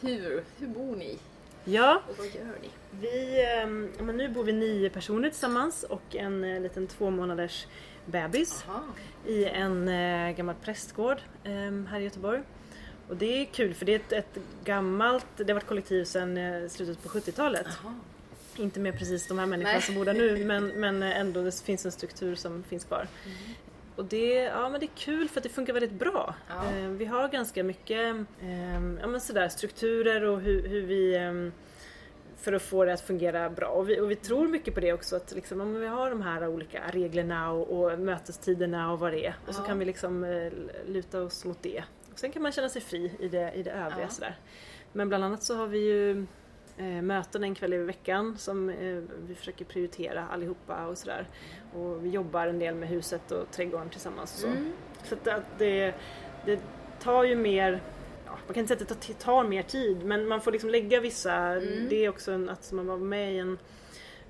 hur, 0.00 0.44
hur 0.58 0.66
bor 0.66 0.96
ni 0.96 1.18
Ja, 1.64 2.02
och 2.08 2.18
vad 2.18 2.26
gör 2.26 2.58
ni? 2.62 2.70
vi, 2.90 3.44
ehm, 3.44 3.92
men 4.00 4.16
nu 4.16 4.28
bor 4.28 4.44
vi 4.44 4.52
nio 4.52 4.90
personer 4.90 5.30
tillsammans 5.30 5.82
och 5.82 6.16
en 6.16 6.44
eh, 6.44 6.60
liten 6.60 6.86
två 6.86 7.10
månaders 7.10 7.66
bebis. 8.06 8.64
Aha. 8.68 8.82
i 9.26 9.44
en 9.44 9.88
eh, 9.88 10.36
gammal 10.36 10.54
prästgård 10.54 11.18
eh, 11.44 11.52
här 11.90 12.00
i 12.00 12.04
Göteborg. 12.04 12.42
Och 13.08 13.16
det 13.16 13.40
är 13.40 13.44
kul 13.44 13.74
för 13.74 13.86
det 13.86 13.92
är 13.92 13.96
ett, 13.96 14.12
ett 14.12 14.38
gammalt, 14.64 15.26
det 15.36 15.48
har 15.48 15.54
varit 15.54 15.66
kollektiv 15.66 16.04
sedan 16.04 16.36
eh, 16.36 16.68
slutet 16.68 17.02
på 17.02 17.08
70-talet. 17.08 17.66
Aha. 17.66 17.94
Inte 18.56 18.80
med 18.80 18.98
precis 18.98 19.28
de 19.28 19.38
här 19.38 19.46
människorna 19.46 19.72
Nej. 19.72 19.82
som 19.82 19.94
bor 19.94 20.04
där 20.04 20.14
nu 20.14 20.44
men, 20.44 20.68
men 20.68 21.02
ändå 21.02 21.42
det 21.42 21.60
finns 21.60 21.86
en 21.86 21.92
struktur 21.92 22.34
som 22.34 22.62
finns 22.62 22.84
kvar. 22.84 23.08
Mm. 23.24 23.36
Och 23.96 24.04
det, 24.04 24.32
ja, 24.34 24.68
men 24.68 24.80
det 24.80 24.86
är 24.86 24.96
kul 24.96 25.28
för 25.28 25.40
att 25.40 25.42
det 25.42 25.48
funkar 25.48 25.72
väldigt 25.72 25.92
bra. 25.92 26.34
Ja. 26.48 26.78
Eh, 26.78 26.88
vi 26.88 27.04
har 27.04 27.28
ganska 27.28 27.62
mycket 27.62 28.16
eh, 28.42 28.74
ja, 29.00 29.06
men 29.06 29.20
sådär, 29.20 29.48
strukturer 29.48 30.24
och 30.24 30.40
hur, 30.40 30.68
hur 30.68 30.82
vi 30.82 31.16
eh, 31.16 31.52
för 32.36 32.52
att 32.52 32.62
få 32.62 32.84
det 32.84 32.92
att 32.92 33.00
fungera 33.00 33.50
bra. 33.50 33.68
Och 33.68 33.88
vi, 33.88 34.00
och 34.00 34.10
vi 34.10 34.16
tror 34.16 34.48
mycket 34.48 34.74
på 34.74 34.80
det 34.80 34.92
också 34.92 35.16
att 35.16 35.32
liksom, 35.32 35.60
om 35.60 35.80
vi 35.80 35.86
har 35.86 36.10
de 36.10 36.22
här 36.22 36.48
olika 36.48 36.82
reglerna 36.92 37.52
och, 37.52 37.84
och 37.84 37.98
mötestiderna 37.98 38.92
och 38.92 38.98
vad 38.98 39.12
det 39.12 39.26
är 39.26 39.34
och 39.46 39.54
så 39.54 39.62
kan 39.62 39.78
vi 39.78 39.84
liksom 39.84 40.40
luta 40.86 41.22
oss 41.22 41.44
mot 41.44 41.62
det. 41.62 41.84
Sen 42.16 42.32
kan 42.32 42.42
man 42.42 42.52
känna 42.52 42.68
sig 42.68 42.82
fri 42.82 43.12
i 43.20 43.28
det, 43.28 43.52
i 43.54 43.62
det 43.62 43.70
övriga 43.70 44.00
Ja. 44.02 44.08
sådär. 44.08 44.36
Men 44.92 45.08
bland 45.08 45.24
annat 45.24 45.42
så 45.42 45.56
har 45.56 45.66
vi 45.66 45.78
ju 45.78 46.26
eh, 46.76 47.02
möten 47.02 47.44
en 47.44 47.54
kväll 47.54 47.72
i 47.72 47.78
veckan 47.78 48.38
som 48.38 48.68
eh, 48.68 49.02
vi 49.26 49.34
försöker 49.34 49.64
prioritera 49.64 50.28
allihopa 50.28 50.86
och 50.86 50.98
sådär. 50.98 51.26
Och 51.74 52.04
vi 52.04 52.08
jobbar 52.08 52.46
en 52.46 52.58
del 52.58 52.74
med 52.74 52.88
huset 52.88 53.32
och 53.32 53.50
trädgården 53.50 53.90
tillsammans 53.90 54.34
och 54.34 54.40
så. 54.40 54.46
Mm. 54.46 54.72
Så 55.04 55.14
att, 55.14 55.28
att 55.28 55.58
det, 55.58 55.94
det 56.44 56.60
tar 57.00 57.24
ju 57.24 57.36
mer, 57.36 57.82
man 58.26 58.36
kan 58.54 58.56
inte 58.56 58.76
säga 58.76 58.86
att 58.90 59.06
det 59.06 59.18
tar, 59.18 59.44
mer 59.44 59.62
tid 59.62 60.04
men 60.04 60.28
man 60.28 60.40
får 60.40 60.52
liksom 60.52 60.70
lägga 60.70 61.00
vissa, 61.00 61.34
Mm. 61.36 61.88
det 61.88 62.04
är 62.04 62.08
också 62.08 62.32
en, 62.32 62.48
att 62.48 62.72
man 62.72 62.86
var 62.86 62.96
med 62.96 63.34
i 63.34 63.38
en, 63.38 63.58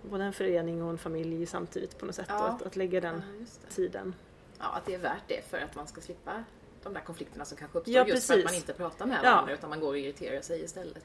både 0.03 0.25
en 0.25 0.33
förening 0.33 0.83
och 0.83 0.90
en 0.90 0.99
familj 0.99 1.46
samtidigt 1.46 1.99
på 1.99 2.07
något 2.07 2.14
sätt 2.14 2.27
Ja. 2.29 2.38
och 2.49 2.55
att, 2.55 2.62
att 2.62 2.77
lägga 2.77 3.01
den 3.01 3.22
Ja, 3.40 3.46
tiden. 3.75 4.14
Ja, 4.59 4.64
att 4.75 4.87
det 4.87 4.94
är 4.94 4.99
värt 4.99 5.22
det 5.29 5.44
för 5.51 5.59
att 5.59 5.75
man 5.77 5.87
ska 5.87 6.01
slippa 6.01 6.44
de 6.87 6.94
där 6.94 7.01
konflikterna 7.01 7.44
som 7.44 7.57
kanske 7.57 7.79
uppstår 7.79 7.94
Ja, 7.94 8.07
just 8.07 8.27
för 8.27 8.35
att 8.35 8.38
precis. 8.40 8.44
man 8.44 8.55
inte 8.55 8.72
pratar 8.72 9.07
med 9.07 9.18
Ja. 9.25 9.31
varandra 9.31 9.55
utan 9.55 9.70
man 9.70 9.81
går 9.81 9.88
och 9.88 9.99
irriterar 9.99 10.40
sig 10.40 10.64
istället. 10.64 11.03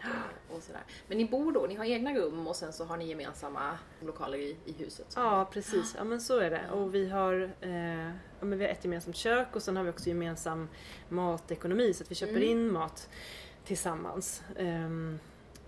Och, 0.50 0.56
och 0.58 0.64
sådär. 0.64 0.82
Men 1.08 1.18
ni 1.18 1.26
bor 1.26 1.52
då, 1.52 1.66
ni 1.70 1.76
har 1.76 1.86
egna 1.86 2.14
rum 2.16 2.48
och 2.48 2.56
sen 2.56 2.74
så 2.74 2.86
har 2.86 2.98
ni 2.98 3.06
gemensamma 3.08 3.78
lokaler 4.02 4.38
i, 4.38 4.56
i 4.66 4.72
huset. 4.74 5.14
Ja 5.16 5.50
precis, 5.54 5.94
ja 5.98 6.04
men 6.04 6.22
så 6.22 6.40
är 6.40 6.50
det. 6.50 6.62
Och 6.72 6.96
vi 6.96 7.10
har, 7.10 7.52
eh, 7.62 8.06
ja, 8.08 8.46
men 8.46 8.58
vi 8.60 8.66
har 8.66 8.72
ett 8.72 8.84
gemensamt 8.86 9.16
kök 9.16 9.48
och 9.56 9.64
sen 9.64 9.76
har 9.78 9.84
vi 9.84 9.90
också 9.90 10.08
gemensam 10.10 10.68
matekonomi 11.10 11.94
så 11.94 12.04
att 12.04 12.12
vi 12.12 12.16
köper 12.16 12.36
Mm. 12.36 12.50
in 12.50 12.72
mat 12.72 13.10
tillsammans. 13.66 14.44
Ehm, 14.58 15.20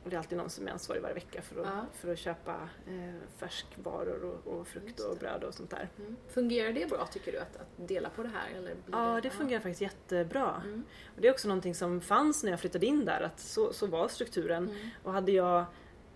och 0.03 0.09
det 0.09 0.15
är 0.15 0.17
alltid 0.17 0.37
någon 0.37 0.49
som 0.49 0.67
är 0.67 0.71
ansvarig 0.71 1.01
varje 1.01 1.15
vecka 1.15 1.41
för 1.41 1.61
att, 1.61 1.67
Ja. 1.67 1.85
för 1.93 2.11
att 2.13 2.19
köpa 2.19 2.69
eh, 2.87 3.13
färskvaror 3.37 4.23
och, 4.45 4.53
och 4.53 4.67
frukt 4.67 4.99
och 4.99 5.13
det. 5.13 5.19
bröd 5.19 5.43
och 5.43 5.53
sånt 5.53 5.69
där. 5.69 5.89
Mm. 5.99 6.15
Fungerar 6.27 6.71
det 6.73 6.89
bra 6.89 7.05
tycker 7.05 7.31
du 7.31 7.37
att, 7.39 7.55
att 7.55 7.87
dela 7.87 8.09
på 8.09 8.23
det 8.23 8.29
här? 8.29 8.57
Eller 8.57 8.75
Ja, 8.91 9.19
det 9.23 9.29
fungerar 9.29 9.61
faktiskt 9.61 9.81
jättebra. 9.81 10.61
Mm. 10.65 10.83
Och 11.15 11.21
det 11.21 11.27
är 11.27 11.31
också 11.31 11.47
någonting 11.47 11.75
som 11.75 12.01
fanns 12.01 12.43
när 12.43 12.51
jag 12.51 12.59
flyttade 12.59 12.85
in 12.85 13.05
där, 13.05 13.21
att 13.21 13.39
så, 13.39 13.73
så 13.73 13.87
var 13.87 14.07
strukturen. 14.07 14.69
Mm. 14.69 14.89
Och 15.03 15.13
hade 15.13 15.31
jag 15.31 15.65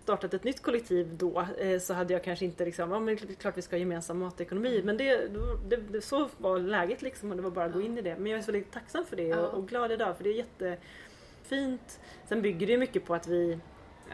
startat 0.02 0.34
ett 0.34 0.44
nytt 0.44 0.62
kollektiv 0.62 1.16
då 1.16 1.46
eh, 1.58 1.80
så 1.80 1.94
hade 1.94 2.12
jag 2.12 2.24
kanske 2.24 2.44
inte 2.44 2.64
liksom, 2.64 2.90
ja 2.90 3.00
men 3.00 3.16
det 3.16 3.34
klart 3.34 3.58
vi 3.58 3.62
ska 3.62 3.76
ha 3.76 3.78
gemensam 3.78 4.18
matekonomi. 4.18 4.82
Men 4.84 4.96
det, 4.96 5.28
det, 5.68 5.76
det, 5.76 6.00
så 6.00 6.28
var 6.38 6.58
läget 6.58 7.02
liksom 7.02 7.30
och 7.30 7.36
det 7.36 7.42
var 7.42 7.50
bara 7.50 7.64
att 7.64 7.72
gå 7.72 7.80
in 7.80 7.98
i 7.98 8.02
det. 8.02 8.16
Men 8.18 8.32
jag 8.32 8.38
är 8.38 8.42
så 8.42 8.52
väldigt 8.52 8.72
tacksam 8.72 9.04
för 9.04 9.16
det 9.16 9.34
och, 9.34 9.54
och 9.54 9.68
glad 9.68 9.92
idag 9.92 10.16
för 10.16 10.24
det 10.24 10.30
är 10.30 10.34
jättefint. 10.34 12.00
Sen 12.28 12.42
bygger 12.42 12.66
det 12.66 12.72
ju 12.72 12.78
mycket 12.78 13.04
på 13.04 13.14
att 13.14 13.26
vi 13.26 13.58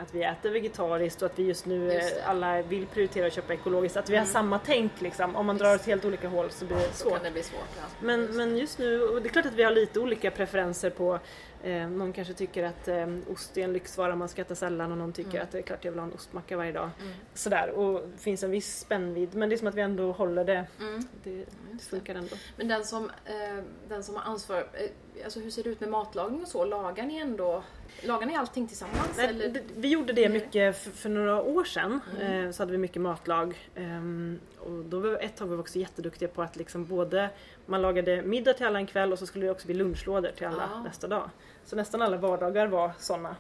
att 0.03 0.15
vi 0.15 0.23
äter 0.25 0.51
vegetariskt 0.51 1.23
och 1.23 1.27
att 1.27 1.39
vi 1.39 1.43
just 1.43 1.67
nu 1.67 1.93
Just 1.93 2.15
alla 2.27 2.63
vill 2.63 2.87
prioritera 2.87 3.27
att 3.27 3.33
köpa 3.33 3.55
ekologiskt. 3.55 3.97
Att 3.97 4.11
vi 4.11 4.17
har 4.17 4.23
Mm. 4.23 4.33
samma 4.33 4.59
tänk 4.59 5.01
liksom. 5.01 5.37
Om 5.37 5.47
man 5.47 5.59
drar 5.59 5.75
åt 5.75 5.87
helt 5.87 6.05
olika 6.05 6.29
håll 6.29 6.51
så 6.51 6.65
blir 6.65 6.77
det 6.77 6.93
svårt. 6.93 7.13
kan 7.13 7.23
det 7.25 7.31
bli 7.31 7.43
svårt. 7.43 7.61
Ja. 7.77 7.83
Men, 8.01 8.21
Just 8.21 8.35
men 8.37 8.57
just 8.57 8.79
nu, 8.79 9.03
och 9.03 9.23
det 9.23 9.29
är 9.29 9.31
klart 9.31 9.47
att 9.47 9.55
vi 9.55 9.63
har 9.63 9.71
lite 9.73 10.01
olika 10.01 10.31
preferenser 10.31 10.91
på 10.91 11.19
eh, 11.65 11.89
Någon 11.89 12.13
kanske 12.13 12.35
tycker 12.35 12.65
att 12.65 12.89
eh, 12.89 13.07
ost 13.33 13.57
är 13.57 13.65
en 13.65 13.73
lyxvara 13.73 14.17
man 14.17 14.29
ska 14.29 14.43
äta 14.43 14.55
sällan 14.55 14.93
och 14.93 14.99
någon 14.99 15.13
tycker 15.13 15.31
Mm. 15.31 15.43
att 15.43 15.51
det 15.51 15.59
är 15.59 15.63
klart 15.63 15.85
jag 15.85 15.93
vill 15.93 16.01
ha 16.01 16.07
en 16.07 16.13
ostmacka 16.13 16.57
varje 16.57 16.73
dag. 16.73 16.91
Mm. 17.01 17.13
Sådär, 17.35 17.71
och 17.71 18.01
det 18.13 18.19
finns 18.23 18.43
en 18.43 18.51
viss 18.51 18.79
spännvidd 18.79 19.35
men 19.35 19.49
det 19.49 19.55
är 19.55 19.57
som 19.57 19.69
att 19.69 19.75
vi 19.75 19.81
ändå 19.81 20.13
håller 20.13 20.45
det. 20.45 20.67
Mm. 20.81 21.03
Det, 21.25 21.45
det 21.73 21.79
funkar 21.91 22.15
ändå. 22.15 22.37
Men 22.57 22.69
den 22.69 22.85
som, 22.85 23.11
eh, 23.25 23.65
den 23.89 24.03
som 24.03 24.15
har 24.17 24.23
ansvar, 24.23 24.59
eh, 24.59 24.91
alltså 25.25 25.41
hur 25.41 25.51
ser 25.51 25.63
det 25.63 25.71
ut 25.71 25.81
med 25.81 25.89
matlagning 25.91 26.43
och 26.43 26.49
så? 26.49 26.65
Lagar 26.65 27.07
ni 27.07 27.17
ändå, 27.19 27.63
lagar 28.03 28.27
ni 28.27 28.37
allting 28.37 28.67
tillsammans? 28.69 29.15
Nej, 29.17 29.29
eller? 29.29 29.49
det, 29.49 29.63
vi 29.77 29.89
gjorde 29.89 30.13
det 30.13 30.29
mycket 30.29 30.77
för, 30.79 30.91
för 30.91 31.09
några 31.09 31.43
år 31.43 31.65
sedan. 31.65 32.01
Mm. 32.21 32.45
Eh, 32.47 32.51
så 32.53 32.63
hade 32.63 32.73
vi 32.73 32.79
mycket 32.79 33.03
matlag. 33.03 33.71
Ehm, 33.75 34.41
och 34.59 34.71
då 34.85 34.99
var, 35.01 35.19
ett 35.23 35.37
tag 35.37 35.47
var 35.47 35.57
vi 35.57 35.63
också 35.63 35.79
jätteduktiga 35.79 36.29
på 36.29 36.43
att 36.43 36.57
liksom 36.57 36.85
både 36.85 37.31
man 37.67 37.83
lagade 37.83 38.23
middag 38.23 38.53
till 38.53 38.67
alla 38.67 38.79
en 38.79 38.87
kväll 38.87 39.13
och 39.13 39.19
så 39.19 39.27
skulle 39.27 39.47
det 39.47 39.51
också 39.53 39.67
bli 39.67 39.75
lunchlådor 39.75 40.31
till 40.37 40.47
alla 40.47 40.71
Ah. 40.75 40.83
nästa 40.83 41.09
dag. 41.09 41.31
Så 41.65 41.77
nästan 41.77 42.03
alla 42.03 42.17
vardagar 42.17 42.67
var 42.67 42.93
sådana. 42.99 43.37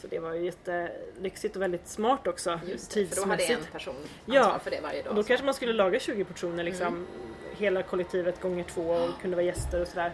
Så 0.00 0.06
det 0.06 0.18
var 0.18 0.34
ju 0.34 0.44
jättelyxigt 0.44 1.56
och 1.56 1.62
väldigt 1.62 1.88
smart 1.88 2.26
också 2.26 2.60
Just 2.66 2.94
det, 2.94 3.06
för 3.06 3.16
då 3.16 3.22
hade 3.22 3.36
tidsmässigt. 3.36 3.66
en 3.66 3.72
person 3.72 3.94
Ja, 4.26 4.40
ansvar 4.40 4.58
för 4.58 4.70
det 4.70 4.80
varje 4.82 5.02
dag. 5.02 5.10
Och 5.10 5.14
då 5.16 5.22
så. 5.22 5.28
kanske 5.28 5.44
man 5.44 5.54
skulle 5.54 5.72
laga 5.72 6.00
20 6.00 6.24
portioner 6.24 6.64
liksom. 6.64 6.86
Mm. 6.86 7.06
Hela 7.56 7.82
kollektivet 7.82 8.40
gånger 8.40 8.64
två 8.64 8.82
och 8.82 9.20
kunde 9.22 9.36
vara 9.36 9.46
gäster 9.46 9.80
och 9.82 9.88
sådär. 9.88 10.12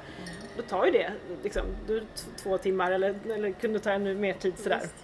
Då 0.57 0.63
tar 0.63 0.85
ju 0.87 0.91
det 0.93 1.13
liksom, 1.43 1.63
du, 1.87 2.03
två 2.43 2.59
timmar 2.59 2.91
eller, 2.93 3.15
eller 3.31 3.53
kunde 3.53 3.79
ta 3.79 3.91
ännu 3.91 4.15
mer 4.15 4.33
tid 4.35 4.59
sådär. 4.59 4.79
Visst. 4.83 4.95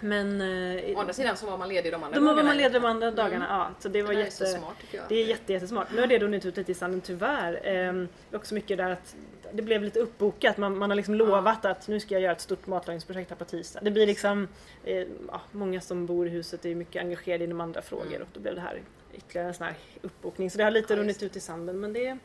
Men 0.00 0.40
eh, 0.40 0.96
Å 0.96 1.00
andra 1.00 1.12
sidan 1.12 1.36
så 1.36 1.46
var 1.46 1.58
man 1.58 1.68
ledig 1.68 1.92
de 1.92 2.02
andra 2.04 2.18
då 2.18 2.24
var 2.24 2.32
dagarna. 2.32 2.48
man 2.48 2.56
ledig 2.56 2.72
de 2.82 2.84
andra 2.84 3.10
dagarna. 3.10 3.46
Mm. 3.46 3.58
Ja, 3.58 3.68
så 3.78 3.88
det 3.88 4.02
var 4.02 4.14
det 4.14 4.18
jätte, 4.20 4.44
är 4.44 4.48
så 4.48 4.58
smart 4.58 4.74
tycker 4.80 4.96
jag. 4.98 5.06
det 5.08 5.14
är 5.14 5.24
jätte, 5.26 5.52
jättesmart. 5.52 5.88
Nu 5.94 6.00
har 6.00 6.06
det 6.06 6.18
runnit 6.18 6.44
ut 6.46 6.56
lite 6.56 6.72
i 6.72 6.74
sanden 6.74 7.00
tyvärr. 7.00 7.60
Ehm, 7.64 8.08
också 8.32 8.54
mycket 8.54 8.78
där 8.78 8.90
att 8.90 9.14
det 9.52 9.62
blev 9.62 9.82
lite 9.82 9.98
uppbokat. 10.00 10.56
Man, 10.56 10.78
man 10.78 10.90
har 10.90 10.96
liksom 10.96 11.14
lovat 11.14 11.64
att 11.64 11.88
nu 11.88 12.00
ska 12.00 12.14
jag 12.14 12.22
göra 12.22 12.32
ett 12.32 12.40
stort 12.40 12.66
matlagningsprojekt 12.66 13.30
här 13.30 13.36
på 13.36 13.44
tisdag. 13.44 13.80
Det 13.82 13.90
blir 13.90 14.06
liksom, 14.06 14.48
eh, 14.84 15.06
ja, 15.28 15.40
många 15.52 15.80
som 15.80 16.06
bor 16.06 16.26
i 16.26 16.30
huset 16.30 16.64
är 16.64 16.74
mycket 16.74 17.02
engagerade 17.02 17.44
inom 17.44 17.60
andra 17.60 17.82
frågor 17.82 18.06
Mm. 18.06 18.22
och 18.22 18.28
då 18.32 18.40
blev 18.40 18.54
det 18.54 18.60
här 18.60 18.82
ytterligare 19.14 19.48
en 19.48 19.54
sån 19.54 19.66
här 19.66 19.76
uppbokning. 20.02 20.50
Så 20.50 20.58
det 20.58 20.64
har 20.64 20.70
lite 20.70 20.94
Ja, 20.94 21.00
runnit 21.00 21.22
ut 21.22 21.36
i 21.36 21.40
sanden 21.40 21.80
men 21.80 21.92
det, 21.92 22.18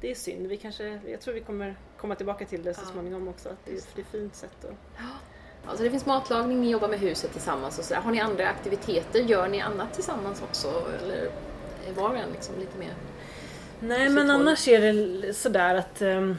det 0.00 0.10
är 0.10 0.14
synd. 0.14 0.46
Vi 0.46 0.56
kanske, 0.56 1.00
jag 1.06 1.20
tror 1.20 1.34
vi 1.34 1.40
kommer 1.40 1.74
komma 1.96 2.14
tillbaka 2.14 2.44
till 2.44 2.62
det 2.62 2.74
så 2.74 2.86
småningom 2.86 3.28
också. 3.28 3.48
Att 3.48 3.64
det, 3.64 3.70
det 3.94 4.00
är 4.00 4.02
ett 4.04 4.10
fint 4.12 4.34
sätt 4.36 4.64
att 4.64 4.74
Alltså 5.66 5.84
det 5.84 5.90
finns 5.90 6.06
matlagning, 6.06 6.60
ni 6.60 6.70
jobbar 6.70 6.88
med 6.88 6.98
huset 7.00 7.32
tillsammans 7.32 7.78
och 7.78 7.84
sådär. 7.84 8.00
Har 8.00 8.12
ni 8.12 8.20
andra 8.20 8.48
aktiviteter? 8.48 9.20
Gör 9.20 9.48
ni 9.48 9.60
annat 9.60 9.94
tillsammans 9.94 10.42
också? 10.42 10.68
Eller 11.02 11.30
är 11.88 11.92
var 11.96 12.10
och 12.10 12.16
en 12.16 12.32
liksom 12.32 12.54
lite 12.58 12.78
mer... 12.78 12.94
Nej 13.80 14.08
men 14.08 14.30
annars 14.30 14.68
är 14.68 14.80
det 14.92 15.34
sådär 15.34 15.74
att 15.74 16.02
ehm, 16.02 16.36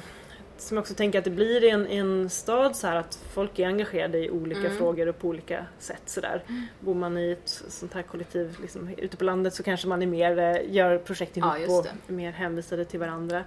som 0.62 0.78
jag 0.78 0.82
också 0.82 0.93
tänker 0.93 1.19
att 1.19 1.26
det 1.26 1.32
blir 1.32 1.63
i 1.63 1.69
en, 1.69 1.88
en 1.88 2.30
stad 2.30 2.76
så 2.76 2.88
här 2.88 2.95
att 2.95 3.19
folk 3.34 3.60
är 3.60 3.67
engagerade 3.67 4.17
i 4.17 4.30
olika 4.30 4.60
Mm. 4.62 4.78
frågor 4.78 5.08
och 5.08 5.19
på 5.19 5.28
olika 5.28 5.65
sätt 5.80 6.02
sådär. 6.06 6.43
Bor 6.80 6.95
man 6.95 7.17
i 7.17 7.32
ett 7.32 7.50
sånt 7.69 7.93
här 7.93 8.02
kollektiv 8.02 8.58
liksom, 8.62 8.89
ute 8.97 9.17
på 9.17 9.24
landet 9.24 9.54
så 9.54 9.63
kanske 9.63 9.88
man 9.88 10.02
är 10.02 10.06
mer, 10.08 10.38
eh, 10.39 10.74
gör 10.74 10.97
projekt 10.97 11.38
ihop 11.38 11.54
Ja, 11.67 11.78
och 11.80 11.86
är 12.08 12.13
mer 12.13 12.32
hänvisade 12.32 12.86
till 12.86 13.00
varandra. 13.00 13.43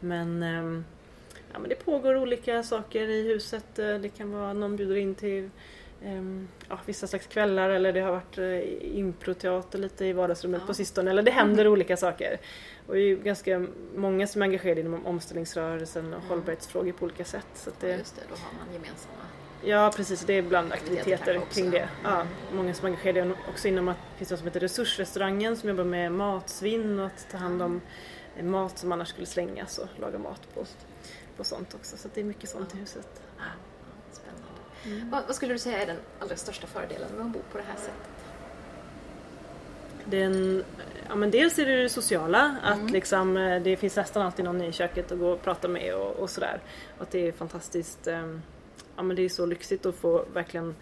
Men, 0.00 0.42
ehm, 0.42 0.84
ja, 1.52 1.58
men 1.58 1.68
det 1.68 1.84
pågår 1.84 2.16
olika 2.16 2.62
saker 2.62 3.08
i 3.08 3.22
huset. 3.22 3.78
Eh, 3.78 3.98
Det 3.98 4.08
kan 4.08 4.32
vara 4.32 4.52
någon 4.52 4.76
bjuder 4.76 4.96
in 4.96 5.14
till 5.14 5.50
ja, 6.68 6.78
vissa 6.86 7.06
slags 7.06 7.26
kvällar 7.26 7.70
eller 7.70 7.92
det 7.92 8.00
har 8.00 8.10
varit 8.12 8.38
eh, 8.38 8.98
improteater 8.98 9.78
lite 9.78 10.04
i 10.04 10.12
vardagsrummet 10.12 10.60
Ja. 10.60 10.66
på 10.66 10.74
sistone. 10.74 11.10
Eller 11.10 11.22
det 11.22 11.30
händer 11.30 11.68
olika 11.68 11.96
saker. 11.96 12.38
Och 12.86 12.94
det 12.94 13.00
är 13.00 13.04
ju 13.06 13.16
ganska 13.16 13.66
många 13.96 14.26
som 14.26 14.42
är 14.42 14.46
engagerade 14.46 14.80
inom 14.80 15.06
omställningsrörelsen 15.06 16.04
och 16.06 16.12
Mm. 16.18 16.28
hållbarhetsfrågor 16.28 16.92
på 16.92 17.04
olika 17.04 17.24
sätt. 17.24 17.46
Så 17.54 17.70
att 17.70 17.76
Ja, 17.82 17.88
det, 17.88 17.96
just 17.96 18.16
det, 18.16 18.22
då 18.28 18.34
har 18.34 18.52
man 18.66 18.74
gemensamma... 18.74 19.14
ja 19.64 19.92
precis, 19.96 20.20
det 20.24 20.32
är 20.32 20.38
ibland 20.38 20.72
Aktiviteter 20.72 21.40
kring 21.52 21.70
det. 21.70 21.88
Ja, 22.04 22.26
många 22.52 22.74
som 22.74 22.86
är 22.86 22.90
engagerade 22.90 23.34
också 23.48 23.68
inom 23.68 23.88
att 23.88 23.96
det 24.12 24.18
finns 24.18 24.30
något 24.30 24.38
som 24.38 24.46
heter 24.48 24.60
Resursrestaurangen 24.60 25.56
som 25.56 25.68
jobbar 25.68 25.84
med 25.84 26.12
matsvinn 26.12 27.00
och 27.00 27.06
att 27.06 27.26
ta 27.30 27.36
hand 27.38 27.62
om 27.62 27.80
eh, 28.36 28.44
mat 28.44 28.78
som 28.78 28.92
annars 28.92 29.08
skulle 29.08 29.26
slängas 29.26 29.78
och 29.78 29.88
laga 30.00 30.18
mat 30.18 30.54
på, 30.54 30.64
på 31.36 31.44
sånt 31.44 31.74
också. 31.74 31.96
Så 31.96 32.08
det 32.14 32.20
är 32.20 32.24
mycket 32.24 32.50
sånt 32.50 32.74
i 32.74 32.78
huset. 32.78 33.22
Spännande. 34.12 34.53
Vad, 35.10 35.26
vad 35.26 35.36
skulle 35.36 35.52
du 35.52 35.58
säga 35.58 35.82
är 35.82 35.86
den 35.86 35.96
allra 36.20 36.36
största 36.36 36.66
fördelen 36.66 37.08
med 37.16 37.26
att 37.26 37.32
bo 37.32 37.38
på 37.52 37.58
det 37.58 37.64
här 37.64 37.76
sättet? 37.76 38.10
Den, 40.04 40.64
ja, 41.08 41.14
men 41.14 41.30
dels 41.30 41.58
är 41.58 41.66
det 41.66 41.82
det 41.82 41.88
sociala, 41.88 42.56
att 42.62 42.78
Mm. 42.78 42.92
liksom, 42.92 43.36
eh, 43.36 43.62
det 43.62 43.76
finns 43.76 43.96
nästan 43.96 44.22
alltid 44.22 44.44
någon 44.44 44.62
i 44.62 44.72
köket 44.72 45.12
att 45.12 45.18
gå 45.18 45.28
och 45.30 45.42
prata 45.42 45.68
med 45.68 45.94
och, 45.94 46.10
och 46.16 46.30
sådär. 46.30 46.60
Att 46.98 47.10
det 47.10 47.28
är 47.28 47.32
fantastiskt, 47.32 48.06
eh, 48.06 48.38
ja 48.96 49.02
men 49.02 49.16
det 49.16 49.22
är 49.22 49.28
så 49.28 49.46
lyxigt 49.46 49.86
att 49.86 49.94
få 49.94 50.24
verkligen 50.32 50.74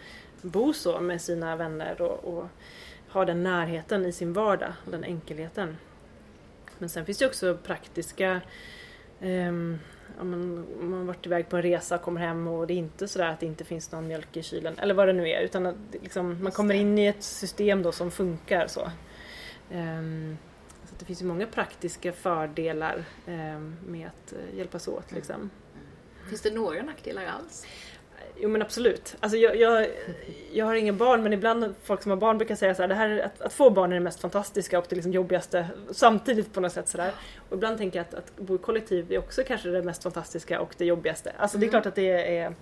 bo 0.42 0.72
så 0.72 1.00
med 1.00 1.20
sina 1.22 1.56
vänner 1.56 2.02
och, 2.02 2.24
och 2.38 2.48
ha 3.08 3.24
den 3.24 3.42
närheten 3.42 4.06
i 4.06 4.12
sin 4.12 4.32
vardag, 4.32 4.72
och 4.84 4.90
den 4.90 5.04
enkelheten. 5.04 5.76
Men 6.78 6.88
sen 6.88 7.04
finns 7.06 7.18
det 7.18 7.26
också 7.26 7.56
praktiska 7.62 8.40
ehm, 9.20 9.78
ja, 10.18 10.24
men, 10.24 10.66
man 10.80 10.98
har 10.98 11.04
varit 11.04 11.26
iväg 11.26 11.48
på 11.48 11.56
en 11.56 11.62
resa 11.62 11.94
och 11.94 12.02
kommer 12.02 12.20
hem 12.20 12.48
och 12.48 12.66
det 12.66 12.74
är 12.74 12.78
inte 12.78 13.08
sådär 13.08 13.28
att 13.28 13.40
det 13.40 13.46
inte 13.46 13.64
finns 13.64 13.92
någon 13.92 14.08
mjölk 14.08 14.36
i 14.36 14.42
kylen 14.42 14.78
eller 14.78 14.94
vad 14.94 15.08
det 15.08 15.12
nu 15.12 15.28
är 15.28 15.40
utan 15.40 15.66
att 15.66 15.76
liksom, 16.02 16.42
man 16.42 16.52
kommer 16.52 16.74
in 16.74 16.98
i 16.98 17.06
ett 17.06 17.22
system 17.22 17.82
då 17.82 17.92
som 17.92 18.10
funkar 18.10 18.66
så. 18.66 18.90
Ehm, 19.70 20.38
så 20.84 20.94
det 20.98 21.04
finns 21.04 21.22
ju 21.22 21.26
många 21.26 21.46
praktiska 21.46 22.12
fördelar 22.12 23.04
ehm, 23.26 23.76
med 23.86 24.06
att 24.06 24.32
eh, 24.32 24.58
hjälpas 24.58 24.88
åt. 24.88 25.10
Mm. 25.10 25.14
Liksom. 25.14 25.50
Finns 26.28 26.42
det 26.42 26.54
några 26.54 26.82
nackdelar 26.82 27.26
alls? 27.26 27.66
Jo 28.36 28.48
men 28.48 28.62
absolut. 28.62 29.16
Alltså 29.20 29.38
jag, 29.38 29.56
jag, 29.56 29.86
jag 30.52 30.66
har 30.66 30.74
inga 30.74 30.92
barn 30.92 31.22
men 31.22 31.32
ibland 31.32 31.74
folk 31.82 32.02
som 32.02 32.10
har 32.10 32.16
barn 32.16 32.38
brukar 32.38 32.54
säga 32.54 32.74
så 32.74 32.82
här, 32.82 32.88
det 32.88 32.94
här 32.94 33.08
är- 33.10 33.22
att, 33.24 33.42
att 33.42 33.52
få 33.52 33.70
barn 33.70 33.90
är 33.92 33.94
det 33.96 34.00
mest 34.00 34.20
fantastiska 34.20 34.78
och 34.78 34.84
det 34.88 34.96
liksom 34.96 35.12
jobbigaste 35.12 35.66
samtidigt 35.90 36.52
på 36.54 36.60
något 36.60 36.72
sätt 36.72 36.88
sådär. 36.88 37.12
Och 37.48 37.56
ibland 37.56 37.78
tänker 37.78 37.98
jag 37.98 38.06
att, 38.08 38.14
att 38.14 38.36
bo 38.36 38.54
i 38.54 38.58
kollektiv 38.58 39.12
är 39.12 39.18
också 39.18 39.42
kanske 39.46 39.68
det 39.68 39.82
mest 39.82 40.02
fantastiska 40.02 40.60
och 40.60 40.74
det 40.78 40.84
jobbigaste. 40.84 41.32
Alltså 41.38 41.58
det 41.58 41.64
är 41.64 41.68
Mm. 41.68 41.70
klart 41.82 41.86
att 41.86 41.94
det 41.94 42.36
är 42.38 42.54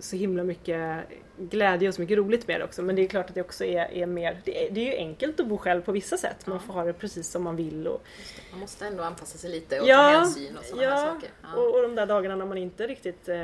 så 0.00 0.16
himla 0.16 0.44
mycket 0.44 1.04
glädje 1.38 1.88
och 1.88 1.94
så 1.94 2.00
mycket 2.00 2.18
roligt 2.18 2.48
med 2.48 2.60
det 2.60 2.64
också 2.64 2.82
men 2.82 2.96
det 2.96 3.02
är 3.02 3.08
klart 3.08 3.28
att 3.28 3.34
det 3.34 3.40
också 3.40 3.64
är, 3.64 3.92
är 3.92 4.06
mer, 4.06 4.40
det 4.44 4.66
är, 4.66 4.70
det 4.70 4.80
är 4.80 4.84
ju 4.84 4.96
enkelt 4.96 5.40
att 5.40 5.46
bo 5.46 5.58
själv 5.58 5.82
på 5.82 5.92
vissa 5.92 6.16
sätt. 6.16 6.46
Man 6.46 6.60
får 6.60 6.74
ha 6.74 6.84
det 6.84 6.92
precis 6.92 7.28
som 7.28 7.42
man 7.42 7.56
vill 7.56 7.86
och, 7.86 8.02
Man 8.50 8.60
måste 8.60 8.86
ändå 8.86 9.02
anpassa 9.02 9.38
sig 9.38 9.50
lite 9.50 9.80
och 9.80 9.88
Ja, 9.88 9.96
ta 9.96 10.18
hänsyn 10.18 10.56
och 10.56 10.64
sådana 10.64 10.82
ja, 10.82 10.90
här 10.90 11.14
saker. 11.14 11.30
Ja. 11.42 11.60
Och, 11.60 11.74
och 11.74 11.82
de 11.82 11.94
där 11.94 12.06
dagarna 12.06 12.36
när 12.36 12.46
man 12.46 12.58
inte 12.58 12.86
riktigt 12.86 13.28
eh, 13.28 13.36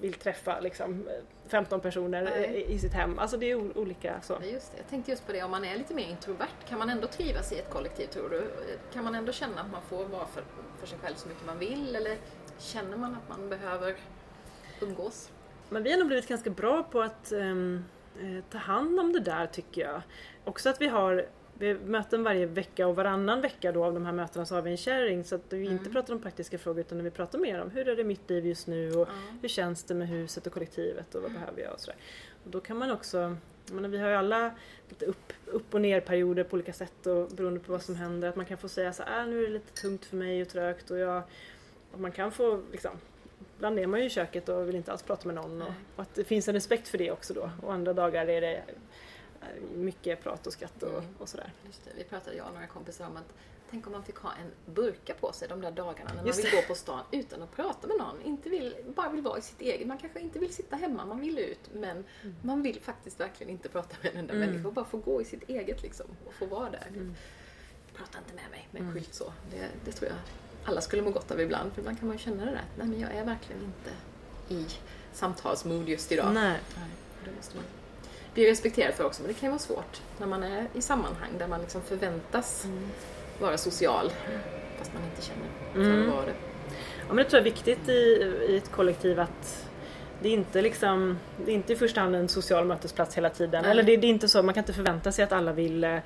vill 0.00 0.14
träffa 0.14 0.60
liksom, 0.60 1.08
15 1.48 1.80
personer 1.80 2.22
Nej. 2.22 2.64
i 2.68 2.78
sitt 2.78 2.92
hem. 2.92 3.18
Alltså 3.18 3.36
det 3.36 3.50
är 3.50 3.78
olika 3.78 4.20
så. 4.22 4.38
Ja, 4.40 4.46
Just 4.46 4.72
det. 4.72 4.78
Jag 4.78 4.88
tänkte 4.88 5.10
just 5.10 5.26
på 5.26 5.32
det, 5.32 5.42
om 5.42 5.50
man 5.50 5.64
är 5.64 5.76
lite 5.76 5.94
mer 5.94 6.08
introvert, 6.08 6.68
kan 6.68 6.78
man 6.78 6.90
ändå 6.90 7.06
trivas 7.06 7.52
i 7.52 7.58
ett 7.58 7.70
kollektiv 7.70 8.06
tror 8.06 8.28
du? 8.28 8.50
Kan 8.92 9.04
man 9.04 9.14
ändå 9.14 9.32
känna 9.32 9.60
att 9.60 9.70
man 9.70 9.82
får 9.82 10.04
vara 10.04 10.26
för, 10.26 10.44
för 10.80 10.86
sig 10.86 10.98
själv 11.02 11.14
så 11.14 11.28
mycket 11.28 11.46
man 11.46 11.58
vill 11.58 11.96
eller 11.96 12.16
känner 12.58 12.96
man 12.96 13.14
att 13.14 13.38
man 13.38 13.48
behöver 13.48 13.96
umgås? 14.80 15.30
Men 15.68 15.82
vi 15.82 15.90
har 15.90 15.98
nog 15.98 16.06
blivit 16.06 16.28
ganska 16.28 16.50
bra 16.50 16.82
på 16.82 17.02
att 17.02 17.32
um, 17.32 17.84
ta 18.50 18.58
hand 18.58 19.00
om 19.00 19.12
det 19.12 19.20
där 19.20 19.46
tycker 19.46 19.80
jag. 19.82 20.02
Också 20.44 20.68
att 20.68 20.80
vi 20.80 20.86
har 20.86 21.26
vi 21.58 21.74
möten 21.74 22.22
varje 22.22 22.46
vecka 22.46 22.86
och 22.86 22.96
varannan 22.96 23.40
vecka 23.40 23.72
då 23.72 23.84
av 23.84 23.94
de 23.94 24.06
här 24.06 24.12
mötena 24.12 24.46
så 24.46 24.54
har 24.54 24.62
vi 24.62 24.70
en 24.70 24.76
sharing 24.76 25.24
så 25.24 25.34
att 25.34 25.52
vi 25.52 25.66
mm. 25.66 25.72
inte 25.72 25.90
pratar 25.90 26.14
om 26.14 26.22
praktiska 26.22 26.58
frågor 26.58 26.80
utan 26.80 27.04
vi 27.04 27.10
pratar 27.10 27.38
mer 27.38 27.62
om 27.62 27.70
hur 27.70 27.88
är 27.88 27.96
det 27.96 28.02
i 28.02 28.04
mitt 28.04 28.30
liv 28.30 28.46
just 28.46 28.66
nu 28.66 28.92
och 28.92 29.08
mm. 29.08 29.38
hur 29.42 29.48
känns 29.48 29.84
det 29.84 29.94
med 29.94 30.08
huset 30.08 30.46
och 30.46 30.52
kollektivet 30.52 31.14
och 31.14 31.22
vad 31.22 31.32
behöver 31.32 31.62
jag 31.62 31.72
och 31.72 31.80
sådär. 31.80 31.96
Och 32.44 32.50
då 32.50 32.60
kan 32.60 32.76
man 32.76 32.90
också 32.90 33.36
menar, 33.70 33.88
vi 33.88 33.98
har 33.98 34.08
ju 34.08 34.14
alla 34.14 34.50
lite 34.88 35.04
upp, 35.04 35.32
upp 35.46 35.74
och 35.74 35.80
ner 35.80 36.00
perioder 36.00 36.44
på 36.44 36.54
olika 36.54 36.72
sätt 36.72 37.06
och 37.06 37.28
beroende 37.28 37.60
på 37.60 37.72
vad 37.72 37.82
som 37.82 37.96
händer. 37.96 38.28
Att 38.28 38.36
man 38.36 38.46
kan 38.46 38.58
få 38.58 38.68
säga 38.68 38.92
så 38.92 39.02
här, 39.02 39.20
äh, 39.20 39.26
nu 39.26 39.38
är 39.38 39.46
det 39.46 39.52
lite 39.52 39.72
tungt 39.72 40.04
för 40.04 40.16
mig 40.16 40.42
och 40.42 40.48
trögt 40.48 40.90
och 40.90 40.98
jag 40.98 41.22
och 41.92 42.00
man 42.00 42.12
kan 42.12 42.32
få 42.32 42.62
liksom 42.72 42.90
Ibland 43.62 43.78
är 43.78 43.86
man 43.86 44.00
ju 44.00 44.06
i 44.06 44.10
köket 44.10 44.48
och 44.48 44.68
vill 44.68 44.76
inte 44.76 44.92
alls 44.92 45.02
prata 45.02 45.26
med 45.26 45.34
någon 45.34 45.62
och, 45.62 45.68
och, 45.96 46.02
att 46.02 46.14
det 46.14 46.24
finns 46.24 46.48
en 46.48 46.54
respekt 46.54 46.88
för 46.88 46.98
det 46.98 47.10
också 47.10 47.34
då. 47.34 47.50
Och 47.62 47.72
andra 47.72 47.92
dagar 47.92 48.26
är 48.26 48.40
det 48.40 48.62
mycket 49.74 50.22
prat 50.22 50.46
och 50.46 50.52
skratt 50.52 50.82
och, 50.82 50.98
mm. 50.98 51.04
och 51.18 51.28
sådär. 51.28 51.52
Vi 51.96 52.04
pratade, 52.04 52.36
jag 52.36 52.46
och 52.46 52.54
några 52.54 52.66
kompisar 52.66 53.06
om 53.06 53.16
att 53.16 53.34
Tänk 53.70 53.86
om 53.86 53.92
man 53.92 54.04
fick 54.04 54.16
ha 54.16 54.30
en 54.30 54.74
burka 54.74 55.14
på 55.20 55.32
sig 55.32 55.48
de 55.48 55.60
där 55.60 55.70
dagarna 55.70 56.10
när 56.14 56.22
man 56.22 56.32
vill 56.36 56.50
gå 56.50 56.62
på 56.68 56.74
stan 56.74 57.00
utan 57.10 57.42
att 57.42 57.56
prata 57.56 57.86
med 57.86 57.96
någon. 57.96 58.22
Inte 58.22 58.48
vill, 58.48 58.74
bara 58.96 59.08
vill 59.08 59.22
vara 59.22 59.38
i 59.38 59.42
sitt 59.42 59.60
eget. 59.60 59.86
Man 59.86 59.98
kanske 59.98 60.20
inte 60.20 60.38
vill 60.38 60.54
sitta 60.54 60.76
hemma, 60.76 61.06
man 61.06 61.20
vill 61.20 61.38
ut. 61.38 61.70
Men 61.74 62.04
mm. 62.22 62.36
man 62.42 62.62
vill 62.62 62.80
faktiskt 62.80 63.20
verkligen 63.20 63.50
inte 63.50 63.68
prata 63.68 63.96
med 64.02 64.12
en 64.12 64.18
enda 64.18 64.34
mm. 64.34 64.50
människa. 64.50 64.70
Bara 64.70 64.84
få 64.84 64.98
gå 64.98 65.22
i 65.22 65.24
sitt 65.24 65.48
eget 65.48 65.82
liksom 65.82 66.06
och 66.26 66.34
få 66.34 66.46
vara 66.46 66.70
där. 66.70 66.86
Mm. 66.88 67.14
Prata 67.94 68.18
inte 68.18 68.34
med 68.34 68.50
mig 68.50 68.68
med 68.70 68.80
en 68.80 68.88
mm. 68.88 68.94
skylt 68.94 69.14
så. 69.14 69.32
Det, 69.50 69.68
det, 69.84 69.92
tror 69.92 70.10
jag 70.10 70.18
alla 70.64 70.80
skulle 70.80 71.02
må 71.02 71.10
gott 71.10 71.30
av 71.30 71.40
ibland. 71.40 71.72
För 71.72 71.80
ibland 71.80 71.98
kan 71.98 72.08
man 72.08 72.16
ju 72.16 72.22
känna 72.22 72.44
det 72.44 72.50
där. 72.50 72.64
Nej 72.78 72.86
men 72.86 73.00
jag 73.00 73.10
är 73.10 73.24
verkligen 73.24 73.62
inte 73.62 73.90
i 74.48 74.66
samtalsmood 75.12 75.88
just 75.88 76.12
idag. 76.12 76.34
Nej. 76.34 76.58
Nej 76.76 76.88
det 77.24 77.30
måste 77.36 77.56
man 77.56 77.64
bli 78.34 78.50
respekterad 78.50 78.94
för 78.94 79.04
också. 79.04 79.22
Men 79.22 79.28
det 79.28 79.34
kan 79.34 79.46
ju 79.46 79.50
vara 79.50 79.58
svårt 79.58 80.00
när 80.18 80.26
man 80.26 80.42
är 80.42 80.68
i 80.74 80.82
sammanhang 80.82 81.30
där 81.38 81.48
man 81.48 81.60
liksom 81.60 81.82
förväntas 81.82 82.64
mm 82.64 82.90
vara 83.42 83.58
social 83.58 84.12
fast 84.78 84.94
man 84.94 85.02
inte 85.04 85.22
känner 85.22 85.48
för 85.72 85.80
mm. 85.80 86.08
att 86.08 86.14
vara 86.14 86.26
det. 86.26 86.34
Ja, 86.98 87.14
men 87.14 87.16
det 87.16 87.24
tror 87.24 87.40
jag 87.40 87.46
är 87.46 87.50
viktigt 87.50 87.88
i, 87.88 87.92
i 88.48 88.56
ett 88.56 88.70
kollektiv 88.70 89.20
att 89.20 89.68
det 90.22 90.28
är 90.28 90.32
inte 90.32 90.62
liksom, 90.62 91.18
det 91.44 91.50
är 91.50 91.54
inte 91.54 91.72
i 91.72 91.76
första 91.76 92.00
hand 92.00 92.16
en 92.16 92.28
social 92.28 92.64
mötesplats 92.64 93.16
hela 93.16 93.30
tiden. 93.30 93.62
Nej. 93.62 93.70
Eller 93.70 93.82
det, 93.82 93.96
det, 93.96 94.06
är 94.06 94.08
inte 94.08 94.28
så, 94.28 94.42
man 94.42 94.54
kan 94.54 94.62
inte 94.62 94.72
förvänta 94.72 95.12
sig 95.12 95.24
att 95.24 95.32
alla 95.32 95.52
vill 95.52 95.84
eh, 95.84 95.98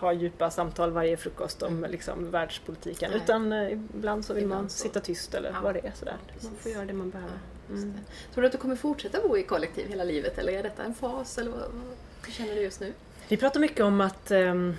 ha 0.00 0.12
djupa 0.12 0.50
samtal 0.50 0.90
varje 0.90 1.16
frukost 1.16 1.62
om 1.62 1.76
mm. 1.78 1.90
liksom, 1.90 2.30
världspolitiken. 2.30 3.10
Nej. 3.10 3.20
Utan 3.24 3.52
eh, 3.52 3.72
ibland 3.72 4.24
så 4.24 4.34
vill 4.34 4.44
ibland 4.44 4.62
man 4.62 4.70
så. 4.70 4.78
sitta 4.78 5.00
tyst 5.00 5.34
eller 5.34 5.50
ja. 5.50 5.60
vad 5.62 5.74
det 5.74 5.86
är. 5.86 5.92
Sådär. 5.94 6.16
Man 6.42 6.52
får 6.60 6.72
göra 6.72 6.84
det 6.84 6.92
man 6.92 7.10
behöver. 7.10 7.38
Ja, 7.68 7.74
mm. 7.74 7.94
Tror 8.34 8.42
du 8.42 8.46
att 8.46 8.52
du 8.52 8.58
kommer 8.58 8.76
fortsätta 8.76 9.28
bo 9.28 9.36
i 9.36 9.42
kollektiv 9.42 9.88
hela 9.88 10.04
livet 10.04 10.38
eller 10.38 10.52
är 10.52 10.62
detta 10.62 10.82
en 10.82 10.94
fas? 10.94 11.38
Eller 11.38 11.50
vad, 11.50 11.62
hur 12.24 12.32
känner 12.32 12.54
du 12.54 12.60
just 12.60 12.80
nu? 12.80 12.92
Vi 13.28 13.36
pratar 13.36 13.60
mycket 13.60 13.80
om 13.80 14.00
att 14.00 14.30
um, 14.30 14.76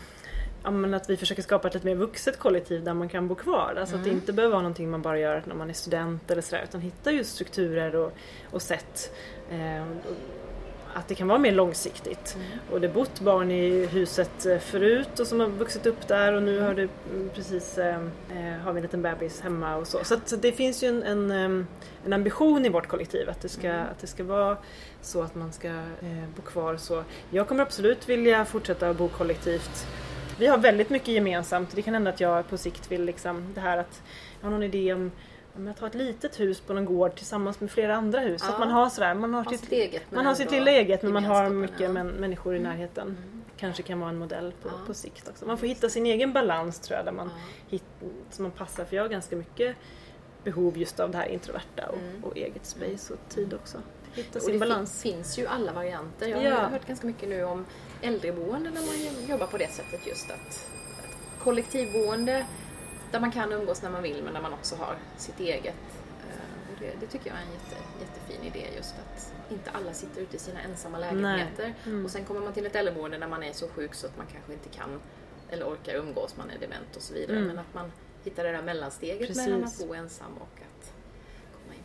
ja, 0.64 0.96
att 0.96 1.10
vi 1.10 1.18
försöker 1.18 1.42
skapa 1.42 1.68
ett 1.68 1.74
lite 1.74 1.86
mer 1.86 1.96
vuxet 1.96 2.40
kollektiv 2.40 2.84
där 2.84 2.94
man 2.94 3.10
kan 3.10 3.28
bo 3.28 3.36
kvar. 3.36 3.76
Alltså 3.80 3.96
mm. 3.96 4.00
att 4.00 4.04
det 4.04 4.10
mm. 4.10 4.22
inte 4.22 4.34
behöver 4.34 4.52
vara 4.52 4.62
någonting 4.62 4.90
man 4.90 5.02
bara 5.02 5.20
gör 5.20 5.44
när 5.46 5.56
man 5.56 5.70
är 5.70 5.74
student 5.74 6.32
eller 6.32 6.42
sådär 6.42 6.64
utan 6.64 6.82
hitta 6.82 7.12
just 7.12 7.36
strukturer 7.36 7.96
och, 7.96 8.12
och 8.52 8.62
sätt. 8.62 9.14
Eh, 9.52 9.84
att 10.94 11.08
det 11.08 11.16
kan 11.16 11.28
vara 11.28 11.40
mer 11.40 11.52
långsiktigt. 11.52 12.36
Mm. 12.36 12.48
Och 12.72 12.82
det 12.82 12.88
har 12.88 12.94
bott 12.94 13.20
barn 13.20 13.52
i 13.52 13.86
huset 13.86 14.46
eh, 14.46 14.58
förut 14.58 15.20
och 15.20 15.28
som 15.28 15.40
har 15.40 15.48
vuxit 15.48 15.86
upp 15.86 16.08
där 16.08 16.34
och 16.34 16.44
nu 16.44 16.60
har 16.60 16.74
det 16.74 16.88
mm, 17.14 17.30
precis 17.36 17.78
eh, 17.78 17.96
eh, 18.30 18.60
har 18.64 18.74
vi 18.74 18.78
en 18.78 18.82
liten 18.82 19.02
bebis 19.02 19.42
hemma 19.42 19.76
och 19.76 19.88
så. 19.88 20.04
Så, 20.04 20.14
att, 20.14 20.30
så 20.30 20.36
det 20.36 20.52
finns 20.52 20.84
ju 20.84 20.88
en, 20.88 21.04
en, 21.04 21.32
en, 22.06 22.14
ambition 22.14 22.66
i 22.66 22.70
vårt 22.70 22.88
kollektiv 22.88 23.30
att 23.30 23.42
det 23.42 23.50
ska, 23.50 23.68
mm. 23.68 23.88
att 23.92 24.00
det 24.00 24.08
ska 24.08 24.24
vara 24.24 24.58
så 25.02 25.22
att 25.22 25.36
man 25.36 25.52
ska 25.52 25.68
eh, 25.68 26.26
bo 26.36 26.42
kvar 26.42 26.78
så. 26.78 27.04
Jag 27.30 27.48
kommer 27.48 27.64
absolut 27.64 28.10
vilja 28.10 28.46
fortsätta 28.46 28.94
bo 28.94 29.08
kollektivt 29.08 29.88
vi 30.42 30.48
har 30.48 30.58
väldigt 30.58 30.90
mycket 30.90 31.08
gemensamt. 31.08 31.76
Det 31.76 31.82
kan 31.82 31.94
hända 31.94 32.10
att 32.10 32.20
jag 32.20 32.50
på 32.50 32.58
sikt 32.58 32.92
vill 32.92 33.06
liksom 33.06 33.54
det 33.54 33.62
här 33.62 33.78
att 33.78 34.02
jag 34.40 34.46
har 34.46 34.52
någon 34.52 34.64
idé 34.64 34.94
om 34.94 35.12
om 35.56 35.68
jag 35.68 35.78
tar 35.78 35.88
ett 35.88 35.96
litet 35.96 36.40
hus 36.40 36.62
på 36.62 36.74
någon 36.74 36.86
gård 36.86 37.16
tillsammans 37.16 37.60
med 37.60 37.72
flera 37.72 37.96
andra 37.96 38.20
hus. 38.20 38.42
Ja. 38.42 38.48
Så 38.48 38.54
att 38.54 38.60
man 38.60 38.72
har 38.72 38.90
sådär, 38.90 39.14
man 39.14 39.34
har, 39.34 39.44
sitt, 39.44 39.72
eget. 39.72 40.12
Man 40.12 40.26
har 40.26 40.34
sitt 40.34 40.52
lilla 40.52 40.72
eget 40.72 41.04
men 41.04 41.14
man 41.14 41.26
har 41.26 41.50
mycket 41.50 41.80
ja. 41.80 41.90
människor 42.04 42.56
i 42.56 42.58
mm. 42.60 42.72
närheten. 42.72 43.08
Mm. 43.08 43.42
Kanske 43.58 43.84
kan 43.84 44.00
vara 44.00 44.10
en 44.10 44.18
modell 44.18 44.54
på, 44.62 44.70
ja. 44.70 44.74
på 44.88 44.94
sikt 44.94 45.30
också. 45.30 45.46
Man 45.46 45.58
får 45.58 45.68
hitta 45.68 45.90
sin 45.90 46.06
egen 46.06 46.34
balans 46.34 46.80
tror 46.80 46.98
jag 46.98 47.06
där 47.06 47.12
man, 47.12 47.30
hit, 47.70 47.84
som 48.30 48.44
man 48.44 48.52
passar. 48.52 48.86
För 48.86 48.96
jag 48.96 49.04
har 49.04 49.10
ganska 49.10 49.36
mycket 49.36 49.76
behov 50.44 50.78
just 50.78 51.00
av 51.00 51.12
det 51.12 51.18
här 51.18 51.28
introverta 51.28 51.90
och, 51.90 51.98
mm. 51.98 52.24
och 52.24 52.38
eget 52.38 52.66
space 52.66 53.14
och 53.14 53.20
tid 53.30 53.54
också. 53.54 53.78
Hitta 54.14 54.40
sin 54.40 54.48
och 54.48 54.54
det 54.54 54.60
balans. 54.60 55.02
finns 55.02 55.40
ju 55.40 55.48
alla 55.48 55.74
varianter. 55.74 56.28
Jag 56.28 56.52
har 56.52 56.70
hört 56.70 56.88
ganska 56.88 57.08
mycket 57.08 57.30
nu 57.30 57.44
om 57.44 57.66
äldreboende 58.02 58.70
när 58.70 58.82
man 58.82 59.28
jobbar 59.28 59.48
på 59.48 59.58
det 59.58 59.72
sättet 59.72 60.08
just 60.08 60.32
att 60.32 60.68
kollektivboende 61.40 62.46
där 63.12 63.20
man 63.20 63.32
kan 63.32 63.54
umgås 63.54 63.82
när 63.82 63.90
man 63.90 64.04
vill 64.04 64.24
men 64.24 64.34
där 64.34 64.42
man 64.42 64.54
också 64.54 64.76
har 64.76 64.96
sitt 65.18 65.40
eget. 65.40 65.76
Eh, 66.30 66.80
det, 66.80 66.94
det 67.00 67.08
tycker 67.08 67.30
jag 67.30 67.38
är 67.38 67.42
en 67.42 67.52
jätte, 67.52 67.76
jättefin 68.00 68.54
idé 68.54 68.76
just 68.76 68.96
att 68.96 69.34
inte 69.52 69.70
alla 69.72 69.94
sitter 69.94 70.22
ute 70.22 70.36
i 70.36 70.40
sina 70.40 70.62
ensamma 70.62 70.98
lägenheter. 70.98 71.74
Mm. 71.86 72.06
Och 72.06 72.12
sen 72.12 72.26
kommer 72.26 72.42
man 72.42 72.54
till 72.54 72.66
ett 72.66 72.76
äldreboende 72.76 73.18
när 73.18 73.28
man 73.28 73.44
är 73.44 73.54
så 73.54 73.68
sjuk 73.68 73.94
så 73.94 74.08
att 74.08 74.18
man 74.18 74.28
kanske 74.32 74.54
inte 74.54 74.70
kan 74.70 75.00
eller 75.50 75.66
orkar 75.66 75.96
umgås, 75.96 76.38
man 76.38 76.50
är 76.50 76.60
dement 76.60 76.96
och 76.96 77.02
så 77.02 77.14
vidare. 77.14 77.38
Mm. 77.38 77.48
Men 77.48 77.60
att 77.60 77.74
man 77.74 77.92
hittar 78.24 78.44
det 78.44 78.52
där 78.52 78.62
mellansteget 78.62 79.28
Precis. 79.28 79.38
mellan 79.38 79.64
att 79.64 79.78
bo 79.78 79.94
ensam 79.94 80.38
och 80.38 80.62
att 80.62 80.94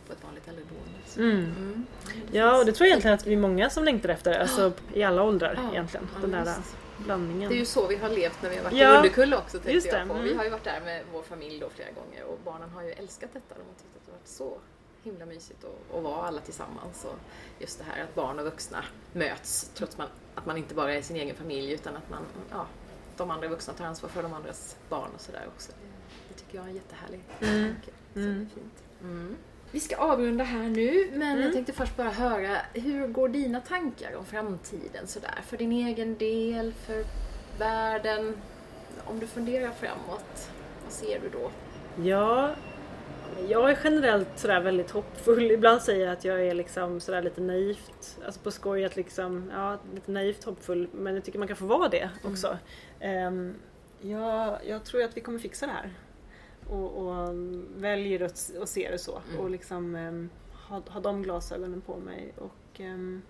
på 0.07 0.13
ett 0.13 0.23
vanligt 0.23 0.47
äldreboende. 0.47 0.99
Mm. 1.17 1.55
Mm. 1.57 1.85
Ja, 2.31 2.59
och 2.59 2.65
det 2.65 2.71
tror 2.71 2.85
jag 2.85 2.89
egentligen 2.89 3.15
att 3.15 3.27
vi 3.27 3.33
är 3.33 3.37
många 3.37 3.69
som 3.69 3.83
längtar 3.83 4.09
efter, 4.09 4.39
alltså 4.39 4.71
i 4.93 5.03
alla 5.03 5.23
åldrar 5.23 5.59
ja. 5.63 5.71
egentligen. 5.71 6.07
Den 6.21 6.31
där 6.31 6.55
blandningen. 6.97 7.49
Det 7.49 7.55
är 7.55 7.59
ju 7.59 7.65
så 7.65 7.87
vi 7.87 7.95
har 7.95 8.09
levt 8.09 8.41
när 8.41 8.49
vi 8.49 8.55
har 8.57 8.63
varit 8.63 8.77
ja. 8.77 8.93
i 8.93 8.97
Underkulla 8.97 9.37
också 9.37 9.59
tänkte 9.59 9.89
jag 9.89 10.07
på. 10.07 10.13
Mm. 10.13 10.25
Vi 10.25 10.33
har 10.33 10.43
ju 10.43 10.49
varit 10.49 10.63
där 10.63 10.81
med 10.85 11.03
vår 11.13 11.21
familj 11.21 11.59
då 11.59 11.69
flera 11.69 11.91
gånger 11.91 12.23
och 12.23 12.39
barnen 12.45 12.69
har 12.69 12.83
ju 12.83 12.91
älskat 12.91 13.29
detta. 13.33 13.55
De 13.55 13.61
har 13.61 13.73
tyckt 13.73 13.95
att 13.95 14.05
det 14.05 14.11
har 14.11 14.17
varit 14.17 14.27
så 14.27 14.57
himla 15.03 15.25
mysigt 15.25 15.63
att, 15.63 15.97
att 15.97 16.03
vara 16.03 16.27
alla 16.27 16.41
tillsammans. 16.41 17.05
Och 17.05 17.15
just 17.59 17.79
det 17.79 17.85
här 17.85 18.03
att 18.03 18.15
barn 18.15 18.39
och 18.39 18.45
vuxna 18.45 18.83
möts 19.13 19.71
trots 19.75 19.97
man, 19.97 20.07
att 20.35 20.45
man 20.45 20.57
inte 20.57 20.75
bara 20.75 20.93
är 20.93 21.01
sin 21.01 21.15
egen 21.15 21.35
familj 21.35 21.71
utan 21.71 21.95
att 21.95 22.09
man, 22.09 22.25
ja, 22.49 22.67
de 23.17 23.31
andra 23.31 23.47
vuxna 23.47 23.73
tar 23.73 23.85
ansvar 23.85 24.09
för 24.09 24.23
de 24.23 24.33
andras 24.33 24.77
barn 24.89 25.09
och 25.15 25.21
sådär 25.21 25.47
också. 25.55 25.71
Det, 25.71 25.87
det, 26.29 26.39
tycker 26.39 26.57
jag 26.57 26.65
är 26.65 26.69
en 26.69 26.75
jättehärlig 26.75 27.21
mm. 27.39 27.73
tanke. 27.73 27.91
Så 28.13 28.19
mm. 28.19 28.33
det 28.35 28.41
är 28.41 28.55
fint. 28.55 28.83
Mm. 29.01 29.35
Vi 29.71 29.79
ska 29.79 29.95
avrunda 29.97 30.43
här 30.43 30.69
nu, 30.69 31.09
men 31.11 31.31
mm. 31.31 31.41
jag 31.41 31.53
tänkte 31.53 31.73
först 31.73 31.97
bara 31.97 32.09
höra, 32.09 32.57
hur 32.73 33.07
går 33.07 33.29
dina 33.29 33.61
tankar 33.61 34.15
om 34.15 34.25
framtiden 34.25 35.07
sådär? 35.07 35.39
För 35.47 35.57
din 35.57 35.71
egen 35.71 36.17
del, 36.17 36.73
för 36.73 37.03
världen? 37.59 38.37
Om 39.05 39.19
du 39.19 39.27
funderar 39.27 39.71
framåt, 39.71 40.49
vad 40.83 40.93
ser 40.93 41.19
du 41.19 41.29
då? 41.29 41.51
Ja, 42.03 42.55
jag 43.49 43.71
är 43.71 43.77
generellt 43.83 44.29
sådär 44.35 44.61
väldigt 44.61 44.91
hoppfull. 44.91 45.51
Ibland 45.51 45.81
säger 45.81 46.05
jag 46.05 46.13
att 46.13 46.25
jag 46.25 46.47
är 46.47 46.53
liksom 46.53 46.99
sådär 46.99 47.21
lite 47.21 47.41
naivt, 47.41 48.17
alltså 48.25 48.39
på 48.39 48.51
skoj 48.51 48.85
att 48.85 48.95
liksom, 48.95 49.51
ja, 49.53 49.77
lite 49.93 50.11
naivt 50.11 50.43
hoppfull. 50.43 50.87
Men 50.91 51.15
jag 51.15 51.23
tycker 51.23 51.39
man 51.39 51.47
kan 51.47 51.57
få 51.57 51.65
vara 51.65 51.89
det 51.89 52.09
mm. 52.21 52.33
också. 52.33 52.57
Mm. 52.99 53.27
Um, 53.33 53.55
jag, 54.01 54.57
jag 54.67 54.83
tror 54.83 55.03
att 55.03 55.17
vi 55.17 55.21
kommer 55.21 55.39
fixa 55.39 55.65
det 55.65 55.71
här 55.71 55.89
och, 56.69 56.97
och 56.97 57.35
väljer 57.75 58.21
att, 58.21 58.51
att 58.61 58.69
se 58.69 58.91
det 58.91 58.97
så 58.97 59.21
mm. 59.29 59.39
och 59.39 59.49
liksom 59.49 59.95
um, 59.95 60.29
ha, 60.67 60.81
ha 60.87 60.99
de 60.99 61.23
glasögonen 61.23 61.81
på 61.81 61.97
mig. 61.97 62.33
Och 62.37 62.79
um, 62.79 63.21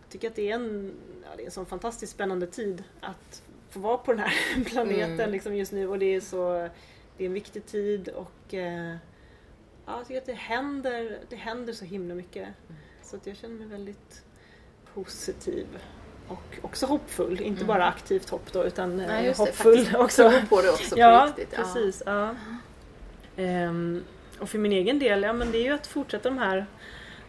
jag 0.00 0.10
tycker 0.10 0.28
att 0.28 0.36
det 0.36 0.50
är 0.50 0.54
en, 0.54 0.94
ja, 1.22 1.28
det 1.36 1.42
är 1.42 1.46
en 1.46 1.50
sån 1.50 1.66
fantastiskt 1.66 2.12
spännande 2.12 2.46
tid 2.46 2.84
att 3.00 3.42
få 3.70 3.80
vara 3.80 3.98
på 3.98 4.12
den 4.12 4.20
här 4.20 4.64
planeten 4.64 5.20
mm. 5.20 5.30
liksom 5.30 5.56
just 5.56 5.72
nu 5.72 5.88
och 5.88 5.98
det 5.98 6.14
är 6.14 6.20
så 6.20 6.68
det 7.16 7.24
är 7.24 7.26
en 7.26 7.34
viktig 7.34 7.66
tid 7.66 8.08
och 8.08 8.54
uh, 8.54 8.96
ja, 9.86 9.96
jag 9.98 10.06
tycker 10.06 10.20
att 10.20 10.26
det 10.26 10.32
händer, 10.32 11.18
det 11.28 11.36
händer 11.36 11.72
så 11.72 11.84
himla 11.84 12.14
mycket. 12.14 12.48
Mm. 12.68 12.80
Så 13.02 13.16
att 13.16 13.26
jag 13.26 13.36
känner 13.36 13.54
mig 13.54 13.66
väldigt 13.66 14.22
positiv 14.94 15.66
och 16.28 16.58
också 16.62 16.86
hoppfull. 16.86 17.40
Inte 17.40 17.60
mm. 17.60 17.66
bara 17.66 17.86
aktivt 17.86 18.30
hopp 18.30 18.52
då 18.52 18.64
utan 18.64 18.96
Nej, 18.96 19.32
hoppfull 19.32 19.84
det, 19.84 19.98
också. 19.98 20.32
på 20.48 20.62
det 20.62 20.70
också 20.70 20.96
ja, 20.98 21.26
riktigt. 21.28 21.56
Precis, 21.56 22.02
ja. 22.06 22.34
Um, 23.40 24.04
och 24.38 24.48
för 24.48 24.58
min 24.58 24.72
egen 24.72 24.98
del, 24.98 25.22
ja 25.22 25.32
men 25.32 25.52
det 25.52 25.58
är 25.58 25.62
ju 25.62 25.72
att 25.72 25.86
fortsätta 25.86 26.28
de 26.28 26.38
här 26.38 26.66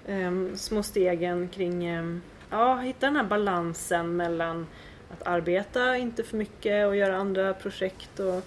um, 0.07 0.57
små 0.57 0.83
stegen 0.83 1.49
kring, 1.49 1.97
um, 1.97 2.21
ja 2.49 2.77
hitta 2.77 3.05
den 3.05 3.15
här 3.15 3.23
balansen 3.23 4.15
mellan 4.15 4.67
att 5.09 5.27
arbeta 5.27 5.97
inte 5.97 6.23
för 6.23 6.37
mycket 6.37 6.87
och 6.87 6.95
göra 6.95 7.17
andra 7.17 7.53
projekt 7.53 8.19
och 8.19 8.43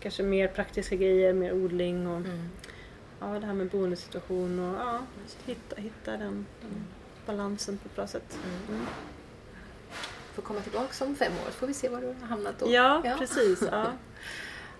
kanske 0.00 0.22
mer 0.22 0.48
praktiska 0.48 0.96
grejer, 0.96 1.32
mer 1.32 1.52
odling 1.52 2.06
och 2.06 2.16
mm. 2.16 2.48
ja, 3.20 3.26
det 3.26 3.46
här 3.46 3.54
med 3.54 3.68
boendesituation 3.68 4.58
och 4.58 4.80
ja, 4.80 5.00
hitta, 5.46 5.76
hitta 5.76 6.10
den, 6.10 6.46
den 6.60 6.84
balansen 7.26 7.78
på 7.78 7.88
ett 7.88 7.96
bra 7.96 8.06
sätt. 8.06 8.38
Mm. 8.44 8.78
Mm. 8.78 8.86
Får 10.34 10.42
komma 10.42 10.60
tillbaka 10.60 11.04
om 11.04 11.16
fem 11.16 11.32
år 11.32 11.46
så 11.46 11.52
får 11.52 11.66
vi 11.66 11.74
se 11.74 11.88
var 11.88 12.00
du 12.00 12.06
har 12.06 12.28
hamnat 12.28 12.58
då. 12.58 12.70
Ja, 12.70 13.02
ja. 13.04 13.16
precis. 13.18 13.62
Ja. 13.70 13.92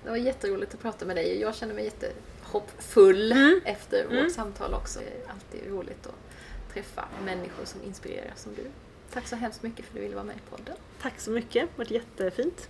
Det 0.05 0.11
var 0.11 0.17
jätteroligt 0.17 0.75
att 0.75 0.81
prata 0.81 1.05
med 1.05 1.17
dig. 1.17 1.41
Jag 1.41 1.55
känner 1.55 1.75
mig 1.75 1.85
jättehoppfull 1.85 3.33
mm. 3.33 3.61
efter 3.65 4.05
vårt 4.05 4.13
mm. 4.13 4.31
samtal 4.31 4.75
också. 4.75 4.99
Det 4.99 5.05
är 5.05 5.33
alltid 5.33 5.71
roligt 5.71 6.07
att 6.07 6.75
träffa 6.75 7.05
människor 7.25 7.65
som 7.65 7.83
inspirerar 7.83 8.33
som 8.37 8.55
du. 8.55 8.63
Tack 9.13 9.29
så 9.29 9.37
hemskt 9.37 9.63
mycket 9.63 9.85
för 9.85 9.93
att 9.93 9.97
du 9.97 10.01
ville 10.01 10.15
vara 10.15 10.25
med 10.25 10.37
i 10.37 10.51
podden. 10.51 10.77
Tack 11.03 11.21
så 11.21 11.31
mycket, 11.31 11.69
det 11.71 11.79
varit 11.79 11.91
jättefint. 11.91 12.69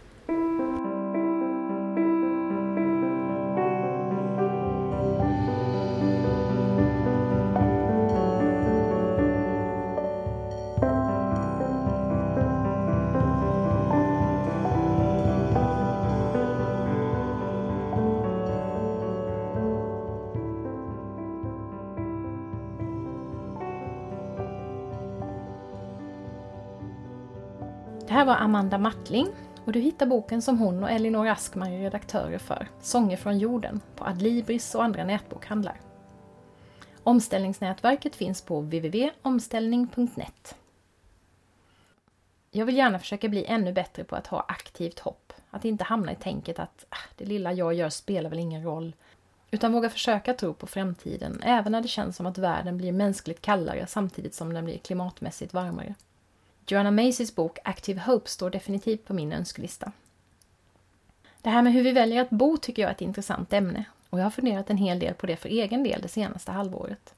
Här 28.23 28.27
var 28.27 28.37
Amanda 28.37 28.79
Mattling 28.79 29.29
och 29.65 29.73
du 29.73 29.81
hittar 29.81 30.07
boken 30.07 30.43
som 30.43 30.59
hon 30.59 30.83
och 30.83 30.91
Elinor 30.91 31.29
Askman 31.29 31.73
är 31.73 31.79
redaktörer 31.79 32.39
för, 32.39 32.69
Sånger 32.81 33.17
från 33.17 33.39
jorden, 33.39 33.81
på 33.97 34.05
Adlibris 34.05 34.75
och 34.75 34.85
andra 34.85 35.05
nätbokhandlar. 35.05 35.81
Omställningsnätverket 37.03 38.17
finns 38.17 38.43
på 38.43 38.61
www.omställning.net. 38.61 40.57
Jag 42.51 42.67
vill 42.67 42.77
gärna 42.77 42.99
försöka 42.99 43.29
bli 43.29 43.45
ännu 43.45 43.73
bättre 43.73 44.05
på 44.05 44.17
att 44.17 44.27
ha 44.27 44.45
aktivt 44.49 44.99
hopp, 44.99 45.33
att 45.51 45.65
inte 45.65 45.85
hamna 45.85 46.13
i 46.13 46.17
tänket 46.17 46.59
att 46.59 46.87
ah, 46.89 47.09
det 47.17 47.25
lilla 47.25 47.53
jag 47.53 47.75
gör 47.75 47.91
spelar 47.91 48.31
väl 48.31 48.39
ingen 48.39 48.63
roll, 48.63 48.95
utan 49.51 49.73
våga 49.73 49.91
försöka 49.91 50.35
tro 50.35 50.55
på 50.55 50.67
framtiden, 50.67 51.41
även 51.43 51.73
när 51.73 51.81
det 51.81 51.89
känns 51.89 52.17
som 52.17 52.27
att 52.27 52.39
världen 52.39 52.77
blir 52.77 52.93
mänskligt 52.93 53.43
kallare 53.43 53.87
samtidigt 53.87 54.35
som 54.35 54.53
den 54.53 54.65
blir 54.65 54.79
klimatmässigt 54.79 55.55
varmare. 55.55 55.95
Joanna 56.67 56.91
Macys 56.91 57.35
bok 57.35 57.59
Active 57.65 58.01
Hope 58.01 58.31
står 58.31 58.51
definitivt 58.51 59.05
på 59.05 59.15
min 59.15 59.33
önskelista. 59.33 59.93
Det 61.43 61.51
här 61.51 61.63
med 61.63 61.73
hur 61.73 61.83
vi 61.83 61.93
väljer 61.93 62.23
att 62.23 62.31
bo 62.31 62.57
tycker 62.57 62.83
jag 62.83 62.89
är 62.89 62.95
ett 62.95 63.01
intressant 63.01 63.53
ämne 63.53 63.85
och 64.11 64.19
jag 64.19 64.25
har 64.25 64.31
funderat 64.31 64.71
en 64.71 64.77
hel 64.77 64.99
del 64.99 65.15
på 65.15 65.27
det 65.27 65.37
för 65.37 65.49
egen 65.49 65.83
del 65.83 66.03
det 66.03 66.09
senaste 66.09 66.53
halvåret. 66.53 67.15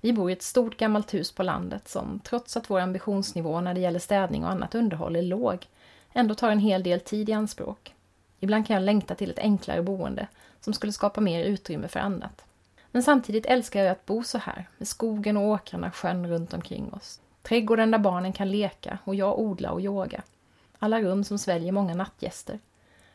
Vi 0.00 0.12
bor 0.12 0.30
i 0.30 0.32
ett 0.32 0.42
stort 0.42 0.76
gammalt 0.76 1.14
hus 1.14 1.32
på 1.32 1.42
landet 1.42 1.88
som, 1.88 2.20
trots 2.24 2.56
att 2.56 2.70
vår 2.70 2.80
ambitionsnivå 2.80 3.60
när 3.60 3.74
det 3.74 3.80
gäller 3.80 3.98
städning 3.98 4.44
och 4.44 4.50
annat 4.50 4.74
underhåll 4.74 5.16
är 5.16 5.22
låg, 5.22 5.66
ändå 6.12 6.34
tar 6.34 6.50
en 6.50 6.58
hel 6.58 6.82
del 6.82 7.00
tid 7.00 7.28
i 7.28 7.32
anspråk. 7.32 7.94
Ibland 8.40 8.66
kan 8.66 8.74
jag 8.74 8.82
längta 8.82 9.14
till 9.14 9.30
ett 9.30 9.38
enklare 9.38 9.82
boende 9.82 10.26
som 10.60 10.72
skulle 10.72 10.92
skapa 10.92 11.20
mer 11.20 11.44
utrymme 11.44 11.88
för 11.88 12.00
annat. 12.00 12.44
Men 12.90 13.02
samtidigt 13.02 13.46
älskar 13.46 13.80
jag 13.82 13.92
att 13.92 14.06
bo 14.06 14.22
så 14.22 14.38
här, 14.38 14.68
med 14.78 14.88
skogen 14.88 15.36
och 15.36 15.48
åkrarna 15.48 15.90
sjön 15.90 16.28
runt 16.28 16.54
omkring 16.54 16.92
oss. 16.92 17.20
Trädgården 17.46 17.90
där 17.90 17.98
barnen 17.98 18.32
kan 18.32 18.50
leka 18.50 18.98
och 19.04 19.14
jag 19.14 19.38
odla 19.38 19.70
och 19.70 19.80
yoga. 19.80 20.22
Alla 20.78 21.02
rum 21.02 21.24
som 21.24 21.38
sväljer 21.38 21.72
många 21.72 21.94
nattgäster. 21.94 22.58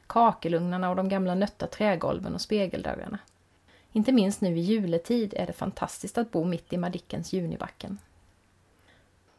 Kakelugnarna 0.07 0.89
och 0.89 0.95
de 0.95 1.09
gamla 1.09 1.35
nötta 1.35 1.67
trägolven 1.67 2.33
och 2.33 2.41
spegeldörrarna. 2.41 3.19
Inte 3.91 4.11
minst 4.11 4.41
nu 4.41 4.57
i 4.57 4.61
juletid 4.61 5.33
är 5.37 5.47
det 5.47 5.53
fantastiskt 5.53 6.17
att 6.17 6.31
bo 6.31 6.43
mitt 6.43 6.73
i 6.73 6.77
Madickens 6.77 7.33
Junibacken. 7.33 7.97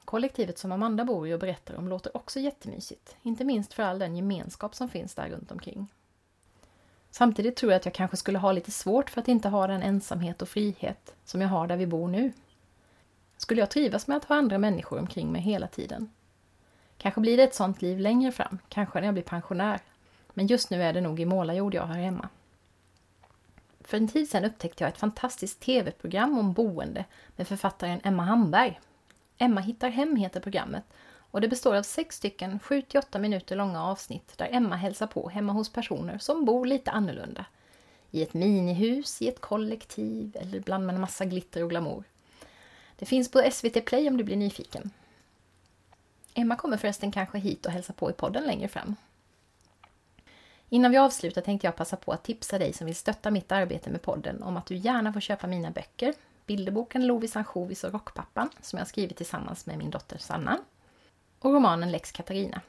Kollektivet 0.04 0.58
som 0.58 0.72
Amanda 0.72 1.04
bor 1.04 1.28
i 1.28 1.34
och 1.34 1.40
berättar 1.40 1.74
om 1.74 1.88
låter 1.88 2.16
också 2.16 2.40
jättemysigt, 2.40 3.16
inte 3.22 3.44
minst 3.44 3.74
för 3.74 3.82
all 3.82 3.98
den 3.98 4.16
gemenskap 4.16 4.74
som 4.74 4.88
finns 4.88 5.14
där 5.14 5.28
runt 5.28 5.52
omkring. 5.52 5.88
Samtidigt 7.10 7.56
tror 7.56 7.72
jag 7.72 7.76
att 7.76 7.84
jag 7.84 7.94
kanske 7.94 8.16
skulle 8.16 8.38
ha 8.38 8.52
lite 8.52 8.70
svårt 8.70 9.10
för 9.10 9.20
att 9.20 9.28
inte 9.28 9.48
ha 9.48 9.66
den 9.66 9.82
ensamhet 9.82 10.42
och 10.42 10.48
frihet 10.48 11.14
som 11.24 11.40
jag 11.40 11.48
har 11.48 11.66
där 11.66 11.76
vi 11.76 11.86
bor 11.86 12.08
nu. 12.08 12.32
Skulle 13.42 13.60
jag 13.60 13.70
trivas 13.70 14.06
med 14.06 14.16
att 14.16 14.24
ha 14.24 14.36
andra 14.36 14.58
människor 14.58 14.98
omkring 14.98 15.32
mig 15.32 15.40
hela 15.40 15.66
tiden? 15.66 16.10
Kanske 16.98 17.20
blir 17.20 17.36
det 17.36 17.42
ett 17.42 17.54
sånt 17.54 17.82
liv 17.82 17.98
längre 17.98 18.32
fram, 18.32 18.58
kanske 18.68 19.00
när 19.00 19.06
jag 19.06 19.14
blir 19.14 19.24
pensionär. 19.24 19.80
Men 20.34 20.46
just 20.46 20.70
nu 20.70 20.82
är 20.82 20.92
det 20.92 21.00
nog 21.00 21.20
i 21.20 21.24
målarjord 21.24 21.74
jag 21.74 21.82
har 21.82 21.94
hemma. 21.94 22.28
För 23.80 23.96
en 23.96 24.08
tid 24.08 24.28
sedan 24.28 24.44
upptäckte 24.44 24.84
jag 24.84 24.88
ett 24.88 24.98
fantastiskt 24.98 25.60
tv-program 25.60 26.38
om 26.38 26.52
boende 26.52 27.04
med 27.36 27.48
författaren 27.48 28.00
Emma 28.04 28.22
Hamberg. 28.22 28.80
Emma 29.38 29.60
hittar 29.60 29.88
hem 29.88 30.16
heter 30.16 30.40
programmet 30.40 30.84
och 31.30 31.40
det 31.40 31.48
består 31.48 31.74
av 31.76 31.82
sex 31.82 32.16
stycken 32.16 32.58
7-8 32.60 33.18
minuter 33.18 33.56
långa 33.56 33.84
avsnitt 33.84 34.38
där 34.38 34.48
Emma 34.50 34.76
hälsar 34.76 35.06
på 35.06 35.28
hemma 35.28 35.52
hos 35.52 35.72
personer 35.72 36.18
som 36.18 36.44
bor 36.44 36.66
lite 36.66 36.90
annorlunda. 36.90 37.44
I 38.10 38.22
ett 38.22 38.34
minihus, 38.34 39.22
i 39.22 39.28
ett 39.28 39.40
kollektiv 39.40 40.36
eller 40.40 40.58
ibland 40.58 40.86
med 40.86 40.94
en 40.94 41.00
massa 41.00 41.24
glitter 41.24 41.62
och 41.62 41.70
glamour. 41.70 42.04
Det 43.02 43.06
finns 43.06 43.30
på 43.30 43.50
SVT 43.52 43.84
Play 43.84 44.08
om 44.08 44.16
du 44.16 44.24
blir 44.24 44.36
nyfiken. 44.36 44.90
Emma 46.34 46.56
kommer 46.56 46.76
förresten 46.76 47.12
kanske 47.12 47.38
hit 47.38 47.66
och 47.66 47.72
hälsa 47.72 47.92
på 47.92 48.10
i 48.10 48.12
podden 48.12 48.44
längre 48.44 48.68
fram. 48.68 48.96
Innan 50.68 50.90
vi 50.90 50.96
avslutar 50.96 51.42
tänkte 51.42 51.66
jag 51.66 51.76
passa 51.76 51.96
på 51.96 52.12
att 52.12 52.24
tipsa 52.24 52.58
dig 52.58 52.72
som 52.72 52.86
vill 52.86 52.96
stötta 52.96 53.30
mitt 53.30 53.52
arbete 53.52 53.90
med 53.90 54.02
podden 54.02 54.42
om 54.42 54.56
att 54.56 54.66
du 54.66 54.76
gärna 54.76 55.12
får 55.12 55.20
köpa 55.20 55.46
mina 55.46 55.70
böcker. 55.70 56.14
Bilderboken 56.46 57.06
Lovis 57.06 57.36
ansjovis 57.36 57.84
och 57.84 57.92
Rockpappan 57.92 58.50
som 58.60 58.78
jag 58.78 58.88
skrivit 58.88 59.16
tillsammans 59.16 59.66
med 59.66 59.78
min 59.78 59.90
dotter 59.90 60.18
Sanna. 60.18 60.58
Och 61.38 61.54
romanen 61.54 61.90
Lex 61.90 62.12
Katarina. 62.12 62.60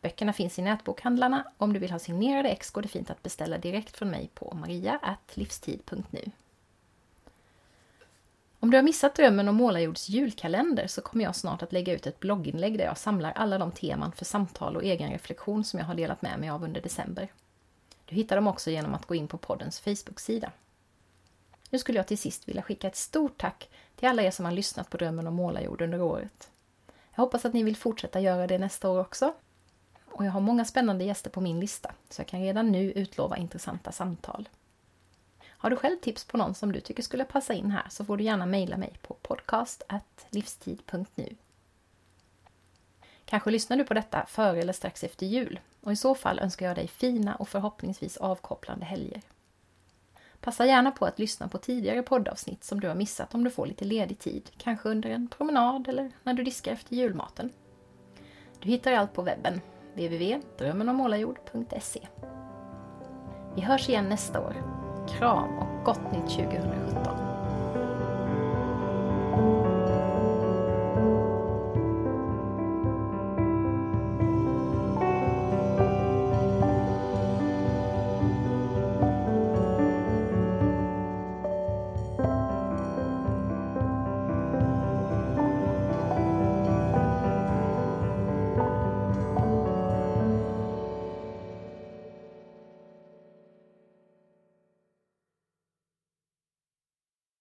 Böckerna 0.00 0.32
finns 0.32 0.58
i 0.58 0.62
nätbokhandlarna. 0.62 1.44
Om 1.56 1.72
du 1.72 1.78
vill 1.78 1.90
ha 1.92 1.98
signerade 1.98 2.48
ex 2.48 2.70
går 2.70 2.82
det 2.82 2.88
fint 2.88 3.10
att 3.10 3.22
beställa 3.22 3.58
direkt 3.58 3.96
från 3.96 4.10
mig 4.10 4.30
på 4.34 4.54
maria.livstid.nu. 4.54 6.30
Om 8.62 8.70
du 8.70 8.76
har 8.76 8.82
missat 8.82 9.14
drömmen 9.14 9.48
om 9.48 9.54
Målarjords 9.54 10.08
julkalender 10.08 10.86
så 10.86 11.02
kommer 11.02 11.24
jag 11.24 11.36
snart 11.36 11.62
att 11.62 11.72
lägga 11.72 11.92
ut 11.92 12.06
ett 12.06 12.20
blogginlägg 12.20 12.78
där 12.78 12.84
jag 12.84 12.98
samlar 12.98 13.32
alla 13.32 13.58
de 13.58 13.72
teman 13.72 14.12
för 14.12 14.24
samtal 14.24 14.76
och 14.76 14.84
egen 14.84 15.10
reflektion 15.10 15.64
som 15.64 15.78
jag 15.78 15.86
har 15.86 15.94
delat 15.94 16.22
med 16.22 16.38
mig 16.38 16.50
av 16.50 16.64
under 16.64 16.80
december. 16.80 17.28
Du 18.04 18.14
hittar 18.14 18.36
dem 18.36 18.46
också 18.46 18.70
genom 18.70 18.94
att 18.94 19.06
gå 19.06 19.14
in 19.14 19.28
på 19.28 19.38
poddens 19.38 19.80
Facebook-sida. 19.80 20.52
Nu 21.70 21.78
skulle 21.78 21.98
jag 21.98 22.06
till 22.06 22.18
sist 22.18 22.48
vilja 22.48 22.62
skicka 22.62 22.86
ett 22.86 22.96
stort 22.96 23.38
tack 23.38 23.68
till 23.96 24.08
alla 24.08 24.22
er 24.22 24.30
som 24.30 24.44
har 24.44 24.52
lyssnat 24.52 24.90
på 24.90 24.96
Drömmen 24.96 25.26
om 25.26 25.34
Målarjord 25.34 25.82
under 25.82 26.02
året. 26.02 26.50
Jag 27.14 27.22
hoppas 27.22 27.44
att 27.44 27.54
ni 27.54 27.62
vill 27.62 27.76
fortsätta 27.76 28.20
göra 28.20 28.46
det 28.46 28.58
nästa 28.58 28.88
år 28.88 29.00
också. 29.00 29.34
Och 30.04 30.24
jag 30.24 30.32
har 30.32 30.40
många 30.40 30.64
spännande 30.64 31.04
gäster 31.04 31.30
på 31.30 31.40
min 31.40 31.60
lista, 31.60 31.94
så 32.10 32.20
jag 32.20 32.26
kan 32.26 32.40
redan 32.40 32.72
nu 32.72 32.92
utlova 32.92 33.36
intressanta 33.36 33.92
samtal. 33.92 34.48
Har 35.62 35.70
du 35.70 35.76
själv 35.76 35.96
tips 35.96 36.24
på 36.24 36.36
någon 36.36 36.54
som 36.54 36.72
du 36.72 36.80
tycker 36.80 37.02
skulle 37.02 37.24
passa 37.24 37.54
in 37.54 37.70
här 37.70 37.86
så 37.90 38.04
får 38.04 38.16
du 38.16 38.24
gärna 38.24 38.46
mejla 38.46 38.76
mig 38.76 38.92
på 39.02 39.16
podcast.livstid.nu. 39.22 41.36
Kanske 43.24 43.50
lyssnar 43.50 43.76
du 43.76 43.84
på 43.84 43.94
detta 43.94 44.26
före 44.26 44.60
eller 44.60 44.72
strax 44.72 45.04
efter 45.04 45.26
jul 45.26 45.60
och 45.80 45.92
i 45.92 45.96
så 45.96 46.14
fall 46.14 46.38
önskar 46.38 46.66
jag 46.66 46.76
dig 46.76 46.88
fina 46.88 47.34
och 47.34 47.48
förhoppningsvis 47.48 48.16
avkopplande 48.16 48.84
helger. 48.84 49.22
Passa 50.40 50.66
gärna 50.66 50.90
på 50.90 51.06
att 51.06 51.18
lyssna 51.18 51.48
på 51.48 51.58
tidigare 51.58 52.02
poddavsnitt 52.02 52.64
som 52.64 52.80
du 52.80 52.88
har 52.88 52.94
missat 52.94 53.34
om 53.34 53.44
du 53.44 53.50
får 53.50 53.66
lite 53.66 53.84
ledig 53.84 54.18
tid, 54.18 54.50
kanske 54.56 54.88
under 54.88 55.10
en 55.10 55.28
promenad 55.28 55.88
eller 55.88 56.10
när 56.22 56.34
du 56.34 56.44
diskar 56.44 56.72
efter 56.72 56.96
julmaten. 56.96 57.50
Du 58.60 58.68
hittar 58.68 58.92
allt 58.92 59.12
på 59.12 59.22
webben, 59.22 59.60
www.drömmenomålarjord.se. 59.94 62.08
Vi 63.54 63.62
hörs 63.62 63.88
igen 63.88 64.08
nästa 64.08 64.40
år. 64.40 64.81
Kram 65.18 65.58
och 65.58 65.84
gott 65.84 66.12
nytt 66.12 66.30
2017! 66.30 67.31